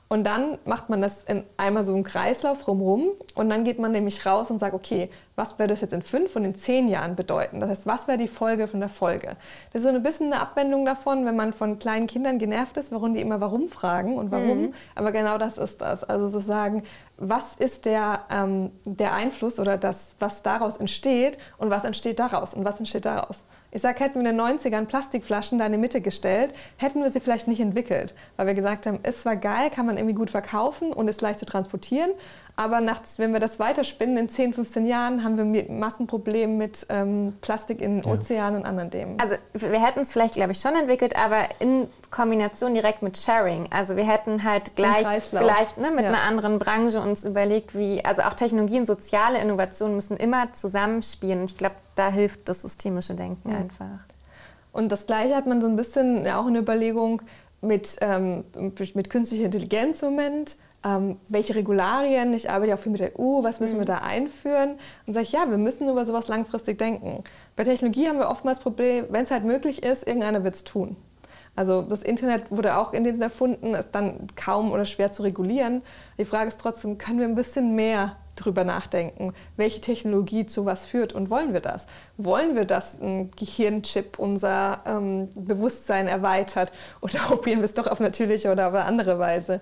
Und 0.09 0.25
dann 0.25 0.59
macht 0.65 0.89
man 0.89 1.01
das 1.01 1.23
in 1.23 1.43
einmal 1.57 1.83
so 1.83 1.93
einen 1.93 2.03
Kreislauf 2.03 2.67
rumrum 2.67 3.09
und 3.33 3.49
dann 3.49 3.63
geht 3.63 3.79
man 3.79 3.91
nämlich 3.91 4.25
raus 4.25 4.51
und 4.51 4.59
sagt, 4.59 4.75
okay, 4.75 5.09
was 5.35 5.57
würde 5.57 5.73
das 5.73 5.81
jetzt 5.81 5.93
in 5.93 6.03
fünf 6.03 6.35
und 6.35 6.45
in 6.45 6.53
zehn 6.53 6.87
Jahren 6.87 7.15
bedeuten? 7.15 7.59
Das 7.59 7.69
heißt, 7.69 7.87
was 7.87 8.07
wäre 8.07 8.19
die 8.19 8.27
Folge 8.27 8.67
von 8.67 8.79
der 8.79 8.89
Folge? 8.89 9.37
Das 9.71 9.81
ist 9.81 9.89
so 9.89 9.95
ein 9.95 10.03
bisschen 10.03 10.31
eine 10.31 10.41
Abwendung 10.41 10.85
davon, 10.85 11.25
wenn 11.25 11.35
man 11.35 11.51
von 11.51 11.79
kleinen 11.79 12.05
Kindern 12.05 12.37
genervt 12.37 12.77
ist, 12.77 12.91
warum 12.91 13.15
die 13.15 13.21
immer 13.21 13.41
warum 13.41 13.69
fragen 13.69 14.17
und 14.17 14.29
warum. 14.29 14.61
Mhm. 14.61 14.73
Aber 14.93 15.11
genau 15.11 15.39
das 15.39 15.57
ist 15.57 15.81
das. 15.81 16.03
Also 16.03 16.29
zu 16.29 16.39
sagen, 16.45 16.83
was 17.17 17.55
ist 17.55 17.85
der, 17.85 18.21
ähm, 18.29 18.71
der 18.85 19.15
Einfluss 19.15 19.59
oder 19.59 19.77
das, 19.77 20.15
was 20.19 20.43
daraus 20.43 20.77
entsteht 20.77 21.39
und 21.57 21.71
was 21.71 21.85
entsteht 21.85 22.19
daraus 22.19 22.53
und 22.53 22.65
was 22.65 22.77
entsteht 22.77 23.05
daraus? 23.05 23.39
Ich 23.75 23.81
sage, 23.81 24.03
hätten 24.03 24.21
wir 24.21 24.29
in 24.29 24.37
den 24.37 24.45
90ern 24.45 24.85
Plastikflaschen 24.85 25.57
da 25.57 25.65
in 25.65 25.71
die 25.71 25.79
Mitte 25.79 25.99
gestellt, 25.99 26.53
hätten 26.77 27.01
wir 27.01 27.11
sie 27.11 27.19
vielleicht 27.19 27.47
nicht 27.47 27.59
entwickelt, 27.59 28.13
weil 28.37 28.45
wir 28.45 28.53
gesagt 28.53 28.85
haben, 28.85 28.99
ist 29.01 29.23
zwar 29.23 29.35
geil, 29.35 29.71
kann 29.71 29.87
man 29.87 29.97
irgendwie 29.97 30.13
gut 30.13 30.29
verkaufen 30.29 30.93
und 30.93 31.07
ist 31.07 31.21
leicht 31.21 31.39
zu 31.39 31.47
transportieren, 31.47 32.11
aber 32.55 32.81
nachts, 32.81 33.17
wenn 33.17 33.33
wir 33.33 33.39
das 33.39 33.57
weiterspinnen, 33.57 34.15
in 34.15 34.29
10, 34.29 34.53
15 34.53 34.85
Jahren 34.85 35.23
haben 35.23 35.53
wir 35.53 35.71
Massenprobleme 35.71 36.55
mit 36.55 36.85
ähm, 36.89 37.33
Plastik 37.41 37.81
in 37.81 38.05
Ozeanen 38.05 38.53
ja. 38.53 38.59
und 38.59 38.65
anderen 38.67 38.91
Themen. 38.91 39.19
Also 39.19 39.35
wir 39.53 39.83
hätten 39.83 40.01
es 40.01 40.13
vielleicht, 40.13 40.35
glaube 40.35 40.51
ich, 40.51 40.59
schon 40.59 40.75
entwickelt, 40.75 41.15
aber 41.15 41.47
in 41.59 41.87
Kombination 42.11 42.75
direkt 42.75 43.01
mit 43.01 43.17
Sharing. 43.17 43.71
Also 43.71 43.95
wir 43.95 44.07
hätten 44.07 44.43
halt 44.43 44.75
gleich 44.75 45.23
vielleicht 45.23 45.79
ne, 45.79 45.89
mit 45.89 46.03
ja. 46.03 46.09
einer 46.09 46.21
anderen 46.21 46.59
Branche 46.59 47.01
uns 47.01 47.25
überlegt, 47.25 47.75
wie, 47.75 48.05
also 48.05 48.21
auch 48.21 48.35
Technologien, 48.35 48.85
soziale 48.85 49.39
Innovationen 49.39 49.95
müssen 49.95 50.17
immer 50.17 50.53
zusammenspielen. 50.53 51.45
Ich 51.45 51.57
glaube, 51.57 51.75
da 51.95 52.11
hilft 52.11 52.47
das 52.49 52.61
systemische 52.61 53.15
Denken 53.15 53.49
mhm. 53.49 53.55
einfach. 53.55 54.05
Und 54.71 54.91
das 54.91 55.07
Gleiche 55.07 55.35
hat 55.35 55.47
man 55.47 55.59
so 55.59 55.65
ein 55.65 55.75
bisschen 55.75 56.23
ja, 56.23 56.39
auch 56.39 56.45
in 56.45 56.53
der 56.53 56.61
Überlegung 56.61 57.23
mit, 57.61 57.97
ähm, 58.01 58.43
mit 58.93 59.09
künstlicher 59.09 59.45
Intelligenz 59.45 60.03
im 60.03 60.09
Moment 60.09 60.55
ähm, 60.83 61.17
welche 61.29 61.55
Regularien, 61.55 62.33
ich 62.33 62.49
arbeite 62.49 62.71
ja 62.71 62.75
auch 62.75 62.79
viel 62.79 62.91
mit 62.91 63.01
der 63.01 63.19
EU, 63.19 63.43
was 63.43 63.59
müssen 63.59 63.75
mhm. 63.75 63.79
wir 63.79 63.85
da 63.85 63.97
einführen? 63.99 64.75
Und 65.05 65.13
sage 65.13 65.23
ich, 65.23 65.31
ja, 65.31 65.49
wir 65.49 65.57
müssen 65.57 65.89
über 65.89 66.05
sowas 66.05 66.27
langfristig 66.27 66.77
denken. 66.77 67.23
Bei 67.55 67.63
Technologie 67.63 68.07
haben 68.07 68.19
wir 68.19 68.29
oftmals 68.29 68.59
Problem, 68.59 69.05
wenn 69.09 69.23
es 69.23 69.31
halt 69.31 69.43
möglich 69.43 69.83
ist, 69.83 70.05
irgendeiner 70.05 70.43
wird 70.43 70.55
es 70.55 70.63
tun. 70.63 70.95
Also 71.55 71.83
das 71.83 72.01
Internet 72.01 72.49
wurde 72.49 72.77
auch 72.77 72.93
in 72.93 73.03
dem 73.03 73.21
erfunden, 73.21 73.75
ist 73.75 73.91
dann 73.91 74.27
kaum 74.35 74.71
oder 74.71 74.85
schwer 74.85 75.11
zu 75.11 75.21
regulieren. 75.21 75.83
Die 76.17 76.25
Frage 76.25 76.47
ist 76.47 76.59
trotzdem, 76.59 76.97
können 76.97 77.19
wir 77.19 77.27
ein 77.27 77.35
bisschen 77.35 77.75
mehr 77.75 78.15
drüber 78.35 78.63
nachdenken, 78.63 79.33
welche 79.57 79.79
Technologie 79.79 80.45
zu 80.45 80.65
was 80.65 80.85
führt 80.85 81.13
und 81.13 81.29
wollen 81.29 81.53
wir 81.53 81.59
das? 81.59 81.85
Wollen 82.17 82.55
wir, 82.55 82.65
dass 82.65 82.99
ein 82.99 83.29
Gehirnchip 83.31 84.17
unser 84.17 84.81
ähm, 84.87 85.29
Bewusstsein 85.35 86.07
erweitert 86.07 86.71
oder 87.01 87.19
probieren 87.19 87.59
wir 87.59 87.65
es 87.65 87.73
doch 87.73 87.87
auf 87.87 87.99
natürliche 87.99 88.51
oder 88.51 88.69
auf 88.69 88.73
andere 88.73 89.19
Weise? 89.19 89.61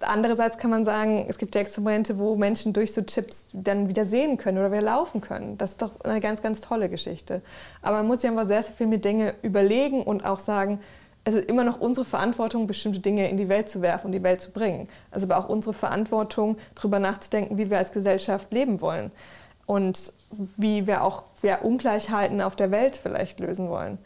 Andererseits 0.00 0.58
kann 0.58 0.70
man 0.70 0.84
sagen, 0.84 1.26
es 1.28 1.38
gibt 1.38 1.54
ja 1.54 1.60
Experimente, 1.60 2.18
wo 2.18 2.36
Menschen 2.36 2.72
durch 2.72 2.92
so 2.92 3.02
Chips 3.02 3.46
dann 3.52 3.88
wieder 3.88 4.06
sehen 4.06 4.36
können 4.36 4.58
oder 4.58 4.72
wieder 4.72 4.82
laufen 4.82 5.20
können. 5.20 5.58
Das 5.58 5.72
ist 5.72 5.82
doch 5.82 6.00
eine 6.00 6.20
ganz, 6.20 6.42
ganz 6.42 6.60
tolle 6.60 6.88
Geschichte. 6.88 7.42
Aber 7.82 7.98
man 7.98 8.06
muss 8.06 8.22
sich 8.22 8.30
einfach 8.30 8.46
sehr, 8.46 8.62
sehr 8.62 8.74
viel 8.74 8.86
mit 8.86 9.04
Dinge 9.04 9.34
überlegen 9.42 10.02
und 10.02 10.24
auch 10.24 10.38
sagen, 10.38 10.80
es 11.24 11.34
ist 11.34 11.48
immer 11.48 11.64
noch 11.64 11.80
unsere 11.80 12.06
Verantwortung, 12.06 12.66
bestimmte 12.66 13.00
Dinge 13.00 13.28
in 13.28 13.36
die 13.36 13.48
Welt 13.48 13.68
zu 13.68 13.82
werfen 13.82 14.06
und 14.06 14.12
die 14.12 14.22
Welt 14.22 14.40
zu 14.40 14.52
bringen. 14.52 14.88
Also 15.10 15.26
aber 15.26 15.38
auch 15.38 15.48
unsere 15.48 15.74
Verantwortung, 15.74 16.56
darüber 16.74 16.98
nachzudenken, 16.98 17.58
wie 17.58 17.70
wir 17.70 17.78
als 17.78 17.92
Gesellschaft 17.92 18.52
leben 18.52 18.80
wollen 18.80 19.10
und 19.66 20.12
wie 20.56 20.86
wir 20.86 21.04
auch 21.04 21.24
ja, 21.42 21.58
Ungleichheiten 21.58 22.40
auf 22.40 22.56
der 22.56 22.70
Welt 22.70 22.96
vielleicht 22.96 23.38
lösen 23.40 23.68
wollen. 23.68 23.98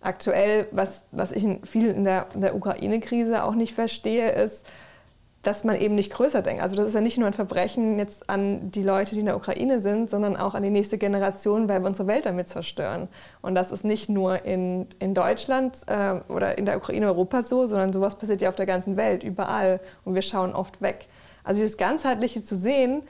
Aktuell, 0.00 0.66
was, 0.70 1.02
was 1.10 1.32
ich 1.32 1.46
viel 1.64 1.90
in 1.90 2.04
der, 2.04 2.26
in 2.34 2.40
der 2.40 2.54
Ukraine-Krise 2.54 3.44
auch 3.44 3.54
nicht 3.54 3.74
verstehe, 3.74 4.30
ist, 4.30 4.64
dass 5.42 5.64
man 5.64 5.76
eben 5.76 5.94
nicht 5.94 6.12
größer 6.12 6.42
denkt. 6.42 6.62
Also 6.62 6.76
das 6.76 6.88
ist 6.88 6.94
ja 6.94 7.00
nicht 7.00 7.16
nur 7.16 7.26
ein 7.26 7.32
Verbrechen 7.32 7.98
jetzt 7.98 8.28
an 8.28 8.70
die 8.70 8.82
Leute, 8.82 9.14
die 9.14 9.20
in 9.20 9.26
der 9.26 9.36
Ukraine 9.36 9.80
sind, 9.80 10.10
sondern 10.10 10.36
auch 10.36 10.54
an 10.54 10.62
die 10.62 10.70
nächste 10.70 10.98
Generation, 10.98 11.66
weil 11.66 11.80
wir 11.80 11.88
unsere 11.88 12.06
Welt 12.08 12.26
damit 12.26 12.48
zerstören. 12.48 13.08
Und 13.40 13.54
das 13.54 13.72
ist 13.72 13.82
nicht 13.82 14.10
nur 14.10 14.44
in, 14.44 14.86
in 14.98 15.14
Deutschland 15.14 15.78
äh, 15.86 16.16
oder 16.30 16.58
in 16.58 16.66
der 16.66 16.76
Ukraine, 16.76 17.06
Europa 17.06 17.42
so, 17.42 17.66
sondern 17.66 17.92
sowas 17.94 18.18
passiert 18.18 18.42
ja 18.42 18.50
auf 18.50 18.56
der 18.56 18.66
ganzen 18.66 18.98
Welt, 18.98 19.22
überall. 19.22 19.80
Und 20.04 20.14
wir 20.14 20.22
schauen 20.22 20.54
oft 20.54 20.82
weg. 20.82 21.06
Also 21.42 21.62
dieses 21.62 21.78
Ganzheitliche 21.78 22.42
zu 22.42 22.56
sehen, 22.56 23.02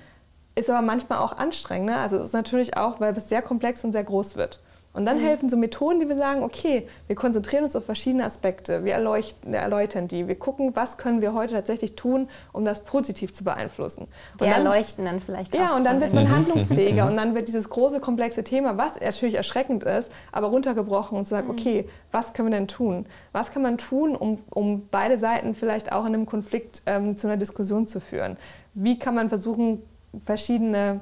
ist 0.55 0.71
aber 0.71 0.83
manchmal 0.83 1.19
auch 1.19 1.37
anstrengend. 1.37 1.87
Ne? 1.87 1.99
Also 1.99 2.17
es 2.17 2.27
ist 2.27 2.33
natürlich 2.33 2.77
auch, 2.77 3.01
weil 3.01 3.17
es 3.17 3.29
sehr 3.29 3.43
komplex 3.43 3.83
und 3.85 3.91
sehr 3.91 4.05
groß 4.05 4.37
wird. 4.37 4.61
Und 4.93 5.05
dann 5.05 5.19
mhm. 5.19 5.25
helfen 5.25 5.49
so 5.49 5.57
Methoden, 5.57 6.01
die 6.01 6.09
wir 6.09 6.17
sagen, 6.17 6.43
okay, 6.43 6.89
wir 7.07 7.15
konzentrieren 7.15 7.63
uns 7.63 7.77
auf 7.77 7.85
verschiedene 7.85 8.25
Aspekte, 8.25 8.85
wir, 8.85 8.95
erläutern 8.95 10.09
die, 10.09 10.27
wir 10.27 10.35
gucken, 10.35 10.75
was 10.75 10.99
können 10.99 11.21
wir 11.21 11.33
heute 11.33 11.55
tatsächlich 11.55 11.95
tun, 11.95 12.29
um 12.53 12.65
das 12.65 12.85
positiv 12.85 13.33
zu 13.33 13.45
beeinflussen. 13.45 14.09
Und 14.33 14.41
wir 14.41 14.49
dann, 14.49 14.67
erleuchten 14.67 15.05
dann 15.05 15.21
vielleicht 15.21 15.55
Ja, 15.55 15.77
und 15.77 15.85
dann 15.85 16.01
wird 16.01 16.13
man 16.13 16.29
handlungsfähiger 16.29 17.07
und 17.07 17.17
dann 17.17 17.37
wird 17.37 17.47
dieses 17.47 17.71
große, 17.71 18.01
komplexe 18.01 18.43
Thema, 18.43 18.79
was 18.79 19.01
natürlich 19.01 19.37
erschreckend 19.37 19.85
ist, 19.85 20.11
aber 20.33 20.49
runtergebrochen 20.49 21.17
und 21.17 21.29
sagt, 21.29 21.47
mhm. 21.47 21.55
okay, 21.55 21.89
was 22.11 22.33
können 22.33 22.51
wir 22.51 22.59
denn 22.59 22.67
tun? 22.69 23.07
Was 23.31 23.53
kann 23.53 23.63
man 23.63 23.79
tun, 23.79 24.17
um, 24.17 24.39
um 24.51 24.89
beide 24.91 25.19
Seiten 25.19 25.55
vielleicht 25.55 25.93
auch 25.93 26.05
in 26.05 26.15
einem 26.15 26.27
Konflikt 26.27 26.83
ähm, 26.87 27.17
zu 27.17 27.29
einer 27.29 27.37
Diskussion 27.37 27.87
zu 27.87 28.01
führen? 28.01 28.37
Wie 28.75 28.99
kann 28.99 29.15
man 29.15 29.29
versuchen, 29.29 29.83
verschiedene 30.25 31.01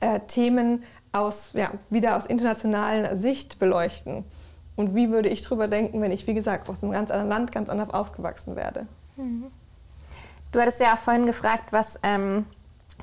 äh, 0.00 0.20
Themen 0.20 0.82
aus, 1.12 1.50
ja, 1.54 1.70
wieder 1.88 2.16
aus 2.16 2.26
internationaler 2.26 3.16
Sicht 3.16 3.58
beleuchten. 3.58 4.24
Und 4.76 4.94
wie 4.94 5.10
würde 5.10 5.28
ich 5.28 5.42
drüber 5.42 5.68
denken, 5.68 6.00
wenn 6.00 6.12
ich, 6.12 6.26
wie 6.26 6.34
gesagt, 6.34 6.68
aus 6.68 6.82
einem 6.82 6.92
ganz 6.92 7.10
anderen 7.10 7.28
Land 7.28 7.52
ganz 7.52 7.68
anders 7.68 7.90
aufgewachsen 7.90 8.56
werde? 8.56 8.86
Du 10.52 10.60
hattest 10.60 10.80
ja 10.80 10.94
auch 10.94 10.98
vorhin 10.98 11.26
gefragt, 11.26 11.72
was 11.72 11.98
ähm, 12.02 12.46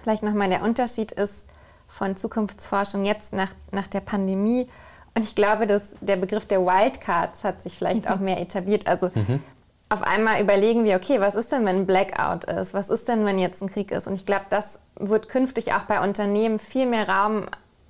vielleicht 0.02 0.24
nochmal 0.24 0.50
der 0.50 0.64
Unterschied 0.64 1.12
ist 1.12 1.48
von 1.88 2.16
Zukunftsforschung 2.16 3.06
jetzt 3.06 3.34
nach, 3.34 3.52
nach 3.72 3.88
der 3.88 4.02
Pandemie. 4.02 4.68
Und 5.16 5.24
ich 5.24 5.36
glaube, 5.36 5.68
dass 5.68 5.84
der 6.02 6.16
Begriff 6.16 6.46
der 6.46 6.62
Wildcards 6.62 7.44
hat 7.44 7.64
sich 7.64 7.78
vielleicht 7.78 8.10
auch 8.10 8.20
mehr 8.20 8.40
etabliert. 8.40 8.88
Also 8.88 9.10
mhm. 9.14 9.42
auf 9.90 10.04
einmal 10.04 10.42
überlegen 10.42 10.84
wir, 10.84 10.96
okay, 10.96 11.20
was 11.20 11.36
ist 11.36 11.52
denn, 11.52 11.66
wenn 11.66 11.78
ein 11.78 11.86
Blackout 11.86 12.44
ist? 12.46 12.74
Was 12.74 12.90
ist 12.90 13.08
denn, 13.08 13.26
wenn 13.26 13.40
jetzt 13.40 13.62
ein 13.62 13.70
Krieg 13.70 13.92
ist? 13.92 14.08
Und 14.08 14.14
ich 14.14 14.26
glaube, 14.26 14.46
das 14.50 14.80
wird 14.96 15.30
künftig 15.30 15.74
auch 15.74 15.84
bei 15.84 16.02
Unternehmen 16.02 16.60
viel 16.60 16.86
mehr 16.86 17.08
Raum 17.08 17.46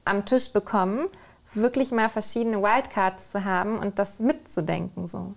am 0.07 0.25
Tisch 0.25 0.51
bekommen, 0.51 1.07
wirklich 1.53 1.91
mal 1.91 2.09
verschiedene 2.09 2.61
Wildcards 2.61 3.31
zu 3.31 3.45
haben 3.45 3.79
und 3.79 3.99
das 3.99 4.19
mitzudenken. 4.19 5.07
So. 5.07 5.33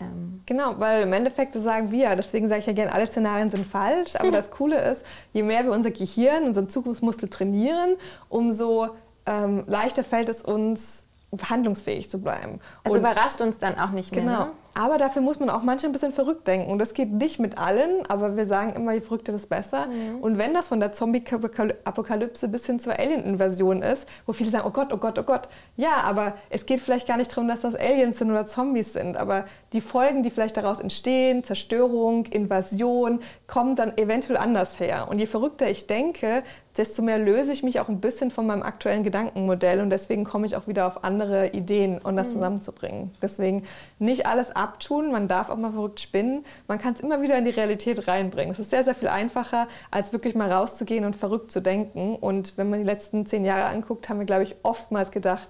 Ähm. 0.00 0.42
Genau, 0.46 0.74
weil 0.78 1.02
im 1.02 1.12
Endeffekt 1.12 1.54
sagen 1.54 1.90
wir, 1.90 2.14
deswegen 2.16 2.48
sage 2.48 2.60
ich 2.60 2.66
ja 2.66 2.72
gerne, 2.72 2.92
alle 2.92 3.06
Szenarien 3.06 3.50
sind 3.50 3.66
falsch, 3.66 4.16
aber 4.16 4.30
das 4.32 4.50
Coole 4.50 4.80
ist, 4.80 5.04
je 5.32 5.42
mehr 5.42 5.64
wir 5.64 5.72
unser 5.72 5.90
Gehirn, 5.90 6.44
unseren 6.44 6.68
Zukunftsmuskel 6.68 7.28
trainieren, 7.28 7.96
umso 8.28 8.88
ähm, 9.26 9.64
leichter 9.66 10.04
fällt 10.04 10.28
es 10.28 10.42
uns, 10.42 11.06
handlungsfähig 11.50 12.08
zu 12.08 12.20
bleiben. 12.20 12.60
Also 12.84 12.94
und 12.96 13.00
überrascht 13.02 13.40
uns 13.40 13.58
dann 13.58 13.78
auch 13.78 13.90
nicht 13.90 14.12
mehr. 14.12 14.24
Genau. 14.24 14.44
Ne? 14.46 14.52
Aber 14.78 14.96
dafür 14.96 15.22
muss 15.22 15.40
man 15.40 15.50
auch 15.50 15.64
manchmal 15.64 15.90
ein 15.90 15.92
bisschen 15.92 16.12
verrückt 16.12 16.46
denken. 16.46 16.78
Das 16.78 16.94
geht 16.94 17.10
nicht 17.10 17.40
mit 17.40 17.58
allen, 17.58 18.06
aber 18.08 18.36
wir 18.36 18.46
sagen 18.46 18.74
immer, 18.76 18.92
je 18.92 19.00
verrückter, 19.00 19.32
das 19.32 19.48
besser. 19.48 19.86
Mhm. 19.86 20.20
Und 20.20 20.38
wenn 20.38 20.54
das 20.54 20.68
von 20.68 20.78
der 20.78 20.92
Zombie-Apokalypse 20.92 22.46
bis 22.46 22.64
hin 22.64 22.78
zur 22.78 22.96
Alien-Invasion 22.96 23.82
ist, 23.82 24.06
wo 24.24 24.32
viele 24.32 24.50
sagen, 24.50 24.68
oh 24.68 24.70
Gott, 24.70 24.92
oh 24.92 24.98
Gott, 24.98 25.18
oh 25.18 25.24
Gott. 25.24 25.48
Ja, 25.76 26.02
aber 26.04 26.34
es 26.48 26.64
geht 26.64 26.78
vielleicht 26.78 27.08
gar 27.08 27.16
nicht 27.16 27.32
darum, 27.32 27.48
dass 27.48 27.62
das 27.62 27.74
Aliens 27.74 28.18
sind 28.18 28.30
oder 28.30 28.46
Zombies 28.46 28.92
sind. 28.92 29.16
Aber 29.16 29.46
die 29.72 29.80
Folgen, 29.80 30.22
die 30.22 30.30
vielleicht 30.30 30.56
daraus 30.56 30.78
entstehen, 30.78 31.42
Zerstörung, 31.42 32.26
Invasion, 32.26 33.18
kommen 33.48 33.74
dann 33.74 33.98
eventuell 33.98 34.36
anders 34.36 34.78
her. 34.78 35.08
Und 35.10 35.18
je 35.18 35.26
verrückter 35.26 35.68
ich 35.68 35.88
denke, 35.88 36.44
desto 36.78 37.02
mehr 37.02 37.18
löse 37.18 37.52
ich 37.52 37.62
mich 37.62 37.80
auch 37.80 37.88
ein 37.88 38.00
bisschen 38.00 38.30
von 38.30 38.46
meinem 38.46 38.62
aktuellen 38.62 39.04
Gedankenmodell. 39.04 39.80
Und 39.80 39.90
deswegen 39.90 40.24
komme 40.24 40.46
ich 40.46 40.56
auch 40.56 40.66
wieder 40.66 40.86
auf 40.86 41.04
andere 41.04 41.48
Ideen, 41.48 41.98
um 41.98 42.16
das 42.16 42.28
mhm. 42.28 42.32
zusammenzubringen. 42.32 43.10
Deswegen 43.20 43.64
nicht 43.98 44.26
alles 44.26 44.54
ab 44.54 44.68
abtun, 44.68 45.10
man 45.10 45.28
darf 45.28 45.50
auch 45.50 45.56
mal 45.56 45.72
verrückt 45.72 46.00
spinnen, 46.00 46.44
man 46.66 46.78
kann 46.78 46.94
es 46.94 47.00
immer 47.00 47.22
wieder 47.22 47.36
in 47.38 47.44
die 47.44 47.50
Realität 47.50 48.06
reinbringen. 48.06 48.52
Es 48.52 48.58
ist 48.58 48.70
sehr, 48.70 48.84
sehr 48.84 48.94
viel 48.94 49.08
einfacher, 49.08 49.66
als 49.90 50.12
wirklich 50.12 50.34
mal 50.34 50.50
rauszugehen 50.50 51.04
und 51.04 51.16
verrückt 51.16 51.50
zu 51.50 51.60
denken. 51.60 52.16
Und 52.16 52.56
wenn 52.56 52.70
man 52.70 52.80
die 52.80 52.86
letzten 52.86 53.26
zehn 53.26 53.44
Jahre 53.44 53.64
anguckt, 53.64 54.08
haben 54.08 54.18
wir, 54.18 54.26
glaube 54.26 54.44
ich, 54.44 54.54
oftmals 54.62 55.10
gedacht, 55.10 55.48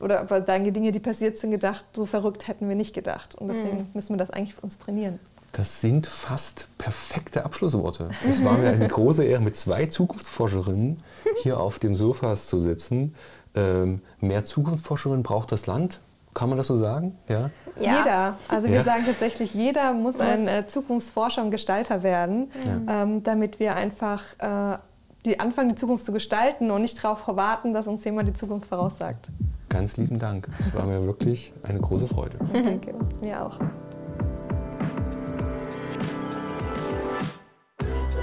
oder 0.00 0.24
bei 0.24 0.40
Dinge, 0.40 0.90
die 0.90 0.98
passiert 0.98 1.38
sind, 1.38 1.52
gedacht, 1.52 1.84
so 1.92 2.04
verrückt 2.04 2.48
hätten 2.48 2.68
wir 2.68 2.74
nicht 2.74 2.94
gedacht. 2.94 3.36
Und 3.36 3.46
deswegen 3.46 3.76
mhm. 3.76 3.86
müssen 3.94 4.14
wir 4.14 4.16
das 4.16 4.30
eigentlich 4.30 4.54
für 4.54 4.62
uns 4.62 4.78
trainieren. 4.78 5.20
Das 5.56 5.80
sind 5.80 6.08
fast 6.08 6.68
perfekte 6.78 7.44
Abschlussworte. 7.44 8.10
Es 8.28 8.44
war 8.44 8.58
mir 8.58 8.70
eine 8.70 8.88
große 8.88 9.24
Ehre, 9.24 9.40
mit 9.40 9.54
zwei 9.54 9.86
Zukunftsforscherinnen 9.86 10.98
hier 11.42 11.60
auf 11.60 11.78
dem 11.78 11.94
Sofa 11.94 12.34
zu 12.34 12.60
sitzen. 12.60 13.14
Ähm, 13.54 14.00
mehr 14.20 14.44
Zukunftsforscherinnen 14.44 15.22
braucht 15.22 15.52
das 15.52 15.66
Land. 15.68 16.00
Kann 16.34 16.48
man 16.48 16.58
das 16.58 16.66
so 16.66 16.76
sagen? 16.76 17.16
Ja. 17.28 17.50
ja. 17.80 17.98
Jeder. 17.98 18.38
Also 18.48 18.66
wir 18.66 18.74
ja. 18.74 18.84
sagen 18.84 19.04
tatsächlich, 19.06 19.54
jeder 19.54 19.92
muss 19.92 20.18
ein 20.18 20.48
äh, 20.48 20.66
Zukunftsforscher 20.66 21.44
und 21.44 21.52
Gestalter 21.52 22.02
werden, 22.02 22.50
ja. 22.66 23.04
ähm, 23.04 23.22
damit 23.22 23.60
wir 23.60 23.76
einfach 23.76 24.22
äh, 24.38 24.78
die 25.24 25.38
anfangen, 25.38 25.68
die 25.68 25.76
Zukunft 25.76 26.04
zu 26.04 26.12
gestalten 26.12 26.72
und 26.72 26.82
nicht 26.82 27.02
darauf 27.02 27.28
warten, 27.28 27.72
dass 27.72 27.86
uns 27.86 28.04
jemand 28.04 28.28
die 28.28 28.34
Zukunft 28.34 28.68
voraussagt. 28.68 29.28
Ganz 29.68 29.96
lieben 29.96 30.18
Dank. 30.18 30.48
Es 30.58 30.74
war 30.74 30.84
mir 30.84 31.06
wirklich 31.06 31.52
eine 31.62 31.80
große 31.80 32.08
Freude. 32.08 32.38
Danke. 32.52 32.94
Mir 33.20 33.46
auch. 33.46 33.60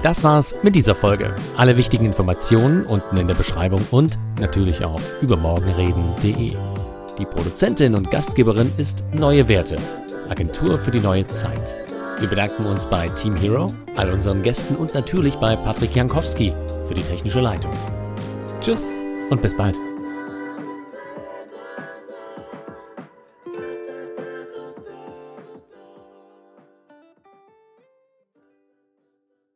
Das 0.04 0.24
war's 0.24 0.56
mit 0.64 0.76
dieser 0.76 0.96
Folge. 0.96 1.36
Alle 1.58 1.78
wichtigen 1.78 2.06
Informationen 2.06 2.86
unten 2.88 3.18
in 3.18 3.28
der 3.28 3.36
Beschreibung 3.36 3.82
und 3.92 4.18
natürlich 4.40 4.84
auf 4.84 5.22
übermorgenreden.de. 5.22 6.54
Die 7.20 7.26
Produzentin 7.26 7.94
und 7.94 8.10
Gastgeberin 8.10 8.72
ist 8.78 9.04
Neue 9.14 9.48
Werte, 9.48 9.76
Agentur 10.28 10.80
für 10.80 10.90
die 10.90 11.02
neue 11.02 11.28
Zeit. 11.28 11.76
Wir 12.20 12.28
bedanken 12.28 12.66
uns 12.66 12.88
bei 12.88 13.10
Team 13.10 13.36
Hero, 13.36 13.72
all 13.96 14.10
unseren 14.10 14.42
Gästen 14.42 14.76
und 14.76 14.96
natürlich 14.96 15.36
bei 15.36 15.56
Patrick 15.56 15.96
Jankowski 15.96 16.54
für 16.88 16.96
die 16.96 17.04
technische 17.04 17.42
Leitung. 17.42 17.72
Tschüss 18.60 18.90
und 19.30 19.42
bis 19.44 19.56
bald. 19.56 19.78